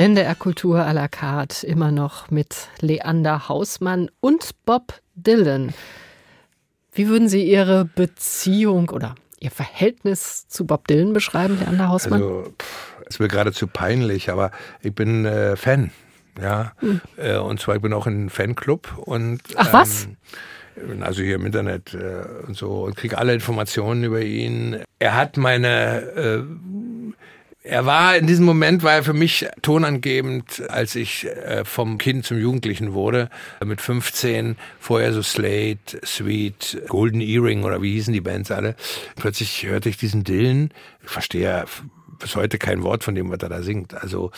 NDR 0.00 0.34
Kultur 0.34 0.78
à 0.78 0.94
la 0.94 1.08
carte 1.08 1.62
immer 1.62 1.92
noch 1.92 2.30
mit 2.30 2.68
Leander 2.80 3.50
Hausmann 3.50 4.10
und 4.20 4.52
Bob 4.64 4.94
Dylan. 5.14 5.74
Wie 6.90 7.06
würden 7.06 7.28
Sie 7.28 7.44
Ihre 7.44 7.84
Beziehung 7.84 8.88
oder 8.88 9.14
Ihr 9.40 9.50
Verhältnis 9.50 10.48
zu 10.48 10.64
Bob 10.64 10.88
Dylan 10.88 11.12
beschreiben, 11.12 11.58
Leander 11.60 11.88
Hausmann? 11.88 12.22
Also, 12.22 12.54
es 13.10 13.20
wird 13.20 13.30
geradezu 13.30 13.66
peinlich, 13.66 14.30
aber 14.30 14.52
ich 14.80 14.94
bin 14.94 15.26
äh, 15.26 15.54
Fan. 15.56 15.90
Ja, 16.40 16.72
hm. 16.78 17.02
äh, 17.18 17.36
und 17.36 17.60
zwar 17.60 17.76
ich 17.76 17.82
bin 17.82 17.92
auch 17.92 18.06
in 18.06 18.30
Fanclub 18.30 18.96
und 18.96 19.42
Ach 19.56 19.70
was? 19.74 20.08
Ähm, 20.78 21.02
also 21.02 21.22
hier 21.22 21.34
im 21.34 21.44
Internet 21.44 21.92
äh, 21.92 22.46
und 22.46 22.56
so 22.56 22.84
und 22.84 22.96
kriege 22.96 23.18
alle 23.18 23.34
Informationen 23.34 24.04
über 24.04 24.22
ihn. 24.22 24.82
Er 24.98 25.14
hat 25.14 25.36
meine 25.36 26.00
äh, 26.16 26.42
er 27.62 27.84
war 27.84 28.16
in 28.16 28.26
diesem 28.26 28.46
Moment, 28.46 28.82
war 28.82 28.94
er 28.94 29.04
für 29.04 29.12
mich 29.12 29.46
tonangebend, 29.60 30.68
als 30.70 30.94
ich 30.94 31.26
äh, 31.26 31.64
vom 31.64 31.98
Kind 31.98 32.24
zum 32.24 32.38
Jugendlichen 32.38 32.94
wurde, 32.94 33.28
mit 33.64 33.80
15, 33.80 34.56
vorher 34.78 35.12
so 35.12 35.22
Slate, 35.22 36.00
Sweet, 36.04 36.82
Golden 36.88 37.20
Earring 37.20 37.64
oder 37.64 37.82
wie 37.82 37.92
hießen 37.92 38.14
die 38.14 38.22
Bands 38.22 38.50
alle. 38.50 38.76
Plötzlich 39.16 39.66
hörte 39.66 39.90
ich 39.90 39.98
diesen 39.98 40.24
Dylan, 40.24 40.70
ich 41.02 41.10
verstehe 41.10 41.64
bis 42.20 42.36
heute 42.36 42.58
kein 42.58 42.82
Wort 42.82 43.02
von 43.04 43.14
dem, 43.14 43.30
was 43.30 43.40
er 43.40 43.48
da 43.48 43.62
singt. 43.62 43.94
Also 43.94 44.30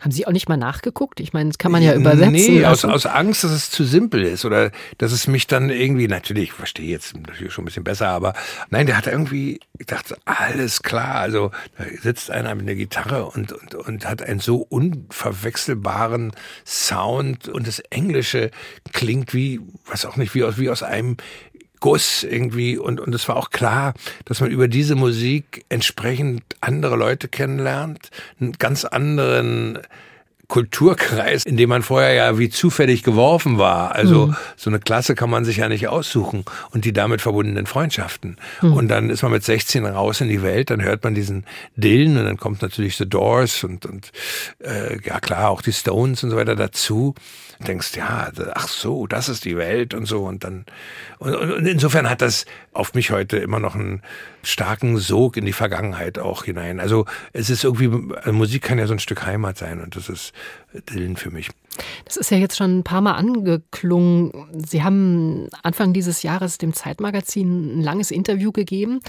haben 0.00 0.10
Sie 0.10 0.26
auch 0.26 0.32
nicht 0.32 0.48
mal 0.48 0.56
nachgeguckt? 0.56 1.20
Ich 1.20 1.32
meine, 1.32 1.50
das 1.50 1.58
kann 1.58 1.72
man 1.72 1.82
ja 1.82 1.94
übersetzen. 1.94 2.32
Nee, 2.32 2.66
aus, 2.66 2.84
aus 2.84 3.06
Angst, 3.06 3.44
dass 3.44 3.52
es 3.52 3.70
zu 3.70 3.84
simpel 3.84 4.22
ist 4.22 4.44
oder 4.44 4.70
dass 4.98 5.12
es 5.12 5.26
mich 5.26 5.46
dann 5.46 5.70
irgendwie, 5.70 6.08
natürlich, 6.08 6.44
ich 6.44 6.52
verstehe 6.52 6.88
jetzt 6.88 7.16
natürlich 7.16 7.52
schon 7.52 7.62
ein 7.62 7.66
bisschen 7.66 7.84
besser, 7.84 8.08
aber 8.08 8.34
nein, 8.70 8.86
der 8.86 8.96
hat 8.98 9.06
irgendwie, 9.06 9.60
ich 9.78 9.86
dachte, 9.86 10.16
alles 10.24 10.82
klar. 10.82 11.16
Also 11.16 11.52
da 11.78 11.84
sitzt 12.02 12.30
einer 12.30 12.54
mit 12.54 12.66
einer 12.66 12.74
Gitarre 12.74 13.26
und, 13.26 13.52
und, 13.52 13.74
und 13.74 14.06
hat 14.06 14.22
einen 14.22 14.40
so 14.40 14.56
unverwechselbaren 14.56 16.32
Sound 16.66 17.48
und 17.48 17.66
das 17.66 17.78
Englische 17.78 18.50
klingt 18.92 19.32
wie, 19.32 19.60
was 19.86 20.04
auch 20.04 20.16
nicht, 20.16 20.34
wie 20.34 20.44
aus, 20.44 20.58
wie 20.58 20.70
aus 20.70 20.82
einem 20.82 21.16
Guss 21.84 22.22
irgendwie 22.22 22.78
und 22.78 22.98
und 22.98 23.14
es 23.14 23.28
war 23.28 23.36
auch 23.36 23.50
klar, 23.50 23.92
dass 24.24 24.40
man 24.40 24.50
über 24.50 24.68
diese 24.68 24.94
Musik 24.94 25.66
entsprechend 25.68 26.42
andere 26.62 26.96
Leute 26.96 27.28
kennenlernt, 27.28 28.10
einen 28.40 28.52
ganz 28.52 28.86
anderen 28.86 29.80
Kulturkreis, 30.48 31.44
in 31.44 31.56
dem 31.56 31.68
man 31.68 31.82
vorher 31.82 32.12
ja 32.14 32.38
wie 32.38 32.50
zufällig 32.50 33.02
geworfen 33.02 33.58
war. 33.58 33.94
Also 33.94 34.28
mhm. 34.28 34.36
so 34.56 34.70
eine 34.70 34.78
Klasse 34.78 35.14
kann 35.14 35.30
man 35.30 35.44
sich 35.44 35.58
ja 35.58 35.68
nicht 35.68 35.88
aussuchen 35.88 36.44
und 36.70 36.84
die 36.84 36.92
damit 36.92 37.20
verbundenen 37.20 37.66
Freundschaften. 37.66 38.36
Mhm. 38.60 38.72
Und 38.72 38.88
dann 38.88 39.10
ist 39.10 39.22
man 39.22 39.32
mit 39.32 39.44
16 39.44 39.86
raus 39.86 40.20
in 40.20 40.28
die 40.28 40.42
Welt, 40.42 40.70
dann 40.70 40.82
hört 40.82 41.04
man 41.04 41.14
diesen 41.14 41.44
Dillen 41.76 42.16
und 42.16 42.24
dann 42.24 42.36
kommt 42.36 42.62
natürlich 42.62 42.96
The 42.96 43.08
Doors 43.08 43.64
und, 43.64 43.86
und 43.86 44.12
äh, 44.58 44.98
ja 45.04 45.20
klar 45.20 45.50
auch 45.50 45.62
die 45.62 45.72
Stones 45.72 46.22
und 46.24 46.30
so 46.30 46.36
weiter 46.36 46.56
dazu. 46.56 47.14
Und 47.58 47.68
denkst, 47.68 47.96
ja, 47.96 48.30
ach 48.54 48.68
so, 48.68 49.06
das 49.06 49.28
ist 49.28 49.44
die 49.44 49.56
Welt 49.56 49.94
und 49.94 50.06
so. 50.06 50.24
Und 50.24 50.44
dann, 50.44 50.64
und, 51.18 51.34
und 51.34 51.66
insofern 51.66 52.10
hat 52.10 52.20
das 52.20 52.46
auf 52.74 52.94
mich 52.94 53.10
heute 53.10 53.38
immer 53.38 53.60
noch 53.60 53.74
einen 53.74 54.02
starken 54.42 54.98
Sog 54.98 55.36
in 55.36 55.46
die 55.46 55.52
Vergangenheit 55.52 56.18
auch 56.18 56.44
hinein. 56.44 56.80
Also 56.80 57.06
es 57.32 57.48
ist 57.48 57.64
irgendwie, 57.64 57.88
Musik 58.30 58.62
kann 58.62 58.78
ja 58.78 58.86
so 58.86 58.92
ein 58.92 58.98
Stück 58.98 59.24
Heimat 59.24 59.56
sein 59.56 59.80
und 59.80 59.96
das 59.96 60.08
ist 60.08 60.32
Dillen 60.90 61.16
für 61.16 61.30
mich. 61.30 61.50
Das 62.04 62.16
ist 62.16 62.30
ja 62.30 62.36
jetzt 62.36 62.56
schon 62.56 62.78
ein 62.78 62.84
paar 62.84 63.00
Mal 63.00 63.12
angeklungen. 63.12 64.32
Sie 64.64 64.82
haben 64.82 65.48
Anfang 65.62 65.92
dieses 65.92 66.22
Jahres 66.22 66.58
dem 66.58 66.72
Zeitmagazin 66.72 67.78
ein 67.78 67.82
langes 67.82 68.10
Interview 68.10 68.52
gegeben 68.52 69.00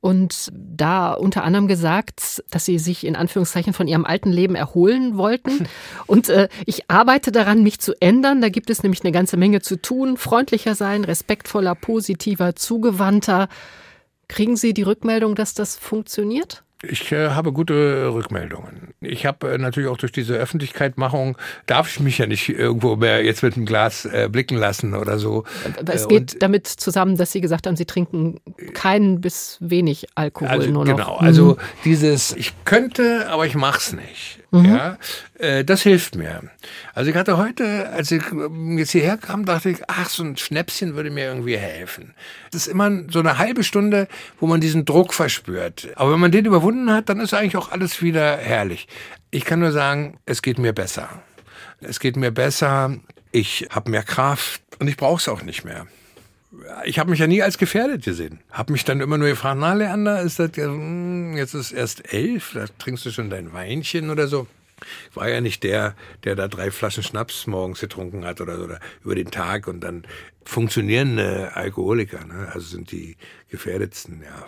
und 0.00 0.50
da 0.54 1.12
unter 1.12 1.44
anderem 1.44 1.68
gesagt, 1.68 2.42
dass 2.50 2.64
sie 2.64 2.78
sich 2.78 3.04
in 3.04 3.16
Anführungszeichen 3.16 3.74
von 3.74 3.86
ihrem 3.86 4.06
alten 4.06 4.32
Leben 4.32 4.54
erholen 4.54 5.18
wollten. 5.18 5.68
Und 6.06 6.30
äh, 6.30 6.48
ich 6.64 6.90
arbeite 6.90 7.32
daran, 7.32 7.62
mich 7.62 7.80
zu 7.80 7.92
ändern. 8.00 8.40
Da 8.40 8.48
gibt 8.48 8.70
es 8.70 8.82
nämlich 8.82 9.04
eine 9.04 9.12
ganze 9.12 9.36
Menge 9.36 9.60
zu 9.60 9.76
tun. 9.76 10.16
Freundlicher 10.16 10.74
sein, 10.74 11.04
respektvoller, 11.04 11.74
positiver, 11.74 12.56
zugewandter. 12.56 13.48
Kriegen 14.26 14.56
Sie 14.56 14.72
die 14.72 14.82
Rückmeldung, 14.82 15.34
dass 15.34 15.52
das 15.52 15.76
funktioniert? 15.76 16.64
Ich 16.82 17.12
äh, 17.12 17.30
habe 17.30 17.52
gute 17.52 18.10
Rückmeldungen. 18.12 18.94
Ich 19.02 19.26
habe 19.26 19.52
äh, 19.52 19.58
natürlich 19.58 19.90
auch 19.90 19.98
durch 19.98 20.12
diese 20.12 20.34
Öffentlichkeitmachung, 20.34 21.36
darf 21.66 21.90
ich 21.90 22.00
mich 22.00 22.16
ja 22.16 22.26
nicht 22.26 22.48
irgendwo 22.48 22.96
mehr 22.96 23.22
jetzt 23.22 23.42
mit 23.42 23.56
einem 23.56 23.66
Glas 23.66 24.06
äh, 24.06 24.28
blicken 24.32 24.56
lassen 24.56 24.94
oder 24.94 25.18
so. 25.18 25.44
Es 25.86 26.04
äh, 26.04 26.08
geht 26.08 26.34
Und, 26.34 26.42
damit 26.42 26.66
zusammen, 26.66 27.18
dass 27.18 27.32
Sie 27.32 27.42
gesagt 27.42 27.66
haben, 27.66 27.76
Sie 27.76 27.84
trinken 27.84 28.40
keinen 28.72 29.20
bis 29.20 29.58
wenig 29.60 30.06
Alkohol 30.14 30.48
also, 30.48 30.70
nur 30.70 30.86
noch. 30.86 30.96
Genau, 30.96 31.16
also 31.16 31.44
mhm. 31.52 31.56
dieses, 31.84 32.32
ich 32.32 32.54
könnte, 32.64 33.28
aber 33.28 33.44
ich 33.44 33.54
mach's 33.54 33.92
nicht. 33.92 34.39
Ja, 34.52 34.98
äh, 35.38 35.64
das 35.64 35.82
hilft 35.82 36.16
mir. 36.16 36.42
Also 36.92 37.10
ich 37.10 37.16
hatte 37.16 37.36
heute, 37.36 37.90
als 37.90 38.10
ich 38.10 38.22
ähm, 38.32 38.78
jetzt 38.78 38.90
hierher 38.90 39.16
kam, 39.16 39.44
dachte 39.44 39.70
ich, 39.70 39.78
ach, 39.86 40.08
so 40.08 40.24
ein 40.24 40.36
Schnäpschen 40.36 40.96
würde 40.96 41.10
mir 41.10 41.26
irgendwie 41.26 41.56
helfen. 41.56 42.14
Das 42.50 42.62
ist 42.62 42.72
immer 42.72 42.90
so 43.10 43.20
eine 43.20 43.38
halbe 43.38 43.62
Stunde, 43.62 44.08
wo 44.40 44.46
man 44.46 44.60
diesen 44.60 44.84
Druck 44.84 45.14
verspürt. 45.14 45.88
Aber 45.94 46.12
wenn 46.12 46.20
man 46.20 46.32
den 46.32 46.46
überwunden 46.46 46.92
hat, 46.92 47.08
dann 47.08 47.20
ist 47.20 47.32
eigentlich 47.32 47.56
auch 47.56 47.70
alles 47.70 48.02
wieder 48.02 48.38
herrlich. 48.38 48.88
Ich 49.30 49.44
kann 49.44 49.60
nur 49.60 49.72
sagen, 49.72 50.18
es 50.26 50.42
geht 50.42 50.58
mir 50.58 50.72
besser. 50.72 51.08
Es 51.80 52.00
geht 52.00 52.16
mir 52.16 52.32
besser, 52.32 52.96
ich 53.30 53.68
habe 53.70 53.90
mehr 53.90 54.02
Kraft 54.02 54.62
und 54.80 54.88
ich 54.88 54.96
brauche 54.96 55.20
es 55.20 55.28
auch 55.28 55.42
nicht 55.42 55.64
mehr 55.64 55.86
ich 56.84 56.98
habe 56.98 57.10
mich 57.10 57.20
ja 57.20 57.26
nie 57.26 57.42
als 57.42 57.58
gefährdet 57.58 58.04
gesehen. 58.04 58.40
Habe 58.50 58.72
mich 58.72 58.84
dann 58.84 59.00
immer 59.00 59.18
nur 59.18 59.28
gefragt, 59.28 59.58
na 59.60 59.72
Leander, 59.74 60.20
ist 60.22 60.38
das 60.38 60.50
hm, 60.56 61.36
jetzt 61.36 61.54
ist 61.54 61.72
erst 61.72 62.12
elf, 62.12 62.52
da 62.54 62.66
trinkst 62.78 63.06
du 63.06 63.10
schon 63.10 63.30
dein 63.30 63.52
Weinchen 63.52 64.10
oder 64.10 64.26
so. 64.26 64.46
Ich 65.10 65.16
war 65.16 65.28
ja 65.28 65.40
nicht 65.40 65.62
der, 65.62 65.94
der 66.24 66.36
da 66.36 66.48
drei 66.48 66.70
Flaschen 66.70 67.02
Schnaps 67.02 67.46
morgens 67.46 67.80
getrunken 67.80 68.24
hat 68.24 68.40
oder 68.40 68.58
oder 68.64 68.80
über 69.04 69.14
den 69.14 69.30
Tag 69.30 69.68
und 69.68 69.80
dann 69.80 70.04
funktionierende 70.42 71.54
Alkoholiker, 71.54 72.24
ne? 72.24 72.48
also 72.52 72.66
sind 72.66 72.90
die 72.90 73.16
gefährdetsten, 73.50 74.22
ja. 74.22 74.46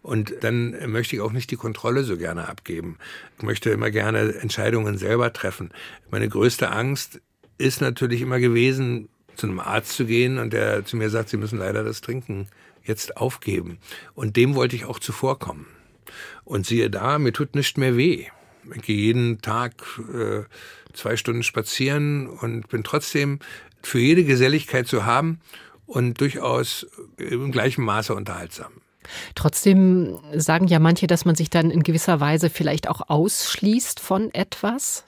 Und 0.00 0.32
dann 0.40 0.90
möchte 0.90 1.14
ich 1.14 1.22
auch 1.22 1.32
nicht 1.32 1.50
die 1.50 1.56
Kontrolle 1.56 2.04
so 2.04 2.16
gerne 2.16 2.48
abgeben. 2.48 2.96
Ich 3.36 3.44
möchte 3.44 3.70
immer 3.70 3.90
gerne 3.90 4.34
Entscheidungen 4.36 4.96
selber 4.96 5.32
treffen. 5.34 5.70
Meine 6.10 6.28
größte 6.28 6.70
Angst 6.70 7.20
ist 7.58 7.82
natürlich 7.82 8.22
immer 8.22 8.40
gewesen, 8.40 9.10
zu 9.36 9.46
einem 9.46 9.60
Arzt 9.60 9.92
zu 9.92 10.06
gehen 10.06 10.38
und 10.38 10.52
der 10.52 10.84
zu 10.84 10.96
mir 10.96 11.10
sagt, 11.10 11.28
Sie 11.28 11.36
müssen 11.36 11.58
leider 11.58 11.84
das 11.84 12.00
Trinken 12.00 12.48
jetzt 12.82 13.16
aufgeben. 13.16 13.78
Und 14.14 14.36
dem 14.36 14.54
wollte 14.54 14.76
ich 14.76 14.84
auch 14.84 14.98
zuvorkommen. 14.98 15.66
Und 16.44 16.66
siehe 16.66 16.90
da, 16.90 17.18
mir 17.18 17.32
tut 17.32 17.54
nicht 17.54 17.78
mehr 17.78 17.96
weh. 17.96 18.26
Ich 18.74 18.82
gehe 18.82 18.96
jeden 18.96 19.40
Tag 19.40 19.74
äh, 20.12 20.42
zwei 20.92 21.16
Stunden 21.16 21.42
spazieren 21.42 22.26
und 22.28 22.68
bin 22.68 22.84
trotzdem 22.84 23.38
für 23.82 23.98
jede 23.98 24.24
Geselligkeit 24.24 24.88
zu 24.88 25.04
haben 25.04 25.40
und 25.86 26.20
durchaus 26.20 26.86
im 27.16 27.52
gleichen 27.52 27.84
Maße 27.84 28.14
unterhaltsam. 28.14 28.72
Trotzdem 29.36 30.18
sagen 30.34 30.66
ja 30.66 30.80
manche, 30.80 31.06
dass 31.06 31.24
man 31.24 31.36
sich 31.36 31.48
dann 31.48 31.70
in 31.70 31.84
gewisser 31.84 32.18
Weise 32.18 32.50
vielleicht 32.50 32.88
auch 32.88 33.08
ausschließt 33.08 34.00
von 34.00 34.34
etwas. 34.34 35.04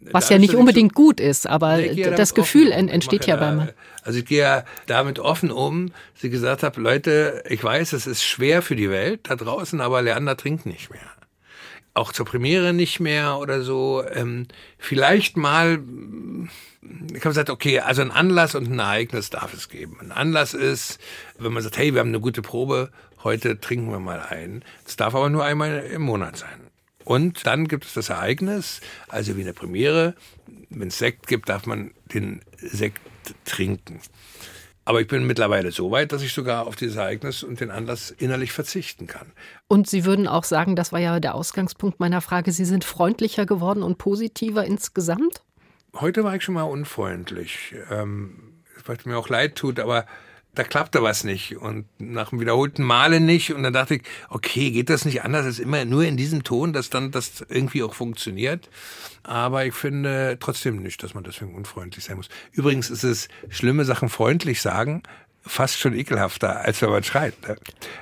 Was 0.00 0.30
ja 0.30 0.38
nicht 0.38 0.54
unbedingt 0.54 0.92
so, 0.92 1.02
gut 1.02 1.20
ist, 1.20 1.46
aber 1.46 1.78
das 1.82 2.34
Gefühl 2.34 2.68
um. 2.68 2.88
entsteht 2.88 3.26
ja 3.26 3.36
beim. 3.36 3.68
Also 4.02 4.18
ich 4.20 4.24
gehe 4.24 4.40
ja 4.40 4.64
damit 4.86 5.18
offen 5.18 5.50
um, 5.50 5.92
sie 6.14 6.30
gesagt 6.30 6.62
habe, 6.62 6.80
Leute, 6.80 7.44
ich 7.48 7.62
weiß, 7.62 7.92
es 7.92 8.06
ist 8.06 8.24
schwer 8.24 8.62
für 8.62 8.76
die 8.76 8.90
Welt 8.90 9.20
da 9.24 9.36
draußen, 9.36 9.80
aber 9.80 10.00
Leander 10.00 10.36
trinkt 10.36 10.64
nicht 10.64 10.90
mehr. 10.90 11.00
Auch 11.92 12.12
zur 12.12 12.24
Premiere 12.24 12.72
nicht 12.72 13.00
mehr 13.00 13.38
oder 13.38 13.62
so. 13.62 14.02
Ähm, 14.10 14.46
vielleicht 14.78 15.36
mal, 15.36 15.80
ich 17.08 17.16
habe 17.16 17.28
gesagt, 17.28 17.50
okay, 17.50 17.80
also 17.80 18.00
ein 18.00 18.10
Anlass 18.10 18.54
und 18.54 18.70
ein 18.70 18.78
Ereignis 18.78 19.28
darf 19.28 19.52
es 19.52 19.68
geben. 19.68 19.98
Ein 20.00 20.12
Anlass 20.12 20.54
ist, 20.54 20.98
wenn 21.38 21.52
man 21.52 21.62
sagt, 21.62 21.76
hey, 21.76 21.92
wir 21.92 22.00
haben 22.00 22.08
eine 22.08 22.20
gute 22.20 22.42
Probe, 22.42 22.90
heute 23.22 23.60
trinken 23.60 23.90
wir 23.90 23.98
mal 23.98 24.20
ein. 24.20 24.64
Es 24.86 24.96
darf 24.96 25.14
aber 25.14 25.28
nur 25.28 25.44
einmal 25.44 25.80
im 25.92 26.02
Monat 26.02 26.38
sein. 26.38 26.69
Und 27.04 27.46
dann 27.46 27.66
gibt 27.66 27.84
es 27.84 27.94
das 27.94 28.10
Ereignis, 28.10 28.80
also 29.08 29.36
wie 29.36 29.42
eine 29.42 29.52
Premiere. 29.52 30.14
Wenn 30.68 30.88
es 30.88 30.98
Sekt 30.98 31.26
gibt, 31.26 31.48
darf 31.48 31.66
man 31.66 31.92
den 32.12 32.42
Sekt 32.58 33.00
trinken. 33.44 34.00
Aber 34.84 35.00
ich 35.00 35.06
bin 35.06 35.26
mittlerweile 35.26 35.70
so 35.70 35.90
weit, 35.90 36.12
dass 36.12 36.22
ich 36.22 36.32
sogar 36.32 36.66
auf 36.66 36.74
dieses 36.74 36.96
Ereignis 36.96 37.42
und 37.42 37.60
den 37.60 37.70
Anlass 37.70 38.10
innerlich 38.10 38.52
verzichten 38.52 39.06
kann. 39.06 39.32
Und 39.68 39.88
Sie 39.88 40.04
würden 40.04 40.26
auch 40.26 40.44
sagen, 40.44 40.74
das 40.74 40.90
war 40.90 40.98
ja 40.98 41.20
der 41.20 41.34
Ausgangspunkt 41.34 42.00
meiner 42.00 42.20
Frage, 42.20 42.50
Sie 42.50 42.64
sind 42.64 42.84
freundlicher 42.84 43.46
geworden 43.46 43.82
und 43.82 43.98
positiver 43.98 44.64
insgesamt? 44.64 45.42
Heute 45.94 46.24
war 46.24 46.34
ich 46.34 46.42
schon 46.42 46.54
mal 46.54 46.62
unfreundlich. 46.62 47.74
Ähm, 47.90 48.62
was 48.84 49.04
mir 49.04 49.16
auch 49.16 49.28
leid 49.28 49.56
tut, 49.56 49.78
aber 49.78 50.06
da 50.54 50.64
klappte 50.64 51.02
was 51.02 51.22
nicht 51.24 51.56
und 51.56 51.86
nach 51.98 52.30
dem 52.30 52.40
wiederholten 52.40 52.82
Male 52.82 53.20
nicht 53.20 53.52
und 53.52 53.62
dann 53.62 53.72
dachte 53.72 53.96
ich, 53.96 54.02
okay, 54.28 54.70
geht 54.70 54.90
das 54.90 55.04
nicht 55.04 55.22
anders 55.22 55.46
als 55.46 55.58
immer 55.58 55.84
nur 55.84 56.04
in 56.04 56.16
diesem 56.16 56.42
Ton, 56.42 56.72
dass 56.72 56.90
dann 56.90 57.12
das 57.12 57.44
irgendwie 57.48 57.82
auch 57.82 57.94
funktioniert. 57.94 58.68
Aber 59.22 59.64
ich 59.64 59.74
finde 59.74 60.38
trotzdem 60.40 60.82
nicht, 60.82 61.02
dass 61.02 61.14
man 61.14 61.22
deswegen 61.24 61.54
unfreundlich 61.54 62.04
sein 62.04 62.16
muss. 62.16 62.28
Übrigens 62.52 62.90
ist 62.90 63.04
es 63.04 63.28
schlimme 63.48 63.84
Sachen 63.84 64.08
freundlich 64.08 64.60
sagen, 64.60 65.02
fast 65.46 65.78
schon 65.78 65.94
ekelhafter, 65.94 66.60
als 66.60 66.82
wenn 66.82 66.90
man 66.90 67.02
schreit. 67.02 67.34
Ne? 67.46 67.56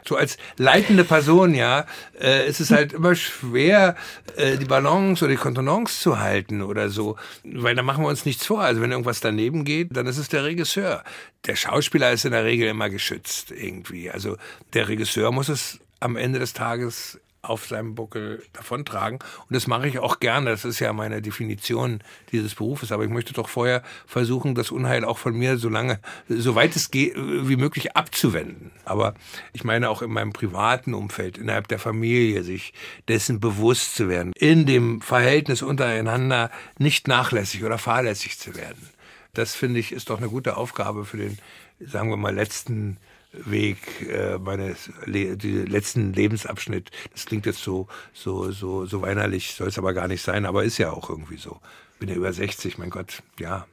So 0.07 0.17
als 0.17 0.37
leitende 0.57 1.05
Person, 1.05 1.55
ja, 1.55 1.87
äh, 2.21 2.49
ist 2.49 2.61
es 2.61 2.71
halt 2.71 2.93
immer 2.93 3.15
schwer, 3.15 3.97
äh, 4.37 4.57
die 4.57 4.65
Balance 4.65 5.25
oder 5.25 5.33
die 5.33 5.41
Kontenance 5.41 6.01
zu 6.01 6.19
halten 6.19 6.63
oder 6.63 6.89
so, 6.89 7.17
weil 7.45 7.75
da 7.75 7.83
machen 7.83 8.05
wir 8.05 8.09
uns 8.09 8.25
nichts 8.25 8.47
vor. 8.47 8.63
Also 8.63 8.81
wenn 8.81 8.91
irgendwas 8.91 9.21
daneben 9.21 9.65
geht, 9.65 9.97
dann 9.97 10.07
ist 10.07 10.19
es 10.19 10.29
der 10.29 10.45
Regisseur. 10.45 11.05
Der 11.47 11.57
Schauspieler 11.57 12.13
ist 12.13 12.25
in 12.25 12.33
der 12.33 12.45
Regel 12.45 12.69
immer 12.69 12.91
geschützt 12.91 13.53
irgendwie. 13.53 14.11
Also 14.11 14.37
der 14.75 14.89
Regisseur 14.89 15.31
muss 15.31 15.49
es 15.49 15.79
am 16.01 16.17
Ende 16.17 16.39
des 16.39 16.53
Tages 16.53 17.21
auf 17.43 17.67
seinem 17.67 17.95
Buckel 17.95 18.43
davontragen. 18.53 19.19
Und 19.19 19.55
das 19.55 19.67
mache 19.67 19.89
ich 19.89 19.99
auch 19.99 20.21
gerne. 20.21 20.51
Das 20.51 20.65
ist 20.65 20.81
ja 20.81 20.93
meine 20.93 21.23
Definition 21.23 22.01
dieses 22.33 22.55
Berufes. 22.55 22.93
Aber 22.93 23.05
ich 23.05 23.11
möchte 23.11 23.33
doch 23.33 23.49
vorher 23.49 23.83
versuchen, 24.07 24.55
das 24.55 24.71
Unheil 24.71 25.05
auch 25.05 25.19
von 25.19 25.35
mir 25.35 25.57
so 25.59 25.69
lange, 25.69 26.01
so 26.29 26.55
weit 26.55 26.77
es 26.77 26.91
geht, 26.91 27.15
wie 27.17 27.57
möglich 27.57 27.97
abzuwenden. 27.97 28.73
Aber 28.85 29.15
ich 29.53 29.65
meine 29.65 29.91
auch 29.91 30.03
in 30.03 30.11
meinem 30.11 30.33
privaten 30.33 30.95
Umfeld, 30.95 31.39
innerhalb 31.39 31.69
der 31.69 31.79
Familie, 31.79 32.43
sich 32.43 32.73
dessen 33.07 33.41
bewusst 33.41 33.95
zu 33.95 34.09
werden, 34.09 34.33
in 34.35 34.67
dem 34.67 35.01
Verhältnis 35.01 35.63
untereinander 35.63 36.51
nicht 36.79 37.09
nachlässig 37.09 37.65
oder 37.65 37.79
fahrlässig 37.79 38.39
zu 38.39 38.57
werden. 38.57 38.89
Das 39.35 39.55
finde 39.55 39.79
ich 39.79 39.93
ist 39.93 40.11
doch 40.11 40.19
eine 40.19 40.29
gute 40.29 40.57
Aufgabe 40.57 41.05
für 41.05 41.19
den, 41.19 41.39
sagen 41.79 42.11
wir 42.11 42.17
mal, 42.17 42.35
letzten 42.35 42.99
Weg 43.33 44.09
äh, 44.09 44.39
meines 44.39 44.91
Le 45.05 45.35
letzten 45.35 46.13
Lebensabschnitt. 46.13 46.91
Das 47.13 47.27
klingt 47.27 47.47
jetzt 47.47 47.63
so 47.63 47.87
so 48.13 48.51
so 48.51 48.87
so 48.87 49.03
weinerlich, 49.03 49.55
soll 49.55 49.69
es 49.69 49.79
aber 49.79 49.93
gar 49.93 50.09
nicht 50.09 50.23
sein, 50.23 50.47
aber 50.47 50.65
ist 50.65 50.79
ja 50.79 50.91
auch 50.91 51.11
irgendwie 51.11 51.37
so. 51.37 51.61
Bin 51.99 52.09
ja 52.09 52.15
über 52.15 52.33
60, 52.33 52.79
mein 52.79 52.91
Gott, 52.91 53.23
ja. 53.39 53.67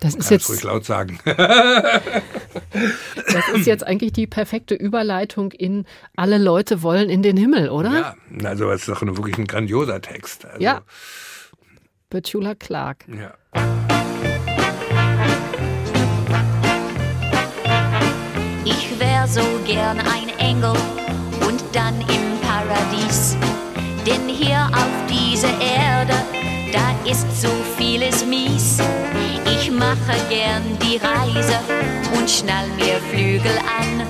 Das 0.00 0.14
ist 0.14 0.30
jetzt 0.30 0.48
ruhig 0.48 0.62
laut 0.62 0.84
sagen. 0.84 1.20
das 1.24 1.36
ist 3.54 3.66
jetzt 3.66 3.86
eigentlich 3.86 4.12
die 4.12 4.26
perfekte 4.26 4.74
Überleitung 4.74 5.52
in 5.52 5.86
alle 6.16 6.38
Leute 6.38 6.82
wollen 6.82 7.10
in 7.10 7.22
den 7.22 7.36
Himmel, 7.36 7.68
oder? 7.68 8.16
Ja, 8.40 8.48
also 8.48 8.68
das 8.70 8.80
ist 8.80 8.88
doch 8.88 9.02
wirklich 9.02 9.38
ein 9.38 9.46
grandioser 9.46 10.00
Text. 10.00 10.46
Also, 10.46 10.60
ja. 10.60 10.82
Petula 12.08 12.54
Clark. 12.54 13.04
Ja. 13.08 13.34
So 19.32 19.42
gern 19.64 20.00
ein 20.00 20.28
Engel 20.38 20.72
und 21.46 21.62
dann 21.72 22.00
im 22.00 22.40
Paradies. 22.42 23.36
Denn 24.04 24.28
hier 24.28 24.68
auf 24.72 25.06
dieser 25.08 25.54
Erde, 25.60 26.14
da 26.72 27.08
ist 27.08 27.40
so 27.40 27.48
vieles 27.78 28.26
mies. 28.26 28.78
Ich 29.44 29.70
mache 29.70 30.16
gern 30.28 30.64
die 30.82 30.96
Reise 30.96 31.60
und 32.16 32.28
schnall 32.28 32.66
mir 32.76 32.98
Flügel 33.10 33.56
an. 33.58 34.02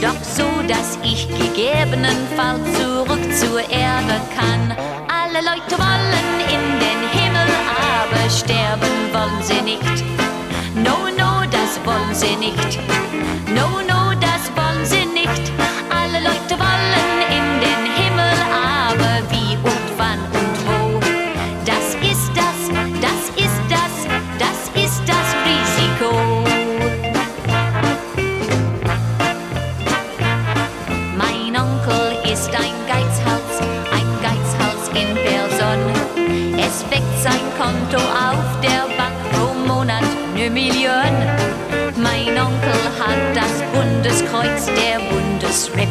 Doch 0.00 0.22
so, 0.22 0.46
dass 0.68 0.98
ich 1.02 1.26
gegebenenfalls 1.28 2.62
zurück 2.78 3.24
zur 3.36 3.58
Erde 3.58 4.20
kann. 4.38 4.76
Alle 5.08 5.40
Leute 5.40 5.76
wollen 5.76 6.40
in 6.46 6.78
den 6.78 7.00
Himmel, 7.10 7.48
aber 7.90 8.30
sterben 8.30 8.94
wollen 9.12 9.42
sie 9.42 9.62
nicht. 9.62 10.04
No, 10.76 11.08
no, 11.18 11.42
das 11.50 11.80
wollen 11.84 12.14
sie 12.14 12.36
nicht. 12.36 12.78
No, 13.52 13.80
no 13.88 13.93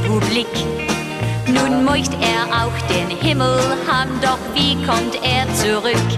Republik. 0.04 0.48
Nun 1.48 1.86
möcht 1.86 2.14
er 2.14 2.44
auch 2.62 2.78
den 2.90 3.10
Himmel 3.10 3.58
haben, 3.88 4.12
doch 4.22 4.40
wie 4.54 4.76
kommt 4.86 5.16
er 5.24 5.46
zurück? 5.56 6.10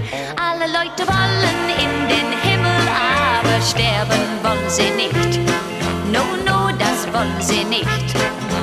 Alle 0.42 0.66
Leute 0.72 1.08
wollen 1.08 1.70
in 1.78 2.10
den 2.10 2.30
Himmel, 2.42 2.82
aber 2.90 3.62
sterben 3.62 4.24
wollen 4.44 4.70
sie 4.70 4.90
nicht. 4.92 5.40
No, 6.12 6.24
no, 6.46 6.72
das 6.80 7.06
wollen 7.14 7.40
sie 7.40 7.64
nicht. 7.64 8.16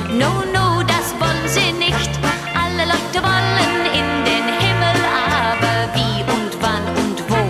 No, 0.09 0.43
no, 0.53 0.83
das 0.83 1.13
wollen 1.19 1.47
sie 1.47 1.71
nicht. 1.71 2.11
Alle 2.55 2.85
Leute 2.85 3.19
wollen 3.23 3.85
in 3.93 4.25
den 4.25 4.45
Himmel, 4.59 4.97
aber 5.15 5.93
wie 5.95 6.21
und 6.35 6.51
wann 6.61 6.85
und 7.01 7.23
wo? 7.29 7.41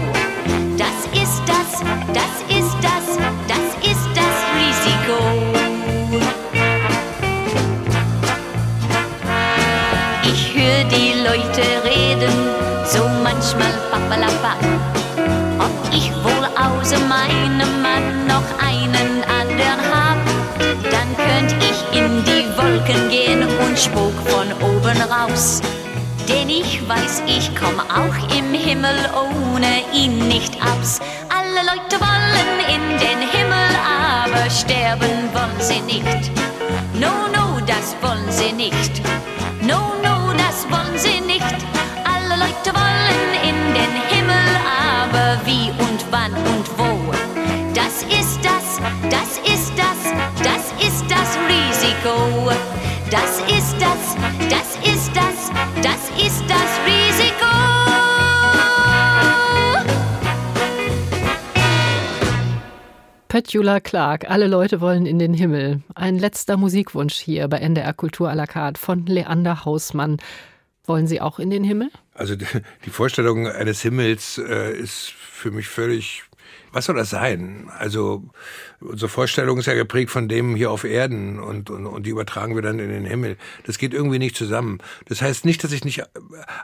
Das 0.77 1.21
ist 1.21 1.41
das, 1.47 1.81
das 2.13 2.33
ist 2.41 2.49
das. 2.49 2.52
Raus. 25.33 25.61
Denn 26.27 26.49
ich 26.49 26.87
weiß, 26.87 27.23
ich 27.27 27.51
komm 27.55 27.79
auch 27.79 28.37
im 28.37 28.53
Himmel 28.53 28.95
ohne 29.13 29.81
ihn 29.93 30.27
nicht 30.27 30.55
aus. 30.61 30.99
Alle 31.29 31.61
Leute 31.67 31.99
wollen 31.99 32.59
in 32.75 32.97
den 32.97 33.27
Himmel, 33.29 33.69
aber 33.85 34.49
sterben 34.49 35.29
wollen 35.33 35.59
sie 35.59 35.81
nicht. 35.81 36.31
No, 36.93 37.27
no, 37.33 37.59
das 37.65 37.95
wollen 38.01 38.31
sie 38.31 38.53
nicht. 38.53 39.01
No, 39.61 39.93
no, 40.01 40.33
das 40.37 40.65
wollen 40.69 40.97
sie 40.97 41.19
nicht. 41.21 41.57
Alle 42.05 42.35
Leute 42.39 42.71
wollen 42.73 43.31
in 43.43 43.73
den 43.73 43.93
Himmel, 44.09 44.49
aber 45.09 45.45
wie 45.45 45.69
und 45.83 46.05
wann 46.11 46.33
und 46.33 46.67
wo. 46.77 47.11
Das 47.73 48.03
ist 48.03 48.39
das, 48.43 48.79
das 49.09 49.39
ist 49.51 49.73
das, 49.75 49.99
das 50.41 50.87
ist 50.87 51.03
das 51.09 51.37
Risiko. 51.49 52.51
Das 53.13 53.39
ist 53.47 53.62
das, 54.03 54.15
das 54.49 54.75
ist 54.93 55.15
das, 55.15 55.51
das 55.81 56.09
ist 56.21 56.43
das 56.49 56.79
Risiko. 56.85 57.45
Petula 63.29 63.79
Clark, 63.79 64.29
alle 64.29 64.47
Leute 64.47 64.81
wollen 64.81 65.05
in 65.05 65.19
den 65.19 65.33
Himmel. 65.33 65.81
Ein 65.95 66.19
letzter 66.19 66.57
Musikwunsch 66.57 67.15
hier 67.15 67.47
bei 67.47 67.57
NDR 67.59 67.93
Kultur 67.93 68.29
à 68.29 68.35
la 68.35 68.45
carte 68.45 68.79
von 68.79 69.05
Leander 69.05 69.65
Hausmann. 69.65 70.17
Wollen 70.85 71.07
Sie 71.07 71.21
auch 71.21 71.39
in 71.39 71.49
den 71.49 71.63
Himmel? 71.63 71.89
Also 72.13 72.35
die, 72.35 72.45
die 72.85 72.89
Vorstellung 72.89 73.47
eines 73.47 73.81
Himmels 73.81 74.37
äh, 74.37 74.77
ist 74.77 75.13
für 75.13 75.51
mich 75.51 75.67
völlig. 75.67 76.23
Was 76.73 76.85
soll 76.85 76.95
das 76.95 77.11
sein? 77.11 77.69
Also 77.77 78.23
unsere 78.79 79.09
Vorstellung 79.09 79.59
ist 79.59 79.67
ja 79.67 79.75
geprägt 79.75 80.11
von 80.11 80.27
dem 80.27 80.55
hier 80.55 80.71
auf 80.71 80.83
Erden 80.83 81.39
und, 81.39 81.69
und, 81.69 81.85
und 81.85 82.05
die 82.05 82.09
übertragen 82.09 82.55
wir 82.55 82.61
dann 82.61 82.79
in 82.79 82.89
den 82.89 83.05
Himmel. 83.05 83.37
Das 83.65 83.77
geht 83.77 83.93
irgendwie 83.93 84.19
nicht 84.19 84.35
zusammen. 84.35 84.79
Das 85.05 85.21
heißt 85.21 85.45
nicht, 85.45 85.63
dass 85.63 85.71
ich 85.71 85.85
nicht, 85.85 86.03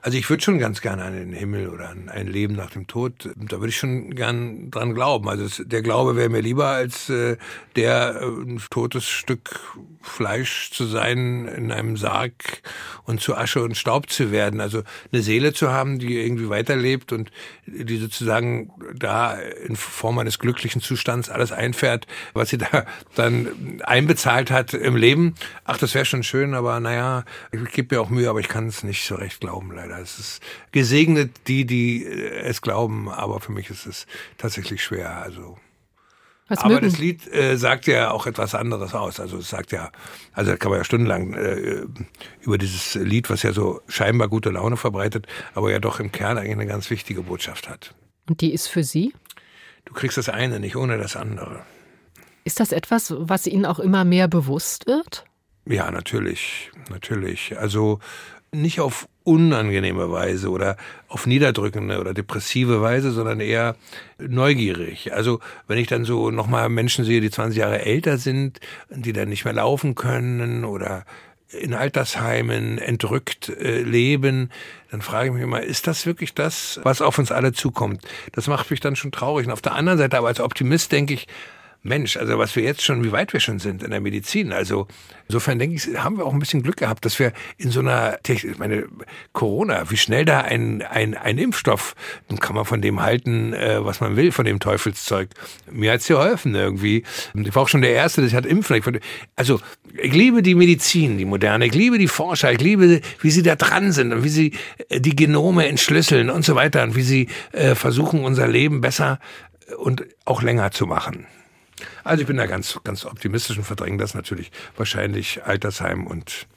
also 0.01 0.17
ich 0.17 0.29
würde 0.29 0.43
schon 0.43 0.59
ganz 0.59 0.81
gerne 0.81 1.03
an 1.03 1.13
den 1.13 1.31
Himmel 1.31 1.69
oder 1.69 1.89
an 1.89 2.09
ein 2.09 2.27
Leben 2.27 2.55
nach 2.55 2.71
dem 2.71 2.87
Tod, 2.87 3.29
da 3.35 3.59
würde 3.59 3.69
ich 3.69 3.77
schon 3.77 4.15
gern 4.15 4.71
dran 4.71 4.93
glauben. 4.93 5.29
Also 5.29 5.45
es, 5.45 5.63
der 5.65 5.81
Glaube 5.81 6.15
wäre 6.15 6.29
mir 6.29 6.41
lieber 6.41 6.67
als 6.67 7.09
äh, 7.09 7.37
der 7.75 8.21
äh, 8.21 8.25
ein 8.25 8.61
totes 8.69 9.07
Stück 9.07 9.59
Fleisch 10.01 10.71
zu 10.71 10.85
sein 10.85 11.47
in 11.47 11.71
einem 11.71 11.97
Sarg 11.97 12.61
und 13.05 13.21
zu 13.21 13.35
Asche 13.35 13.61
und 13.61 13.75
Staub 13.75 14.09
zu 14.09 14.31
werden. 14.31 14.61
Also 14.61 14.83
eine 15.11 15.21
Seele 15.21 15.53
zu 15.53 15.71
haben, 15.71 15.99
die 15.99 16.17
irgendwie 16.17 16.49
weiterlebt 16.49 17.11
und 17.11 17.31
die 17.65 17.97
sozusagen 17.97 18.71
da 18.95 19.33
in 19.33 19.75
Form 19.99 20.17
eines 20.17 20.39
glücklichen 20.39 20.81
Zustands 20.81 21.29
alles 21.29 21.51
einfährt, 21.51 22.07
was 22.33 22.49
sie 22.49 22.57
da 22.57 22.85
dann 23.15 23.81
einbezahlt 23.83 24.49
hat 24.49 24.73
im 24.73 24.95
Leben. 24.95 25.35
Ach, 25.65 25.77
das 25.77 25.93
wäre 25.93 26.05
schon 26.05 26.23
schön, 26.23 26.53
aber 26.53 26.79
naja, 26.79 27.25
ich 27.51 27.63
gebe 27.71 27.95
mir 27.95 28.01
auch 28.01 28.09
Mühe, 28.09 28.29
aber 28.29 28.39
ich 28.39 28.47
kann 28.47 28.67
es 28.67 28.83
nicht 28.83 29.05
so 29.05 29.15
recht 29.15 29.41
glauben, 29.41 29.71
leider. 29.73 29.99
Es 29.99 30.17
ist 30.17 30.41
gesegnet 30.71 31.31
die, 31.47 31.65
die 31.65 32.05
es 32.05 32.61
glauben, 32.61 33.09
aber 33.09 33.41
für 33.41 33.51
mich 33.51 33.69
ist 33.69 33.85
es 33.85 34.07
tatsächlich 34.37 34.81
schwer. 34.81 35.17
Also 35.17 35.57
Was 36.47 36.59
aber 36.59 36.75
mögen? 36.75 36.89
das 36.89 36.97
Lied 36.97 37.27
äh, 37.33 37.57
sagt 37.57 37.85
ja 37.87 38.11
auch 38.11 38.25
etwas 38.25 38.55
anderes 38.55 38.93
aus. 38.93 39.19
Also 39.19 39.37
es 39.37 39.49
sagt 39.49 39.73
ja, 39.73 39.91
also 40.33 40.51
da 40.51 40.57
kann 40.57 40.71
man 40.71 40.79
ja 40.79 40.85
stundenlang 40.85 41.33
äh, 41.33 41.83
über 42.39 42.57
dieses 42.57 42.95
Lied, 42.95 43.29
was 43.29 43.43
ja 43.43 43.51
so 43.51 43.81
scheinbar 43.89 44.29
gute 44.29 44.49
Laune 44.49 44.77
verbreitet, 44.77 45.27
aber 45.53 45.71
ja 45.71 45.79
doch 45.79 45.99
im 45.99 46.13
Kern 46.13 46.37
eigentlich 46.37 46.53
eine 46.53 46.67
ganz 46.67 46.89
wichtige 46.89 47.23
Botschaft 47.23 47.67
hat. 47.67 47.93
Und 48.29 48.41
die 48.41 48.53
ist 48.53 48.67
für 48.67 48.83
Sie? 48.83 49.13
Du 49.89 49.95
kriegst 49.95 50.17
das 50.17 50.29
eine 50.29 50.59
nicht 50.59 50.75
ohne 50.75 50.97
das 50.97 51.15
andere. 51.15 51.61
Ist 52.43 52.59
das 52.59 52.71
etwas, 52.71 53.13
was 53.17 53.47
Ihnen 53.47 53.65
auch 53.65 53.79
immer 53.79 54.05
mehr 54.05 54.27
bewusst 54.27 54.85
wird? 54.87 55.25
Ja, 55.65 55.89
natürlich, 55.91 56.71
natürlich. 56.89 57.57
Also 57.57 57.99
nicht 58.51 58.79
auf 58.79 59.07
unangenehme 59.23 60.11
Weise 60.11 60.49
oder 60.49 60.77
auf 61.07 61.25
niederdrückende 61.25 61.99
oder 61.99 62.13
depressive 62.13 62.81
Weise, 62.81 63.11
sondern 63.11 63.39
eher 63.39 63.75
neugierig. 64.19 65.13
Also 65.13 65.39
wenn 65.67 65.77
ich 65.79 65.87
dann 65.87 66.05
so 66.05 66.31
nochmal 66.31 66.69
Menschen 66.69 67.03
sehe, 67.03 67.21
die 67.21 67.31
20 67.31 67.57
Jahre 67.57 67.81
älter 67.81 68.17
sind, 68.19 68.59
die 68.89 69.13
dann 69.13 69.29
nicht 69.29 69.45
mehr 69.45 69.53
laufen 69.53 69.95
können 69.95 70.65
oder 70.65 71.03
in 71.51 71.73
Altersheimen 71.73 72.77
entrückt 72.77 73.49
äh, 73.49 73.81
leben, 73.81 74.51
dann 74.91 75.01
frage 75.01 75.27
ich 75.27 75.33
mich 75.33 75.43
immer, 75.43 75.61
ist 75.61 75.87
das 75.87 76.05
wirklich 76.05 76.33
das, 76.33 76.79
was 76.83 77.01
auf 77.01 77.17
uns 77.17 77.31
alle 77.31 77.53
zukommt? 77.53 78.03
Das 78.33 78.47
macht 78.47 78.69
mich 78.69 78.79
dann 78.79 78.95
schon 78.95 79.11
traurig. 79.11 79.47
Und 79.47 79.53
auf 79.53 79.61
der 79.61 79.73
anderen 79.73 79.97
Seite, 79.97 80.17
aber 80.17 80.27
als 80.27 80.39
Optimist 80.39 80.91
denke 80.91 81.13
ich, 81.13 81.27
Mensch, 81.81 82.17
also 82.17 82.37
was 82.37 82.55
wir 82.55 82.63
jetzt 82.63 82.83
schon, 82.83 83.03
wie 83.05 83.11
weit 83.11 83.31
wir 83.31 83.39
schon 83.39 83.59
sind 83.59 83.83
in 83.83 83.91
der 83.91 84.01
Medizin. 84.01 84.51
Also 84.51 84.87
insofern 85.27 85.59
denke 85.59 85.75
ich, 85.75 85.97
haben 85.97 86.17
wir 86.17 86.25
auch 86.25 86.33
ein 86.33 86.39
bisschen 86.39 86.61
Glück 86.61 86.77
gehabt, 86.77 87.05
dass 87.05 87.19
wir 87.19 87.31
in 87.57 87.71
so 87.71 87.79
einer 87.79 88.17
Technik, 88.21 88.53
ich 88.53 88.59
meine, 88.59 88.85
Corona, 89.31 89.89
wie 89.89 89.95
schnell 89.95 90.25
da 90.25 90.41
ein, 90.41 90.81
ein, 90.81 91.15
ein 91.15 91.37
Impfstoff, 91.37 91.95
dann 92.27 92.39
kann 92.39 92.55
man 92.55 92.65
von 92.65 92.81
dem 92.81 93.01
halten, 93.01 93.53
äh, 93.53 93.83
was 93.83 94.01
man 94.01 94.17
will, 94.17 94.33
von 94.33 94.45
dem 94.45 94.59
Teufelszeug. 94.59 95.29
Mir 95.71 95.93
hat's 95.93 96.07
geholfen 96.07 96.53
irgendwie. 96.53 97.03
Ich 97.33 97.55
war 97.55 97.63
auch 97.63 97.69
schon 97.69 97.81
der 97.81 97.93
Erste, 97.93 98.21
das 98.21 98.33
hat 98.33 98.45
impfen. 98.45 98.99
Also 99.37 99.61
ich 100.01 100.13
liebe 100.13 100.41
die 100.41 100.55
Medizin, 100.55 101.17
die 101.17 101.25
moderne, 101.25 101.65
ich 101.65 101.73
liebe 101.73 101.97
die 101.97 102.07
Forscher, 102.07 102.51
ich 102.51 102.59
liebe, 102.59 102.99
wie 103.21 103.31
sie 103.31 103.43
da 103.43 103.55
dran 103.55 103.93
sind 103.93 104.11
und 104.11 104.23
wie 104.25 104.29
sie 104.29 104.53
äh, 104.89 104.99
die 104.99 105.15
Genome 105.15 105.67
entschlüsseln 105.67 106.29
und 106.29 106.43
so 106.43 106.55
weiter 106.55 106.83
und 106.83 106.95
wie 106.97 107.03
sie 107.03 107.29
äh, 107.53 107.73
versuchen, 107.75 108.25
unser 108.25 108.47
Leben 108.47 108.81
besser 108.81 109.19
und 109.77 110.05
auch 110.25 110.41
länger 110.41 110.71
zu 110.71 110.85
machen. 110.85 111.25
Also 112.03 112.21
ich 112.21 112.27
bin 112.27 112.37
da 112.37 112.45
ganz, 112.45 112.79
ganz 112.83 113.05
optimistisch 113.05 113.57
und 113.57 113.63
verdränge 113.63 113.97
das 113.97 114.13
natürlich 114.13 114.51
wahrscheinlich 114.75 115.43
Altersheim 115.43 116.07
und 116.07 116.47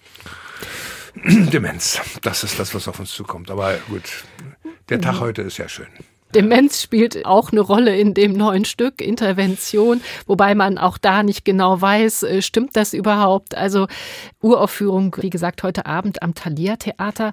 Demenz. 1.25 2.01
Das 2.23 2.45
ist 2.45 2.59
das, 2.59 2.75
was 2.75 2.89
auf 2.89 2.99
uns 2.99 3.12
zukommt. 3.12 3.51
Aber 3.51 3.75
gut, 3.89 4.25
der 4.89 5.01
Tag 5.01 5.20
heute 5.20 5.43
ist 5.43 5.59
ja 5.59 5.68
schön. 5.68 5.89
Demenz 6.35 6.81
spielt 6.81 7.27
auch 7.27 7.53
eine 7.53 7.61
Rolle 7.61 7.95
in 7.99 8.14
dem 8.14 8.33
neuen 8.33 8.64
Stück 8.64 9.03
Intervention, 9.03 10.01
wobei 10.27 10.55
man 10.55 10.79
auch 10.79 10.97
da 10.97 11.23
nicht 11.23 11.45
genau 11.45 11.79
weiß, 11.79 12.23
äh, 12.23 12.41
stimmt 12.41 12.75
das 12.75 12.95
überhaupt? 12.95 13.55
Also 13.55 13.87
Uraufführung, 14.41 15.14
wie 15.20 15.29
gesagt, 15.29 15.62
heute 15.62 15.85
Abend 15.85 16.23
am 16.23 16.35
Thalia 16.35 16.77
Theater. 16.77 17.33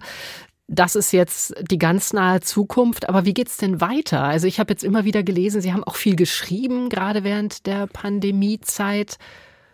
Das 0.72 0.96
ist 0.96 1.12
jetzt 1.12 1.56
die 1.62 1.80
ganz 1.80 2.14
nahe 2.14 2.42
Zukunft. 2.42 3.10
Aber 3.10 3.26
wie 3.26 3.34
geht's 3.34 3.58
denn 3.58 3.82
weiter? 3.82 4.24
Also 4.24 4.46
ich 4.46 4.60
habe 4.60 4.72
jetzt 4.72 4.84
immer 4.84 5.04
wieder 5.04 5.24
gelesen, 5.24 5.62
Sie 5.62 5.74
haben 5.74 5.84
auch 5.84 5.96
viel 5.96 6.16
geschrieben, 6.16 6.90
gerade 6.90 7.24
während 7.24 7.66
der 7.66 7.88
Pandemiezeit. 7.88 9.18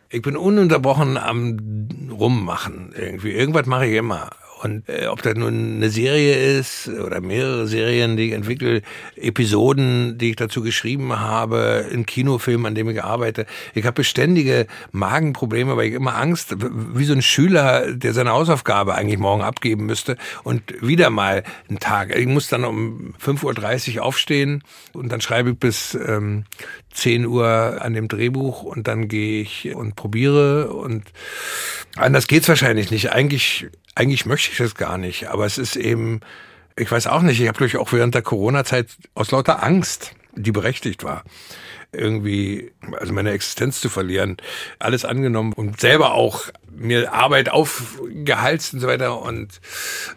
Ich 0.10 0.22
bin 0.22 0.38
ununterbrochen 0.38 1.18
am 1.18 1.90
Rummachen 2.10 2.94
irgendwie. 2.98 3.32
Irgendwas 3.32 3.66
mache 3.66 3.88
ich 3.88 3.96
immer. 3.96 4.30
Und 4.66 4.90
äh, 4.90 5.06
ob 5.06 5.22
das 5.22 5.36
nun 5.36 5.76
eine 5.76 5.92
Serie 5.92 6.58
ist 6.58 6.88
oder 6.88 7.22
mehrere 7.22 7.68
Serien, 7.68 8.18
die 8.18 8.30
ich 8.30 8.32
entwickle, 8.32 8.82
Episoden, 9.16 10.18
die 10.18 10.32
ich 10.32 10.38
dazu 10.38 10.64
geschrieben 10.64 11.20
habe, 11.20 11.86
ein 11.94 12.08
Kinofilm, 12.08 12.66
an 12.66 12.74
dem 12.74 12.90
ich 12.90 13.04
arbeite. 13.04 13.46
Ich 13.76 13.86
habe 13.86 13.94
beständige 13.94 14.66
Magenprobleme, 14.92 15.78
weil 15.78 15.90
ich 15.90 15.94
immer 15.94 16.16
Angst, 16.16 16.56
wie 16.60 17.06
so 17.06 17.14
ein 17.14 17.22
Schüler, 17.22 17.94
der 17.94 18.14
seine 18.14 18.32
Hausaufgabe 18.32 18.96
eigentlich 18.96 19.20
morgen 19.20 19.44
abgeben 19.44 19.86
müsste 19.86 20.18
und 20.44 20.64
wieder 20.82 21.12
mal 21.12 21.44
einen 21.70 21.80
Tag. 21.80 22.16
Ich 22.16 22.26
muss 22.26 22.48
dann 22.48 22.66
um 22.66 23.14
5.30 23.24 23.98
Uhr 23.98 24.04
aufstehen 24.04 24.64
und 24.94 25.12
dann 25.12 25.22
schreibe 25.22 25.52
ich 25.52 25.60
bis 25.60 25.94
ähm, 25.94 26.46
10 26.96 27.26
Uhr 27.26 27.78
an 27.82 27.94
dem 27.94 28.08
Drehbuch 28.08 28.64
und 28.64 28.88
dann 28.88 29.08
gehe 29.08 29.42
ich 29.42 29.76
und 29.76 29.96
probiere 29.96 30.72
und 30.72 31.04
anders 31.96 32.28
geht's 32.28 32.48
wahrscheinlich 32.48 32.90
nicht. 32.90 33.12
Eigentlich, 33.12 33.68
eigentlich 33.96 34.26
möchte 34.26 34.52
ich 34.52 34.58
das 34.58 34.76
gar 34.76 34.98
nicht, 34.98 35.28
aber 35.28 35.46
es 35.46 35.58
ist 35.58 35.76
eben, 35.76 36.22
ich 36.76 36.92
weiß 36.92 37.08
auch 37.08 37.22
nicht, 37.22 37.40
ich 37.40 37.48
habe 37.48 37.58
durch 37.58 37.78
auch 37.78 37.92
während 37.92 38.16
der 38.16 38.22
Corona-Zeit 38.22 38.88
aus 39.14 39.32
lauter 39.32 39.62
Angst, 39.62 40.14
die 40.36 40.52
berechtigt 40.52 41.04
war, 41.04 41.24
irgendwie, 41.98 42.72
also 43.00 43.14
meine 43.14 43.32
Existenz 43.32 43.82
zu 43.82 43.90
verlieren, 43.90 44.38
alles 44.80 45.06
angenommen 45.06 45.54
und 45.54 45.80
selber 45.80 46.14
auch 46.14 46.50
mir 46.78 47.14
Arbeit 47.14 47.50
aufgehalst 47.50 48.74
und 48.74 48.80
so 48.80 48.88
weiter. 48.88 49.22
Und 49.22 49.60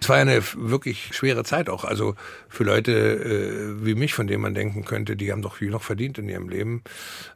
es 0.01 0.09
war 0.09 0.17
eine 0.17 0.43
wirklich 0.57 1.11
schwere 1.13 1.45
Zeit 1.45 1.69
auch. 1.69 1.85
Also 1.85 2.15
für 2.49 2.65
Leute 2.65 2.93
äh, 2.93 3.85
wie 3.85 3.95
mich, 3.95 4.15
von 4.15 4.27
denen 4.27 4.43
man 4.43 4.55
denken 4.55 4.85
könnte, 4.85 5.17
die 5.17 5.33
haben 5.33 5.43
doch 5.43 5.57
viel 5.57 5.71
noch 5.71 5.83
verdient 5.83 6.19
in 6.19 6.29
ihrem 6.29 6.49
Leben. 6.49 6.83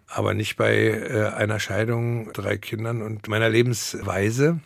Aber 0.06 0.34
nicht 0.34 0.56
bei 0.56 0.74
äh, 0.74 1.32
einer 1.34 1.60
Scheidung, 1.60 2.32
drei 2.32 2.58
Kindern 2.58 3.02
und 3.02 3.28
meiner 3.28 3.48
Lebensweise. 3.48 4.60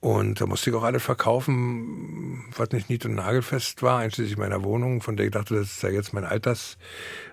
Und 0.00 0.40
da 0.40 0.46
musste 0.46 0.70
ich 0.70 0.76
auch 0.76 0.84
alles 0.84 1.02
verkaufen, 1.02 2.44
was 2.56 2.70
nicht 2.70 2.88
nied- 2.88 3.04
und 3.04 3.16
nagelfest 3.16 3.82
war, 3.82 3.98
einschließlich 3.98 4.36
meiner 4.36 4.62
Wohnung, 4.62 5.02
von 5.02 5.16
der 5.16 5.26
ich 5.26 5.32
dachte, 5.32 5.56
das 5.56 5.72
ist 5.72 5.82
ja 5.82 5.88
jetzt 5.88 6.12
mein 6.12 6.24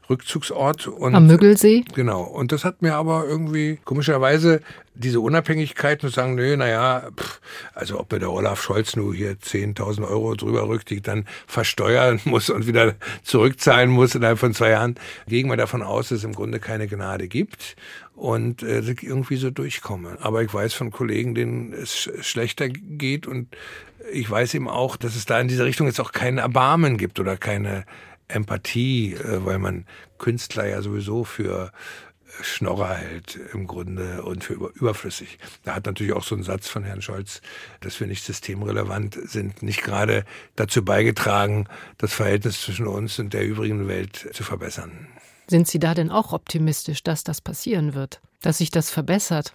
Rückzugsort. 0.10 0.88
Und, 0.88 1.16
Am 1.16 1.28
Müggelsee? 1.28 1.84
Genau. 1.94 2.24
Und 2.24 2.52
das 2.52 2.64
hat 2.64 2.82
mir 2.82 2.96
aber 2.96 3.26
irgendwie 3.28 3.80
komischerweise 3.84 4.62
diese 4.94 5.20
Unabhängigkeit 5.20 6.04
und 6.04 6.14
sagen, 6.14 6.36
nö, 6.36 6.56
naja, 6.56 7.10
pff, 7.16 7.42
also 7.74 8.00
ob 8.00 8.12
mir 8.12 8.20
der 8.20 8.32
Olaf 8.32 8.62
Scholz 8.62 8.96
nur 8.96 9.14
hier 9.14 9.34
10.000 9.34 10.08
Euro 10.08 10.36
drüber 10.36 10.68
rückt, 10.68 10.90
die 10.90 10.96
ich 10.96 11.02
dann 11.02 11.26
versteuern 11.48 12.22
muss 12.26 12.50
und 12.50 12.68
wieder 12.68 12.96
zurückzahlen 13.24 13.90
muss 13.90 14.16
innerhalb 14.16 14.40
von 14.40 14.54
zwei 14.54 14.70
Jahren, 14.70 14.96
gehen 15.28 15.50
wir 15.50 15.58
davon 15.58 15.82
aus, 15.82 16.10
dass 16.10 16.20
es 16.20 16.24
im 16.24 16.34
Grunde 16.34 16.60
keine 16.60 16.88
Gnade 16.88 17.28
gibt 17.28 17.76
und 18.16 18.64
äh, 18.64 18.80
irgendwie 18.80 19.36
so 19.36 19.50
durchkomme. 19.50 20.18
Aber 20.22 20.42
ich 20.42 20.54
weiß 20.54 20.74
von 20.74 20.92
Kollegen, 20.92 21.36
denen 21.36 21.74
es 21.74 22.10
schlechter 22.22 22.70
geht 22.70 23.28
und 23.28 23.50
ich 24.12 24.30
weiß 24.30 24.54
eben 24.54 24.70
auch, 24.70 24.98
dass 24.98 25.16
es 25.16 25.26
da 25.26 25.40
in 25.40 25.48
dieser 25.48 25.66
Richtung 25.66 25.88
jetzt 25.88 26.00
auch 26.00 26.12
kein 26.12 26.38
Erbarmen 26.38 26.98
gibt 26.98 27.20
oder 27.20 27.38
keine 27.38 27.86
Empathie, 28.28 29.14
äh, 29.14 29.46
weil 29.46 29.60
man 29.60 29.86
Künstler 30.18 30.68
ja 30.68 30.82
sowieso 30.82 31.24
für 31.24 31.72
Schnorrer 32.42 32.96
hält 32.96 33.40
im 33.54 33.68
Grunde 33.68 34.24
und 34.24 34.44
für 34.44 34.54
überflüssig. 34.54 35.38
Da 35.64 35.76
hat 35.76 35.86
natürlich 35.86 36.14
auch 36.14 36.24
so 36.24 36.36
ein 36.36 36.44
Satz 36.44 36.68
von 36.68 36.84
Herrn 36.84 37.02
Scholz, 37.02 37.42
dass 37.80 38.00
wir 38.00 38.08
nicht 38.08 38.24
systemrelevant 38.24 39.18
sind, 39.24 39.64
nicht 39.64 39.84
gerade 39.84 40.26
dazu 40.56 40.84
beigetragen, 40.84 41.68
das 41.98 42.14
Verhältnis 42.14 42.62
zwischen 42.62 42.88
uns 42.88 43.20
und 43.20 43.34
der 43.34 43.46
übrigen 43.46 43.88
Welt 43.88 44.30
zu 44.34 44.44
verbessern. 44.44 45.08
Sind 45.48 45.68
Sie 45.68 45.80
da 45.80 45.94
denn 45.94 46.10
auch 46.10 46.34
optimistisch, 46.34 47.04
dass 47.04 47.24
das 47.24 47.40
passieren 47.40 47.94
wird? 47.94 48.20
Dass 48.46 48.60
sich 48.60 48.70
das 48.70 48.92
verbessert? 48.92 49.54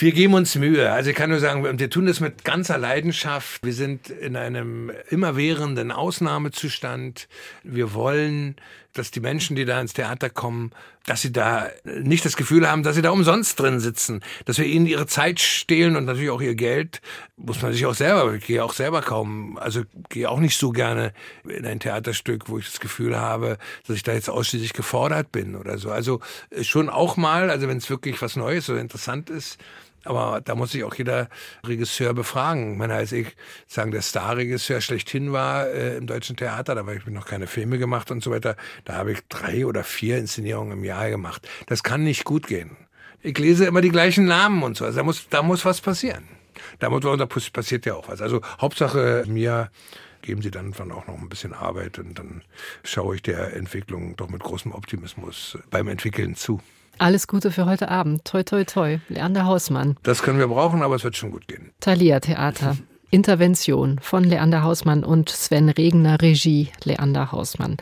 Wir 0.00 0.10
geben 0.10 0.34
uns 0.34 0.56
Mühe. 0.56 0.90
Also 0.90 1.10
ich 1.10 1.16
kann 1.16 1.30
nur 1.30 1.38
sagen, 1.38 1.78
wir 1.78 1.90
tun 1.90 2.06
das 2.06 2.18
mit 2.18 2.44
ganzer 2.44 2.76
Leidenschaft. 2.76 3.64
Wir 3.64 3.72
sind 3.72 4.10
in 4.10 4.34
einem 4.34 4.90
immerwährenden 5.10 5.92
Ausnahmezustand. 5.92 7.28
Wir 7.62 7.94
wollen 7.94 8.56
dass 8.98 9.10
die 9.10 9.20
Menschen, 9.20 9.56
die 9.56 9.64
da 9.64 9.80
ins 9.80 9.92
Theater 9.92 10.30
kommen, 10.30 10.72
dass 11.06 11.22
sie 11.22 11.32
da 11.32 11.68
nicht 11.84 12.24
das 12.24 12.36
Gefühl 12.36 12.68
haben, 12.68 12.82
dass 12.82 12.96
sie 12.96 13.02
da 13.02 13.10
umsonst 13.10 13.58
drin 13.60 13.78
sitzen, 13.80 14.22
dass 14.44 14.58
wir 14.58 14.66
ihnen 14.66 14.86
ihre 14.86 15.06
Zeit 15.06 15.38
stehlen 15.40 15.96
und 15.96 16.04
natürlich 16.04 16.30
auch 16.30 16.40
ihr 16.40 16.54
Geld, 16.54 17.00
muss 17.36 17.62
man 17.62 17.72
sich 17.72 17.86
auch 17.86 17.94
selber, 17.94 18.34
ich 18.34 18.44
gehe 18.44 18.64
auch 18.64 18.72
selber 18.72 19.02
kaum, 19.02 19.56
also 19.58 19.82
gehe 20.08 20.28
auch 20.30 20.40
nicht 20.40 20.58
so 20.58 20.70
gerne 20.70 21.12
in 21.48 21.64
ein 21.64 21.80
Theaterstück, 21.80 22.48
wo 22.48 22.58
ich 22.58 22.66
das 22.66 22.80
Gefühl 22.80 23.16
habe, 23.16 23.58
dass 23.86 23.96
ich 23.96 24.02
da 24.02 24.12
jetzt 24.12 24.28
ausschließlich 24.30 24.72
gefordert 24.72 25.32
bin 25.32 25.54
oder 25.54 25.78
so. 25.78 25.90
Also 25.90 26.20
schon 26.62 26.88
auch 26.88 27.16
mal, 27.16 27.50
also 27.50 27.68
wenn 27.68 27.78
es 27.78 27.88
wirklich 27.88 28.20
was 28.22 28.36
Neues 28.36 28.68
oder 28.68 28.80
interessant 28.80 29.30
ist, 29.30 29.58
aber 30.06 30.40
da 30.40 30.54
muss 30.54 30.72
sich 30.72 30.84
auch 30.84 30.94
jeder 30.94 31.28
Regisseur 31.64 32.14
befragen. 32.14 32.72
Ich 32.72 32.78
meine, 32.78 32.94
als 32.94 33.12
ich 33.12 33.36
sagen, 33.66 33.90
der 33.90 34.02
Starregisseur 34.02 34.80
schlechthin 34.80 35.32
war 35.32 35.68
äh, 35.68 35.96
im 35.96 36.06
deutschen 36.06 36.36
Theater, 36.36 36.74
da 36.74 36.80
habe 36.80 36.96
ich 36.96 37.06
noch 37.06 37.26
keine 37.26 37.46
Filme 37.46 37.78
gemacht 37.78 38.10
und 38.10 38.22
so 38.22 38.30
weiter, 38.30 38.56
da 38.84 38.94
habe 38.94 39.12
ich 39.12 39.20
drei 39.28 39.66
oder 39.66 39.84
vier 39.84 40.18
Inszenierungen 40.18 40.78
im 40.78 40.84
Jahr 40.84 41.10
gemacht. 41.10 41.48
Das 41.66 41.82
kann 41.82 42.04
nicht 42.04 42.24
gut 42.24 42.46
gehen. 42.46 42.76
Ich 43.22 43.36
lese 43.38 43.66
immer 43.66 43.80
die 43.80 43.90
gleichen 43.90 44.26
Namen 44.26 44.62
und 44.62 44.76
so. 44.76 44.84
Also 44.84 44.98
da 44.98 45.02
muss, 45.02 45.28
da 45.28 45.42
muss 45.42 45.64
was 45.64 45.80
passieren. 45.80 46.24
Da, 46.78 46.90
muss, 46.90 47.02
da 47.02 47.26
passiert 47.26 47.86
ja 47.86 47.94
auch 47.94 48.08
was. 48.08 48.20
Also 48.22 48.40
Hauptsache 48.60 49.24
mir 49.26 49.70
geben 50.22 50.42
sie 50.42 50.50
dann, 50.50 50.72
dann 50.72 50.92
auch 50.92 51.06
noch 51.06 51.18
ein 51.18 51.28
bisschen 51.28 51.52
Arbeit 51.52 51.98
und 51.98 52.18
dann 52.18 52.42
schaue 52.82 53.16
ich 53.16 53.22
der 53.22 53.54
Entwicklung 53.54 54.16
doch 54.16 54.28
mit 54.28 54.42
großem 54.42 54.72
Optimismus 54.72 55.56
beim 55.70 55.88
Entwickeln 55.88 56.34
zu. 56.34 56.60
Alles 56.98 57.26
Gute 57.26 57.50
für 57.50 57.66
heute 57.66 57.88
Abend. 57.90 58.24
Toi, 58.24 58.42
toi, 58.42 58.64
toi. 58.64 58.98
Leander 59.08 59.44
Hausmann. 59.44 59.96
Das 60.02 60.22
können 60.22 60.38
wir 60.38 60.48
brauchen, 60.48 60.82
aber 60.82 60.94
es 60.94 61.04
wird 61.04 61.16
schon 61.16 61.30
gut 61.30 61.46
gehen. 61.46 61.72
Thalia 61.80 62.20
Theater. 62.20 62.76
Intervention 63.10 63.98
von 64.00 64.24
Leander 64.24 64.62
Hausmann 64.62 65.04
und 65.04 65.28
Sven 65.28 65.68
Regner, 65.68 66.20
Regie 66.20 66.70
Leander 66.84 67.32
Hausmann. 67.32 67.76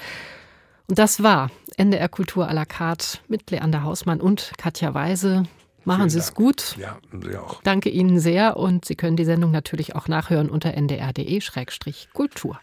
Und 0.87 0.99
das 0.99 1.23
war 1.23 1.51
NDR 1.77 2.09
Kultur 2.09 2.49
à 2.49 2.53
la 2.53 2.65
carte 2.65 3.19
mit 3.29 3.51
Leander 3.51 3.83
Hausmann 3.85 4.21
und 4.21 4.53
Katja 4.59 4.93
Weise. 4.93 5.45
Machen 5.85 6.09
Sie 6.09 6.19
es 6.19 6.35
gut. 6.35 6.77
Ja, 6.79 6.99
Sie 7.23 7.37
auch. 7.37 7.63
Danke 7.63 7.91
Ihnen 7.91 8.19
sehr 8.19 8.57
und 8.57 8.85
Sie 8.85 8.95
können 8.97 9.17
die 9.17 9.25
Sendung 9.25 9.51
natürlich 9.51 9.95
auch 9.95 10.09
nachhören 10.09 10.49
unter 10.49 10.75
ndr.de-kultur. 10.75 12.61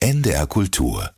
NDR 0.00 0.46
Kultur 0.46 1.10